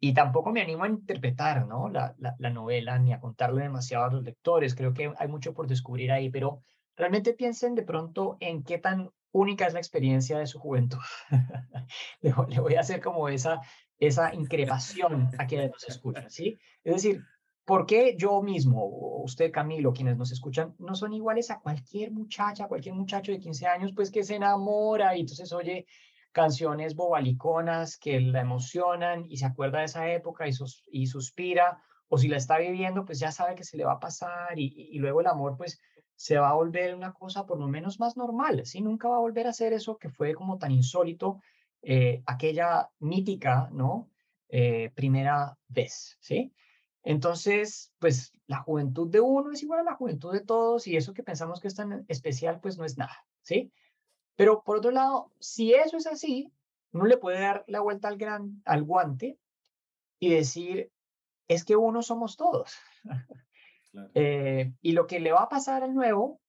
y 0.00 0.14
tampoco 0.14 0.52
me 0.52 0.62
animo 0.62 0.84
a 0.84 0.88
interpretar 0.88 1.66
¿no? 1.66 1.88
la, 1.88 2.14
la, 2.18 2.50
novela 2.50 2.98
ni 2.98 3.12
a 3.12 3.20
contarle 3.20 3.62
demasiado 3.62 4.04
a 4.04 4.12
los 4.12 4.22
lectores. 4.22 4.74
Creo 4.74 4.94
que 4.94 5.12
hay 5.16 5.28
mucho 5.28 5.54
por 5.54 5.66
descubrir 5.66 6.12
ahí, 6.12 6.30
pero 6.30 6.62
realmente 6.96 7.32
piensen 7.32 7.74
de 7.74 7.82
pronto 7.82 8.36
en 8.40 8.62
qué 8.62 8.78
tan 8.78 9.10
única 9.32 9.66
es 9.66 9.72
la 9.72 9.80
experiencia 9.80 10.38
de 10.38 10.46
su 10.46 10.58
juventud. 10.58 10.98
le, 12.20 12.60
voy 12.60 12.74
a 12.74 12.80
hacer 12.80 13.00
como 13.00 13.28
esa, 13.28 13.60
esa 13.98 14.34
increpación 14.34 15.30
a 15.38 15.46
quienes 15.46 15.70
nos 15.70 15.88
escuchan, 15.88 16.30
¿sí? 16.30 16.58
Es 16.84 16.94
decir, 16.94 17.22
¿por 17.68 17.84
qué 17.84 18.16
yo 18.16 18.40
mismo, 18.40 18.82
usted 19.22 19.52
Camilo, 19.52 19.92
quienes 19.92 20.16
nos 20.16 20.32
escuchan, 20.32 20.74
no 20.78 20.94
son 20.94 21.12
iguales 21.12 21.50
a 21.50 21.60
cualquier 21.60 22.12
muchacha, 22.12 22.66
cualquier 22.66 22.94
muchacho 22.94 23.30
de 23.30 23.40
15 23.40 23.66
años, 23.66 23.92
pues 23.94 24.10
que 24.10 24.24
se 24.24 24.36
enamora 24.36 25.14
y 25.14 25.20
entonces 25.20 25.52
oye 25.52 25.86
canciones 26.32 26.94
bobaliconas 26.94 27.98
que 27.98 28.22
la 28.22 28.40
emocionan 28.40 29.26
y 29.28 29.36
se 29.36 29.44
acuerda 29.44 29.80
de 29.80 29.84
esa 29.84 30.10
época 30.10 30.48
y, 30.48 30.52
y 30.90 31.06
suspira, 31.08 31.82
o 32.08 32.16
si 32.16 32.28
la 32.28 32.38
está 32.38 32.56
viviendo, 32.56 33.04
pues 33.04 33.18
ya 33.20 33.30
sabe 33.30 33.54
que 33.54 33.64
se 33.64 33.76
le 33.76 33.84
va 33.84 33.92
a 33.92 34.00
pasar 34.00 34.58
y, 34.58 34.98
luego 34.98 35.20
el 35.20 35.26
amor 35.26 35.58
pues 35.58 35.78
se 36.16 36.38
va 36.38 36.48
a 36.48 36.54
volver 36.54 36.94
una 36.94 37.12
cosa 37.12 37.44
por 37.44 37.60
lo 37.60 37.68
menos 37.68 38.00
más 38.00 38.16
normal, 38.16 38.64
¿sí? 38.64 38.80
Nunca 38.80 39.08
va 39.08 39.16
a 39.16 39.20
volver 39.20 39.46
a 39.46 39.52
ser 39.52 39.74
eso 39.74 39.98
que 39.98 40.08
fue 40.08 40.32
como 40.32 40.56
tan 40.56 40.70
insólito, 40.70 41.42
eh, 41.82 42.22
aquella 42.24 42.88
mítica, 42.98 43.68
¿no? 43.72 44.08
Eh, 44.48 44.90
primera 44.94 45.54
vez, 45.68 46.16
¿sí? 46.18 46.54
Entonces, 47.02 47.92
pues 47.98 48.32
la 48.46 48.58
juventud 48.58 49.08
de 49.08 49.20
uno 49.20 49.52
es 49.52 49.62
igual 49.62 49.80
a 49.80 49.90
la 49.90 49.94
juventud 49.94 50.32
de 50.32 50.40
todos 50.40 50.86
y 50.86 50.96
eso 50.96 51.14
que 51.14 51.22
pensamos 51.22 51.60
que 51.60 51.68
es 51.68 51.74
tan 51.74 52.04
especial, 52.08 52.60
pues 52.60 52.76
no 52.76 52.84
es 52.84 52.98
nada, 52.98 53.24
¿sí? 53.42 53.72
Pero 54.36 54.62
por 54.62 54.78
otro 54.78 54.90
lado, 54.90 55.32
si 55.40 55.74
eso 55.74 55.96
es 55.96 56.06
así, 56.06 56.52
uno 56.92 57.06
le 57.06 57.16
puede 57.16 57.40
dar 57.40 57.64
la 57.66 57.80
vuelta 57.80 58.08
al, 58.08 58.18
gran, 58.18 58.62
al 58.64 58.82
guante 58.82 59.38
y 60.18 60.30
decir, 60.30 60.90
es 61.48 61.64
que 61.64 61.76
uno 61.76 62.02
somos 62.02 62.36
todos. 62.36 62.74
Eh, 64.14 64.70
y 64.82 64.92
lo 64.92 65.06
que 65.06 65.18
le 65.18 65.32
va 65.32 65.44
a 65.44 65.48
pasar 65.48 65.82
al 65.82 65.94
nuevo 65.94 66.40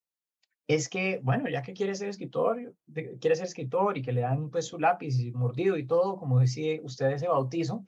es 0.68 0.88
que, 0.88 1.20
bueno, 1.24 1.50
ya 1.50 1.64
que 1.64 1.74
quiere 1.74 1.96
ser 1.96 2.10
escritor, 2.10 2.76
quiere 2.94 3.36
ser 3.36 3.46
escritor 3.46 3.98
y 3.98 4.04
que 4.04 4.12
le 4.12 4.22
dan 4.22 4.52
pues 4.52 4.68
su 4.68 4.78
lápiz 4.78 5.18
y 5.20 5.32
mordido 5.32 5.78
y 5.78 5.88
todo, 5.88 6.18
como 6.18 6.40
decía 6.40 6.80
usted 6.84 7.08
ese 7.08 7.28
bautizo, 7.28 7.88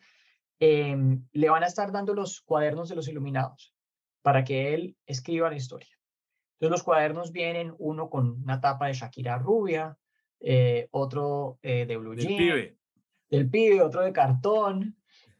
em, 0.61 1.27
le 1.33 1.49
van 1.49 1.63
a 1.63 1.67
estar 1.67 1.91
dando 1.91 2.13
los 2.13 2.41
cuadernos 2.41 2.87
de 2.87 2.95
los 2.95 3.07
iluminados 3.07 3.73
para 4.21 4.43
que 4.43 4.75
él 4.75 4.95
escriba 5.07 5.49
la 5.49 5.55
historia. 5.55 5.97
Entonces 6.53 6.71
los 6.71 6.83
cuadernos 6.83 7.31
vienen 7.31 7.73
uno 7.79 8.11
con 8.11 8.43
una 8.43 8.61
tapa 8.61 8.85
de 8.85 8.93
Shakira 8.93 9.39
rubia, 9.39 9.97
eh, 10.39 10.87
otro 10.91 11.57
eh, 11.63 11.87
de 11.87 11.97
blue 11.97 12.13
jean, 12.13 12.37
pibe. 12.37 12.77
del 13.31 13.49
pibe, 13.49 13.81
otro 13.81 14.01
de 14.01 14.13
cartón, 14.13 14.95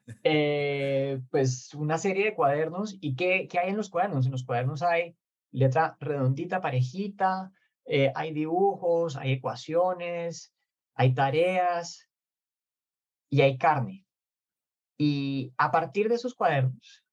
eh, 0.24 1.22
pues 1.30 1.72
una 1.76 2.00
serie 2.00 2.26
de 2.26 2.34
cuadernos. 2.34 2.98
¿Y 3.00 3.16
qué, 3.16 3.48
qué 3.48 3.60
hay 3.60 3.70
en 3.70 3.78
los 3.78 3.92
cuadernos? 3.92 4.26
En 4.26 4.32
los 4.32 4.44
cuadernos 4.44 4.82
hay 4.82 5.16
letra 5.52 5.96
redondita, 6.00 6.62
parejita, 6.62 7.52
hay 8.16 8.32
dibujos, 8.34 9.18
hay 9.18 9.34
ecuaciones, 9.34 10.56
hay 10.96 11.14
tareas 11.14 12.10
y 13.30 13.42
hay 13.42 13.60
carne. 13.60 14.08
Y 15.04 15.52
a 15.58 15.72
partir 15.72 16.10
de 16.10 16.14
esos 16.14 16.36
cuadernos, 16.36 17.04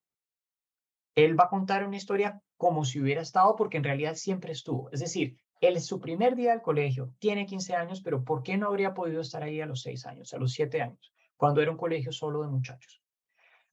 él 1.15 1.41
va 1.41 1.45
a 1.45 1.49
contar 1.49 1.87
una 1.87 1.97
historia 1.97 2.39
como 2.59 2.85
si 2.85 3.01
hubiera 3.01 3.23
estado, 3.23 3.57
porque 3.57 3.79
en 3.79 3.85
realidad 3.85 4.15
siempre 4.15 4.53
estuvo. 4.53 4.91
Es 4.91 5.01
decir, 5.01 5.39
él 5.63 5.75
es 5.75 5.87
su 5.87 5.99
primer 5.99 6.37
día 6.37 6.51
del 6.51 6.61
colegio, 6.61 7.15
tiene 7.19 7.47
15 7.47 7.75
años, 7.75 8.03
pero 8.03 8.23
¿por 8.25 8.43
qué 8.43 8.59
no 8.59 8.67
habría 8.67 8.93
podido 8.93 9.23
estar 9.23 9.43
ahí 9.43 9.63
a 9.63 9.67
los 9.67 9.81
6 9.81 10.05
años, 10.05 10.35
a 10.35 10.39
los 10.39 10.53
7 10.53 10.83
años, 10.83 11.15
cuando 11.39 11.63
era 11.63 11.71
un 11.71 11.79
colegio 11.79 12.13
solo 12.13 12.43
de 12.43 12.49
muchachos? 12.49 13.01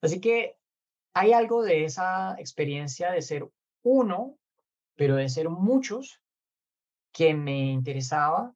Así 0.02 0.22
que 0.22 0.56
hay 1.14 1.34
algo 1.34 1.62
de 1.62 1.84
esa 1.84 2.36
experiencia 2.40 3.12
de 3.12 3.22
ser 3.22 3.50
uno, 3.84 4.38
pero 4.96 5.18
de 5.18 5.28
ser 5.28 5.50
muchos, 5.50 6.22
que 7.12 7.34
me 7.34 7.66
interesaba. 7.66 8.56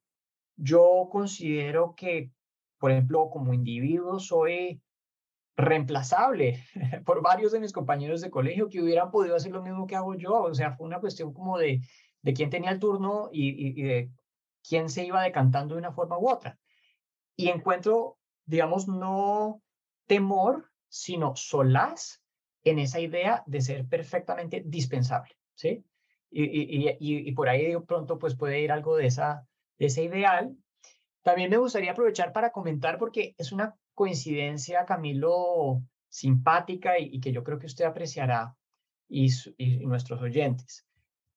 Yo 0.56 1.10
considero 1.12 1.94
que, 1.94 2.30
por 2.78 2.92
ejemplo, 2.92 3.28
como 3.28 3.52
individuo 3.52 4.18
soy 4.20 4.80
reemplazable 5.56 6.64
por 7.04 7.22
varios 7.22 7.52
de 7.52 7.60
mis 7.60 7.72
compañeros 7.72 8.20
de 8.20 8.30
colegio 8.30 8.68
que 8.68 8.80
hubieran 8.82 9.10
podido 9.10 9.36
hacer 9.36 9.52
lo 9.52 9.62
mismo 9.62 9.86
que 9.86 9.96
hago 9.96 10.14
yo. 10.14 10.42
O 10.42 10.54
sea, 10.54 10.72
fue 10.72 10.86
una 10.86 11.00
cuestión 11.00 11.32
como 11.32 11.58
de, 11.58 11.80
de 12.22 12.32
quién 12.32 12.50
tenía 12.50 12.70
el 12.70 12.78
turno 12.78 13.28
y, 13.32 13.82
de 13.82 14.10
quién 14.66 14.88
se 14.88 15.04
iba 15.04 15.22
decantando 15.22 15.74
de 15.74 15.80
una 15.80 15.92
forma 15.92 16.18
u 16.18 16.28
otra. 16.28 16.58
Y 17.36 17.48
encuentro, 17.48 18.18
digamos, 18.44 18.88
no 18.88 19.62
temor, 20.06 20.70
sino 20.88 21.34
solaz 21.36 22.22
en 22.64 22.78
esa 22.78 23.00
idea 23.00 23.42
de 23.46 23.60
ser 23.60 23.86
perfectamente 23.88 24.62
dispensable, 24.66 25.34
¿sí? 25.54 25.84
Y, 26.30 26.44
y, 26.44 26.96
y, 27.00 27.32
por 27.32 27.48
ahí 27.48 27.72
de 27.72 27.80
pronto 27.80 28.18
pues 28.18 28.36
puede 28.36 28.60
ir 28.60 28.70
algo 28.70 28.96
de, 28.96 29.06
esa, 29.06 29.48
de 29.78 29.86
ese 29.86 30.04
ideal. 30.04 30.56
También 31.22 31.50
me 31.50 31.56
gustaría 31.56 31.90
aprovechar 31.90 32.32
para 32.32 32.52
comentar 32.52 32.98
porque 32.98 33.34
es 33.36 33.50
una 33.50 33.74
coincidencia, 34.00 34.86
Camilo, 34.86 35.82
simpática 36.08 36.98
y, 36.98 37.20
que 37.20 37.32
yo 37.32 37.44
creo 37.44 37.58
que 37.58 37.66
usted 37.66 37.84
apreciará 37.84 38.56
y, 39.10 39.28
nuestros 39.84 40.22
oyentes. 40.22 40.86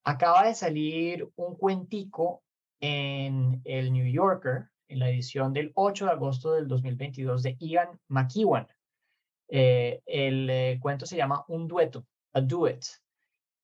Acaba 0.02 0.46
de 0.46 0.54
salir 0.54 1.28
un 1.36 1.56
cuentico 1.56 2.42
en 2.80 3.60
el 3.66 3.92
New 3.92 4.10
Yorker, 4.10 4.70
en 4.88 4.98
la 4.98 5.10
edición 5.10 5.52
del 5.52 5.72
8 5.74 6.06
de 6.06 6.10
agosto 6.12 6.52
del 6.52 6.66
2022 6.66 7.42
de 7.42 7.54
Ian 7.60 8.00
McEwan. 8.08 8.66
Eh, 9.48 10.00
el 10.06 10.48
eh, 10.48 10.78
cuento 10.80 11.04
se 11.04 11.18
llama 11.18 11.44
Un 11.48 11.68
dueto, 11.68 12.06
a 12.32 12.40
duet. 12.40 12.82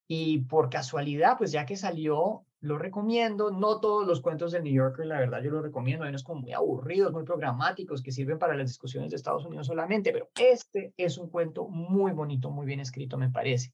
Y 0.08 0.40
por 0.40 0.68
casualidad, 0.68 1.38
pues 1.38 1.52
ya 1.52 1.64
que 1.64 1.76
salió, 1.76 2.44
lo 2.60 2.78
recomiendo. 2.78 3.50
No 3.50 3.80
todos 3.80 4.06
los 4.06 4.20
cuentos 4.20 4.52
del 4.52 4.64
New 4.64 4.72
Yorker, 4.72 5.06
la 5.06 5.18
verdad, 5.18 5.42
yo 5.42 5.50
lo 5.50 5.62
recomiendo. 5.62 6.04
Hay 6.04 6.10
unos 6.10 6.24
como 6.24 6.42
muy 6.42 6.52
aburridos, 6.52 7.12
muy 7.12 7.24
programáticos, 7.24 8.02
que 8.02 8.12
sirven 8.12 8.38
para 8.38 8.54
las 8.54 8.68
discusiones 8.68 9.10
de 9.10 9.16
Estados 9.16 9.44
Unidos 9.44 9.66
solamente, 9.66 10.12
pero 10.12 10.28
este 10.38 10.92
es 10.96 11.18
un 11.18 11.30
cuento 11.30 11.68
muy 11.68 12.12
bonito, 12.12 12.50
muy 12.50 12.66
bien 12.66 12.80
escrito, 12.80 13.16
me 13.16 13.30
parece. 13.30 13.72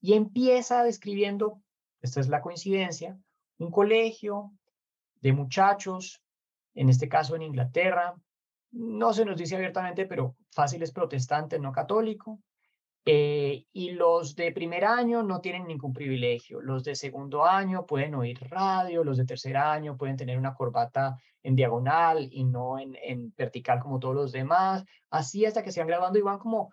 Y 0.00 0.14
empieza 0.14 0.82
describiendo, 0.82 1.60
esta 2.00 2.20
es 2.20 2.28
la 2.28 2.40
coincidencia, 2.40 3.18
un 3.58 3.70
colegio 3.70 4.52
de 5.20 5.32
muchachos, 5.32 6.22
en 6.74 6.88
este 6.88 7.08
caso 7.08 7.36
en 7.36 7.42
Inglaterra, 7.42 8.14
no 8.72 9.12
se 9.12 9.24
nos 9.24 9.36
dice 9.36 9.56
abiertamente, 9.56 10.06
pero 10.06 10.36
fácil 10.52 10.82
es 10.82 10.92
protestante, 10.92 11.58
no 11.58 11.72
católico, 11.72 12.40
Eh, 13.04 13.64
y 13.72 13.92
los 13.92 14.36
de 14.36 14.52
primer 14.52 14.84
año 14.84 15.22
no 15.22 15.40
tienen 15.40 15.66
ningún 15.66 15.92
privilegio. 15.92 16.60
Los 16.60 16.84
de 16.84 16.94
segundo 16.94 17.44
año 17.46 17.86
pueden 17.86 18.14
oír 18.14 18.38
radio, 18.48 19.04
los 19.04 19.16
de 19.16 19.24
tercer 19.24 19.56
año 19.56 19.96
pueden 19.96 20.16
tener 20.16 20.36
una 20.36 20.54
corbata 20.54 21.16
en 21.42 21.56
diagonal 21.56 22.28
y 22.30 22.44
no 22.44 22.78
en, 22.78 23.32
vertical 23.36 23.80
como 23.80 23.98
todos 23.98 24.14
los 24.14 24.32
demás. 24.32 24.84
Así 25.08 25.46
hasta 25.46 25.62
que 25.62 25.72
se 25.72 25.80
van 25.80 25.88
graduando 25.88 26.18
y 26.18 26.22
van 26.22 26.38
como 26.38 26.72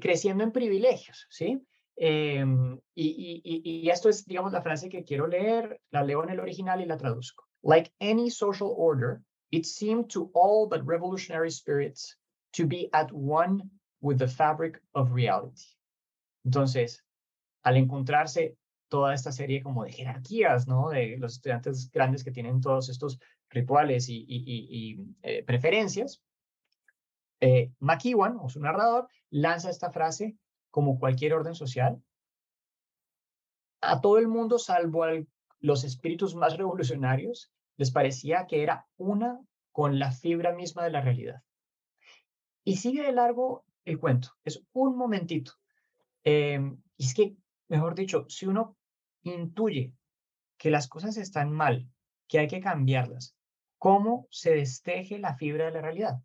creciendo 0.00 0.42
en 0.42 0.52
privilegios, 0.52 1.26
¿sí? 1.30 1.62
Em, 1.96 2.78
y, 2.94 3.42
y, 3.44 3.62
y, 3.64 3.90
esto 3.90 4.08
es, 4.08 4.24
digamos, 4.24 4.52
la 4.52 4.62
frase 4.62 4.88
que 4.88 5.02
quiero 5.02 5.26
leer, 5.26 5.80
la 5.90 6.04
leo 6.04 6.22
en 6.22 6.30
el 6.30 6.38
original 6.38 6.80
y 6.80 6.86
la 6.86 6.96
traduzco. 6.96 7.44
Like 7.62 7.92
any 7.98 8.30
social 8.30 8.72
order, 8.76 9.20
it 9.50 9.64
seemed 9.64 10.08
to 10.10 10.30
all 10.34 10.68
but 10.68 10.86
revolutionary 10.86 11.50
spirits 11.50 12.16
to 12.52 12.66
be 12.66 12.88
at 12.92 13.10
one 13.12 13.68
with 14.00 14.18
the 14.18 14.28
fabric 14.28 14.82
of 14.92 15.12
reality. 15.12 15.66
Entonces, 16.44 17.04
al 17.62 17.76
encontrarse 17.76 18.56
toda 18.88 19.14
esta 19.14 19.32
serie 19.32 19.62
como 19.62 19.84
de 19.84 19.92
jerarquías, 19.92 20.66
¿no? 20.66 20.88
De 20.90 21.16
los 21.18 21.34
estudiantes 21.34 21.90
grandes 21.90 22.24
que 22.24 22.30
tienen 22.30 22.60
todos 22.60 22.88
estos 22.88 23.18
rituales 23.50 24.08
y, 24.08 24.24
y 24.28 24.98
eh, 25.22 25.42
preferencias, 25.44 26.22
eh, 27.40 27.72
McEwan, 27.78 28.38
o 28.40 28.48
su 28.48 28.60
narrador, 28.60 29.08
lanza 29.30 29.70
esta 29.70 29.90
frase 29.90 30.36
como 30.70 30.98
cualquier 30.98 31.34
orden 31.34 31.54
social, 31.54 32.02
a 33.80 34.00
todo 34.00 34.18
el 34.18 34.28
mundo, 34.28 34.58
salvo 34.58 35.04
a 35.04 35.12
los 35.60 35.84
espíritus 35.84 36.34
más 36.34 36.56
revolucionarios, 36.56 37.52
les 37.76 37.90
parecía 37.90 38.46
que 38.46 38.62
era 38.62 38.86
una 38.96 39.40
con 39.72 39.98
la 39.98 40.10
fibra 40.10 40.52
misma 40.52 40.84
de 40.84 40.90
la 40.90 41.00
realidad. 41.00 41.42
Y 42.64 42.76
sigue 42.76 43.02
de 43.02 43.12
largo 43.12 43.64
el 43.88 43.98
cuento, 43.98 44.30
es 44.44 44.62
un 44.72 44.96
momentito. 44.96 45.52
Em, 46.22 46.80
es 46.98 47.14
que, 47.14 47.36
mejor 47.68 47.94
dicho, 47.94 48.26
si 48.28 48.46
uno 48.46 48.76
intuye 49.22 49.94
que 50.56 50.70
las 50.70 50.88
cosas 50.88 51.16
están 51.16 51.50
mal, 51.50 51.88
que 52.26 52.38
hay 52.38 52.48
que 52.48 52.60
cambiarlas, 52.60 53.36
¿cómo 53.78 54.28
se 54.30 54.54
desteje 54.54 55.18
la 55.18 55.36
fibra 55.36 55.66
de 55.66 55.72
la 55.72 55.80
realidad? 55.80 56.18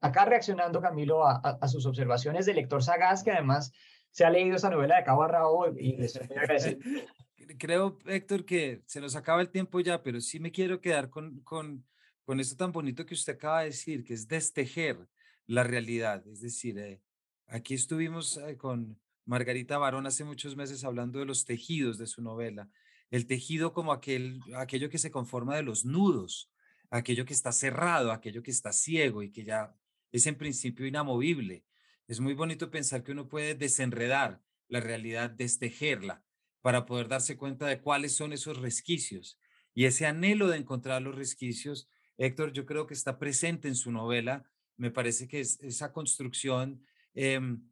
Acá 0.00 0.24
reaccionando, 0.24 0.80
Camilo, 0.80 1.26
a, 1.26 1.68
sus 1.68 1.86
observaciones 1.86 2.46
de 2.46 2.54
lector 2.54 2.82
sagaz, 2.82 3.22
que 3.22 3.30
además 3.30 3.72
se 4.10 4.24
ha 4.24 4.30
leído 4.30 4.56
esa 4.56 4.70
novela 4.70 4.96
de 4.96 5.04
cabo 5.04 5.26
rabo 5.26 5.68
y 5.68 5.96
les 5.96 6.18
Creo, 7.58 7.98
Héctor, 8.06 8.44
que 8.44 8.82
se 8.86 9.00
nos 9.00 9.14
acaba 9.16 9.40
el 9.40 9.50
tiempo 9.50 9.80
ya, 9.80 10.02
pero 10.02 10.20
sí 10.20 10.40
me 10.40 10.50
quiero 10.50 10.80
quedar 10.80 11.10
con, 11.10 11.40
con, 11.40 11.84
con 12.24 12.40
esto 12.40 12.56
tan 12.56 12.72
bonito 12.72 13.04
que 13.04 13.14
usted 13.14 13.34
acaba 13.34 13.60
de 13.60 13.66
decir, 13.66 14.04
que 14.04 14.14
es 14.14 14.26
destejer 14.26 15.08
la 15.46 15.64
realidad. 15.64 16.26
Es 16.26 16.40
decir, 16.40 16.78
eh, 16.78 17.00
aquí 17.46 17.74
estuvimos 17.74 18.36
eh, 18.38 18.56
con 18.56 18.98
Margarita 19.24 19.78
Barón 19.78 20.06
hace 20.06 20.24
muchos 20.24 20.56
meses 20.56 20.84
hablando 20.84 21.18
de 21.18 21.26
los 21.26 21.44
tejidos 21.44 21.98
de 21.98 22.06
su 22.06 22.22
novela. 22.22 22.68
El 23.10 23.26
tejido 23.26 23.72
como 23.72 23.92
aquel, 23.92 24.40
aquello 24.56 24.88
que 24.88 24.98
se 24.98 25.10
conforma 25.10 25.56
de 25.56 25.62
los 25.62 25.84
nudos, 25.84 26.50
aquello 26.90 27.24
que 27.24 27.34
está 27.34 27.52
cerrado, 27.52 28.12
aquello 28.12 28.42
que 28.42 28.50
está 28.50 28.72
ciego 28.72 29.22
y 29.22 29.30
que 29.30 29.44
ya 29.44 29.74
es 30.12 30.26
en 30.26 30.36
principio 30.36 30.86
inamovible. 30.86 31.64
Es 32.08 32.20
muy 32.20 32.34
bonito 32.34 32.70
pensar 32.70 33.02
que 33.02 33.12
uno 33.12 33.28
puede 33.28 33.54
desenredar 33.54 34.42
la 34.68 34.80
realidad, 34.80 35.30
destejerla, 35.30 36.22
para 36.60 36.86
poder 36.86 37.08
darse 37.08 37.36
cuenta 37.36 37.66
de 37.66 37.80
cuáles 37.80 38.14
son 38.14 38.32
esos 38.32 38.58
resquicios. 38.58 39.38
Y 39.74 39.86
ese 39.86 40.06
anhelo 40.06 40.48
de 40.48 40.58
encontrar 40.58 41.02
los 41.02 41.14
resquicios, 41.14 41.88
Héctor, 42.18 42.52
yo 42.52 42.66
creo 42.66 42.86
que 42.86 42.94
está 42.94 43.18
presente 43.18 43.68
en 43.68 43.74
su 43.74 43.90
novela. 43.90 44.44
Me 44.82 44.90
parece 44.90 45.28
que 45.28 45.38
es, 45.38 45.60
esa 45.62 45.92
construcción, 45.92 46.82
em, 47.14 47.62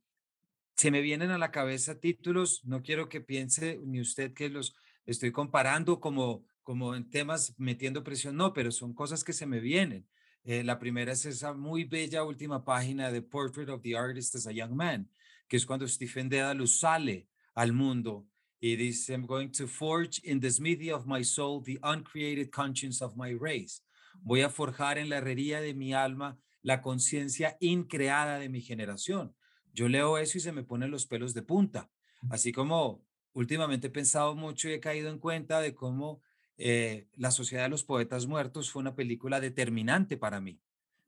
se 0.76 0.92
me 0.92 1.00
vienen 1.00 1.32
a 1.32 1.38
la 1.38 1.50
cabeza 1.50 1.98
títulos, 1.98 2.64
no 2.64 2.84
quiero 2.84 3.08
que 3.08 3.20
piense 3.20 3.80
ni 3.84 4.00
usted 4.00 4.32
que 4.32 4.48
los 4.48 4.76
estoy 5.06 5.32
comparando 5.32 5.98
como, 5.98 6.46
como 6.62 6.94
en 6.94 7.11
temas 7.11 7.52
metiendo 7.58 8.04
presión, 8.04 8.36
no, 8.36 8.52
pero 8.52 8.70
son 8.70 8.94
cosas 8.94 9.24
que 9.24 9.32
se 9.32 9.44
me 9.44 9.58
vienen. 9.58 10.06
Eh, 10.44 10.62
la 10.62 10.78
primera 10.78 11.11
es 11.11 11.26
esa 11.26 11.52
muy 11.52 11.82
bella 11.82 12.22
última 12.22 12.64
página 12.64 13.11
de 13.11 13.22
Portrait 13.22 13.70
of 13.70 13.82
the 13.82 13.96
Artist 13.96 14.36
as 14.36 14.46
a 14.46 14.52
Young 14.52 14.76
Man, 14.76 15.11
que 15.48 15.56
es 15.56 15.66
cuando 15.66 15.88
Stephen 15.88 16.28
Dedalus 16.28 16.78
sale 16.78 17.26
al 17.56 17.72
mundo 17.72 18.24
y 18.61 18.76
dice, 18.76 19.14
I'm 19.14 19.26
going 19.26 19.50
to 19.58 19.66
forge 19.66 20.20
in 20.22 20.38
the 20.38 20.48
smithy 20.48 20.92
of 20.92 21.08
my 21.08 21.24
soul 21.24 21.61
the 21.61 21.80
uncreated 21.82 22.52
conscience 22.52 23.02
of 23.02 23.16
my 23.16 23.32
race. 23.32 23.82
Voy 24.22 24.42
a 24.42 24.48
forjar 24.48 24.96
en 24.96 25.08
la 25.08 25.16
herrería 25.16 25.61
de 25.61 25.74
mi 25.74 25.92
alma 25.92 26.38
la 26.62 26.82
conciencia 26.82 27.56
increada 27.61 28.38
de 28.38 28.48
mi 28.48 28.61
generación. 28.61 29.34
Yo 29.72 29.88
leo 29.88 30.18
eso 30.18 30.38
y 30.38 30.40
se 30.40 30.52
me 30.52 30.64
ponen 30.64 30.90
los 30.90 31.06
pelos 31.06 31.34
de 31.34 31.42
punta. 31.42 31.90
Así 32.28 32.52
como 32.52 33.04
últimamente 33.32 33.86
he 33.86 33.90
pensado 33.90 34.34
mucho 34.34 34.68
y 34.68 34.72
he 34.72 34.80
caído 34.80 35.11
en 35.11 35.18
cuenta 35.18 35.61
de 35.61 35.74
cómo 35.74 36.22
eh, 36.58 37.08
La 37.14 37.30
Sociedad 37.30 37.64
de 37.64 37.70
los 37.70 37.84
Poetas 37.84 38.26
Muertos 38.26 38.70
fue 38.70 38.80
una 38.80 38.94
película 38.94 39.40
determinante 39.40 40.16
para 40.16 40.40
mí, 40.40 40.61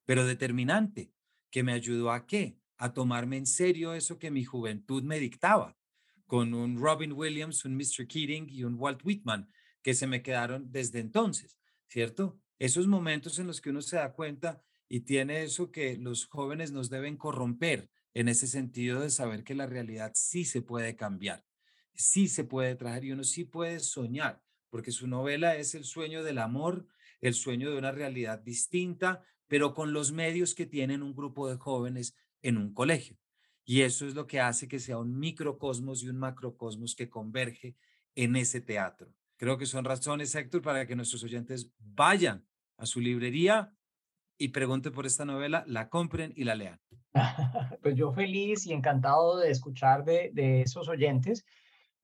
pero 0.06 0.24
determinante, 0.24 1.12
que 1.50 1.62
me 1.62 1.72
ayudó 1.72 2.12
a 2.12 2.26
qué? 2.26 2.56
A 2.78 2.94
tomarme 2.94 3.36
en 3.36 3.46
serio 3.46 3.92
eso 3.94 4.18
que 4.18 4.30
mi 4.30 4.44
juventud 4.44 5.02
me 5.02 5.18
dictaba, 5.18 5.76
con 6.26 6.54
un 6.54 6.80
Robin 6.80 7.12
Williams, 7.12 7.64
un 7.66 7.76
Mr. 7.76 8.06
Keating 8.08 8.48
y 8.48 8.64
un 8.64 8.76
Walt 8.78 9.04
Whitman, 9.04 9.50
que 9.82 9.92
se 9.92 10.06
me 10.06 10.22
quedaron 10.22 10.72
desde 10.72 11.00
entonces, 11.00 11.58
¿cierto? 11.88 12.38
Esos 12.58 12.86
momentos 12.86 13.38
en 13.38 13.46
los 13.46 13.60
que 13.60 13.70
uno 13.70 13.82
se 13.82 13.96
da 13.96 14.14
cuenta 14.14 14.62
y 14.92 15.00
tiene 15.00 15.42
eso 15.42 15.72
que 15.72 15.96
los 15.96 16.26
jóvenes 16.26 16.70
nos 16.70 16.90
deben 16.90 17.16
corromper 17.16 17.88
en 18.12 18.28
ese 18.28 18.46
sentido 18.46 19.00
de 19.00 19.08
saber 19.08 19.42
que 19.42 19.54
la 19.54 19.64
realidad 19.64 20.12
sí 20.14 20.44
se 20.44 20.60
puede 20.60 20.96
cambiar, 20.96 21.46
sí 21.94 22.28
se 22.28 22.44
puede 22.44 22.74
traer 22.74 23.06
y 23.06 23.12
uno 23.12 23.24
sí 23.24 23.44
puede 23.44 23.80
soñar 23.80 24.42
porque 24.68 24.92
su 24.92 25.06
novela 25.06 25.56
es 25.56 25.74
el 25.74 25.84
sueño 25.84 26.22
del 26.22 26.36
amor, 26.36 26.86
el 27.22 27.32
sueño 27.32 27.70
de 27.70 27.78
una 27.78 27.90
realidad 27.90 28.40
distinta, 28.40 29.24
pero 29.48 29.72
con 29.72 29.94
los 29.94 30.12
medios 30.12 30.54
que 30.54 30.66
tienen 30.66 31.02
un 31.02 31.14
grupo 31.14 31.48
de 31.48 31.56
jóvenes 31.56 32.14
en 32.42 32.58
un 32.58 32.74
colegio. 32.74 33.16
Y 33.64 33.80
eso 33.80 34.06
es 34.06 34.14
lo 34.14 34.26
que 34.26 34.40
hace 34.40 34.68
que 34.68 34.78
sea 34.78 34.98
un 34.98 35.18
microcosmos 35.18 36.02
y 36.02 36.10
un 36.10 36.18
macrocosmos 36.18 36.94
que 36.94 37.08
converge 37.08 37.76
en 38.14 38.36
ese 38.36 38.60
teatro. 38.60 39.10
Creo 39.38 39.56
que 39.56 39.64
son 39.64 39.86
razones, 39.86 40.34
Héctor, 40.34 40.60
para 40.60 40.86
que 40.86 40.96
nuestros 40.96 41.24
oyentes 41.24 41.70
vayan 41.78 42.46
a 42.76 42.84
su 42.84 43.00
librería 43.00 43.74
y 44.38 44.48
pregunten 44.48 44.92
por 44.92 45.06
esta 45.06 45.24
novela, 45.24 45.64
la 45.66 45.88
compren 45.88 46.32
y 46.36 46.44
la 46.44 46.54
lean. 46.54 46.80
Pues 47.82 47.96
yo 47.96 48.12
feliz 48.12 48.66
y 48.66 48.72
encantado 48.72 49.38
de 49.38 49.50
escuchar 49.50 50.04
de, 50.04 50.30
de 50.32 50.62
esos 50.62 50.88
oyentes. 50.88 51.44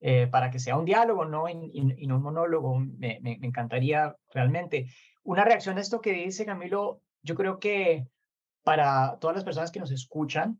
Eh, 0.01 0.27
para 0.27 0.49
que 0.49 0.59
sea 0.59 0.77
un 0.77 0.85
diálogo 0.85 1.25
¿no? 1.25 1.49
Y, 1.49 1.81
no 2.07 2.15
un 2.15 2.21
monólogo. 2.21 2.79
Me, 2.79 3.19
me, 3.21 3.37
encantaría 3.41 4.15
realmente. 4.33 4.87
Una 5.23 5.43
reacción 5.43 5.77
a 5.77 5.81
esto 5.81 6.01
que 6.01 6.13
dice 6.13 6.45
Camilo, 6.45 7.01
yo 7.21 7.35
creo 7.35 7.59
que 7.59 8.07
para 8.63 9.17
todas 9.19 9.35
las 9.35 9.43
personas 9.43 9.71
que 9.71 9.79
nos 9.79 9.91
escuchan, 9.91 10.59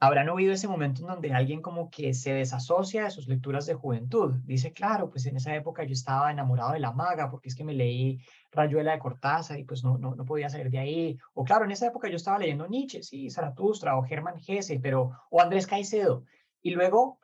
habrán 0.00 0.28
oído 0.28 0.52
ese 0.52 0.68
momento 0.68 1.00
en 1.02 1.08
donde 1.08 1.32
alguien 1.32 1.60
como 1.60 1.90
que 1.90 2.14
se 2.14 2.32
desasocia 2.32 3.04
de 3.04 3.10
sus 3.10 3.26
lecturas 3.26 3.66
de 3.66 3.74
juventud. 3.74 4.34
Dice, 4.44 4.72
claro, 4.72 5.10
pues 5.10 5.26
en 5.26 5.36
esa 5.36 5.54
época 5.54 5.84
yo 5.84 5.92
estaba 5.92 6.30
enamorado 6.30 6.72
de 6.72 6.78
la 6.78 6.92
maga 6.92 7.30
porque 7.30 7.48
es 7.48 7.56
que 7.56 7.64
me 7.64 7.74
leí 7.74 8.20
Rayuela 8.52 8.92
de 8.92 8.98
Cortázar 9.00 9.58
y 9.58 9.64
pues 9.64 9.82
no, 9.82 9.98
no, 9.98 10.14
no 10.14 10.24
podía 10.24 10.48
salir 10.48 10.70
de 10.70 10.78
ahí. 10.78 11.18
O 11.34 11.44
claro, 11.44 11.64
en 11.64 11.72
esa 11.72 11.88
época 11.88 12.08
yo 12.08 12.16
estaba 12.16 12.38
leyendo 12.38 12.68
Nietzsche, 12.68 13.02
sí, 13.02 13.28
Zaratustra 13.30 13.96
o 13.96 14.04
Germán 14.04 14.36
Hesse, 14.46 14.78
pero, 14.80 15.12
o 15.30 15.40
Andrés 15.40 15.66
Caicedo. 15.66 16.24
Y 16.62 16.70
luego 16.70 17.18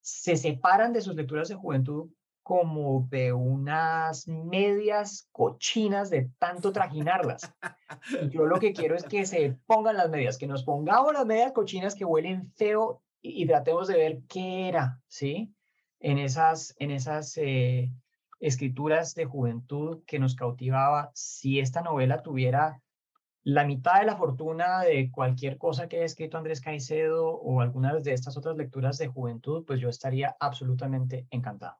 se 0.00 0.36
separan 0.36 0.92
de 0.92 1.00
sus 1.00 1.14
lecturas 1.14 1.48
de 1.48 1.54
juventud 1.54 2.10
como 2.48 3.06
de 3.10 3.30
unas 3.34 4.26
medias 4.26 5.28
cochinas 5.32 6.08
de 6.08 6.30
tanto 6.38 6.72
trajinarlas. 6.72 7.52
yo 8.30 8.46
lo 8.46 8.58
que 8.58 8.72
quiero 8.72 8.96
es 8.96 9.04
que 9.04 9.26
se 9.26 9.58
pongan 9.66 9.98
las 9.98 10.08
medias, 10.08 10.38
que 10.38 10.46
nos 10.46 10.64
pongamos 10.64 11.12
las 11.12 11.26
medias 11.26 11.52
cochinas 11.52 11.94
que 11.94 12.06
huelen 12.06 12.50
feo 12.54 13.02
y, 13.20 13.46
tratemos 13.46 13.86
de 13.86 13.98
ver 13.98 14.20
qué 14.30 14.66
era, 14.66 14.98
¿sí? 15.08 15.52
En 16.00 16.16
esas, 16.16 16.74
en 16.78 16.90
esas 16.90 17.36
eh, 17.36 17.92
escrituras 18.40 19.14
de 19.14 19.26
juventud 19.26 20.02
que 20.06 20.18
nos 20.18 20.34
cautivaba, 20.34 21.10
si 21.12 21.60
esta 21.60 21.82
novela 21.82 22.22
tuviera 22.22 22.80
la 23.42 23.66
mitad 23.66 24.00
de 24.00 24.06
la 24.06 24.16
fortuna 24.16 24.80
de 24.80 25.10
cualquier 25.10 25.58
cosa 25.58 25.86
que 25.86 25.96
haya 25.96 26.06
escrito 26.06 26.38
Andrés 26.38 26.62
Caicedo 26.62 27.28
o 27.28 27.60
algunas 27.60 28.02
de 28.04 28.14
estas 28.14 28.38
otras 28.38 28.56
lecturas 28.56 28.96
de 28.96 29.08
juventud, 29.08 29.66
pues 29.66 29.80
yo 29.80 29.90
estaría 29.90 30.34
absolutamente 30.40 31.26
encantado. 31.30 31.76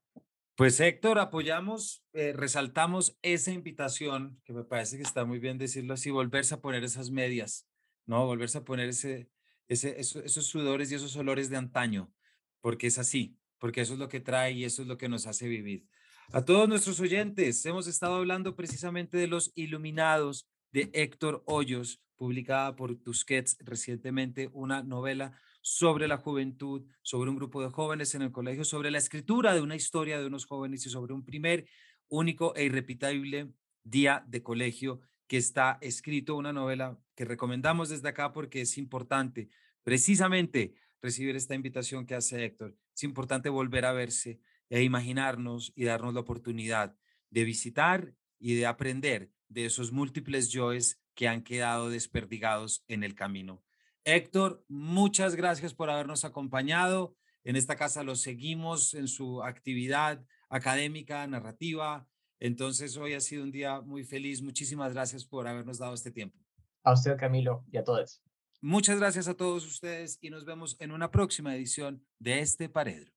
Pues 0.59 0.81
Héctor, 0.81 1.21
apoyamos, 1.21 2.03
eh, 2.15 2.33
resaltamos 2.33 3.17
esa 3.23 3.53
invitación, 3.53 4.43
que 4.45 4.53
me 4.53 4.65
parece 4.65 4.97
que 4.97 5.05
está 5.05 5.25
muy 5.25 5.39
bien 5.39 5.57
decirlo 5.57 5.95
así, 5.95 6.11
volverse 6.11 6.53
a 6.53 6.61
poner 6.61 6.83
esas 6.83 7.13
medias, 7.13 7.69
¿no? 8.07 8.27
Volverse 8.27 8.59
a 8.59 8.65
poner 8.65 8.89
ese, 8.89 9.31
ese, 9.69 10.01
esos, 10.01 10.47
sudores 10.49 10.91
y 10.91 10.97
esos 10.97 11.15
olores 11.15 11.49
de 11.49 11.59
antaño, 11.59 12.13
porque 12.61 12.89
es 12.89 12.99
así, 12.99 13.39
porque 13.59 13.83
eso 13.83 13.93
es 13.93 14.01
lo 14.01 14.09
que 14.09 14.19
trae 14.19 14.51
y 14.51 14.65
eso 14.65 14.83
es 14.83 14.89
lo 14.89 14.99
que 14.99 15.09
nos 15.09 15.29
hace 15.29 15.47
vivir. 15.47 15.87
A 16.33 16.45
todos 16.45 16.69
nuestros 16.69 16.99
oyentes, 16.99 17.65
hemos 17.65 17.87
estado 17.87 18.17
hablando 18.17 18.57
precisamente 18.57 19.17
de 19.17 19.29
los 19.29 19.53
iluminados, 19.55 20.49
de 20.73 20.91
Héctor 20.93 21.45
Hoyos, 21.47 22.03
publicada 22.17 22.75
por 22.75 22.97
Tusquets 22.97 23.59
recientemente, 23.61 24.51
una 24.53 24.83
novela 24.83 25.41
sobre 25.69 26.09
la 26.09 26.17
juventud, 26.17 26.87
sobre 27.03 27.29
un 27.29 27.37
grupo 27.37 27.63
de 27.63 27.69
jóvenes 27.69 28.15
en 28.15 28.23
el 28.23 28.33
colegio, 28.33 28.65
sobre 28.65 28.91
la 28.91 28.97
escritura 28.97 29.53
de 29.53 29.61
una 29.61 29.77
historia 29.77 30.19
de 30.19 30.27
unos 30.27 30.47
jóvenes 30.47 30.87
y 30.87 30.91
sobre 30.91 31.13
un 31.13 31.25
primer, 31.25 31.67
único 32.09 32.57
e 32.57 32.65
irrepetible 32.65 33.53
día 33.85 34.25
de 34.27 34.43
colegio 34.43 35.01
que 35.27 35.37
está 35.37 35.77
escrito, 35.83 36.37
una 36.37 36.55
novela 36.55 36.99
que 37.15 37.27
recomendamos 37.27 37.91
desde 37.91 38.09
acá 38.09 38.33
porque 38.33 38.63
es 38.63 38.79
importante 38.79 39.51
precisamente 39.83 40.75
recibir 41.03 41.37
esta 41.37 41.55
invitación 41.55 42.07
que 42.07 42.15
hace 42.15 42.45
Héctor. 42.45 42.75
Es 42.97 43.03
importante 43.05 43.51
volver 43.51 43.85
a 43.85 43.93
verse 43.93 44.41
e 44.71 44.83
imaginarnos 44.83 45.73
y 45.77 45.85
darnos 45.85 46.15
la 46.15 46.21
oportunidad 46.21 46.97
de 47.29 47.45
visitar 47.45 48.15
y 48.39 48.55
de 48.55 48.65
aprender 48.65 49.31
de 49.49 49.67
esos 49.67 49.93
múltiples 49.93 50.49
yoes 50.49 50.99
que 51.15 51.29
han 51.29 51.43
quedado 51.43 51.91
desperdigados 51.91 52.85
en 52.89 53.05
el 53.05 53.15
camino. 53.15 53.63
Héctor, 54.11 54.65
muchas 54.69 55.35
gracias 55.35 55.75
por 55.75 55.91
habernos 55.91 56.25
acompañado. 56.25 57.15
En 57.45 57.57
esta 57.57 57.77
casa 57.77 58.03
lo 58.03 58.17
seguimos 58.17 58.95
en 58.95 59.07
su 59.07 59.43
actividad 59.43 60.25
académica, 60.49 61.27
narrativa. 61.27 62.09
Entonces, 62.41 62.97
hoy 62.97 63.13
ha 63.13 63.21
sido 63.21 63.43
un 63.45 63.51
día 63.51 63.83
muy 63.83 64.05
feliz. 64.05 64.41
Muchísimas 64.41 64.95
gracias 64.95 65.27
por 65.27 65.47
habernos 65.47 65.77
dado 65.77 65.93
este 65.93 66.11
tiempo. 66.11 66.39
A 66.85 66.95
usted, 66.95 67.19
Camilo, 67.19 67.67
y 67.71 67.77
a 67.77 67.85
todos. 67.85 68.23
Muchas 68.63 68.99
gracias 68.99 69.29
a 69.29 69.35
todos 69.35 69.67
ustedes 69.67 70.17
y 70.23 70.31
nos 70.31 70.47
vemos 70.47 70.77
en 70.81 70.93
una 70.93 71.11
próxima 71.11 71.55
edición 71.55 72.03
de 72.19 72.41
este 72.41 72.71
Paredro. 72.71 73.13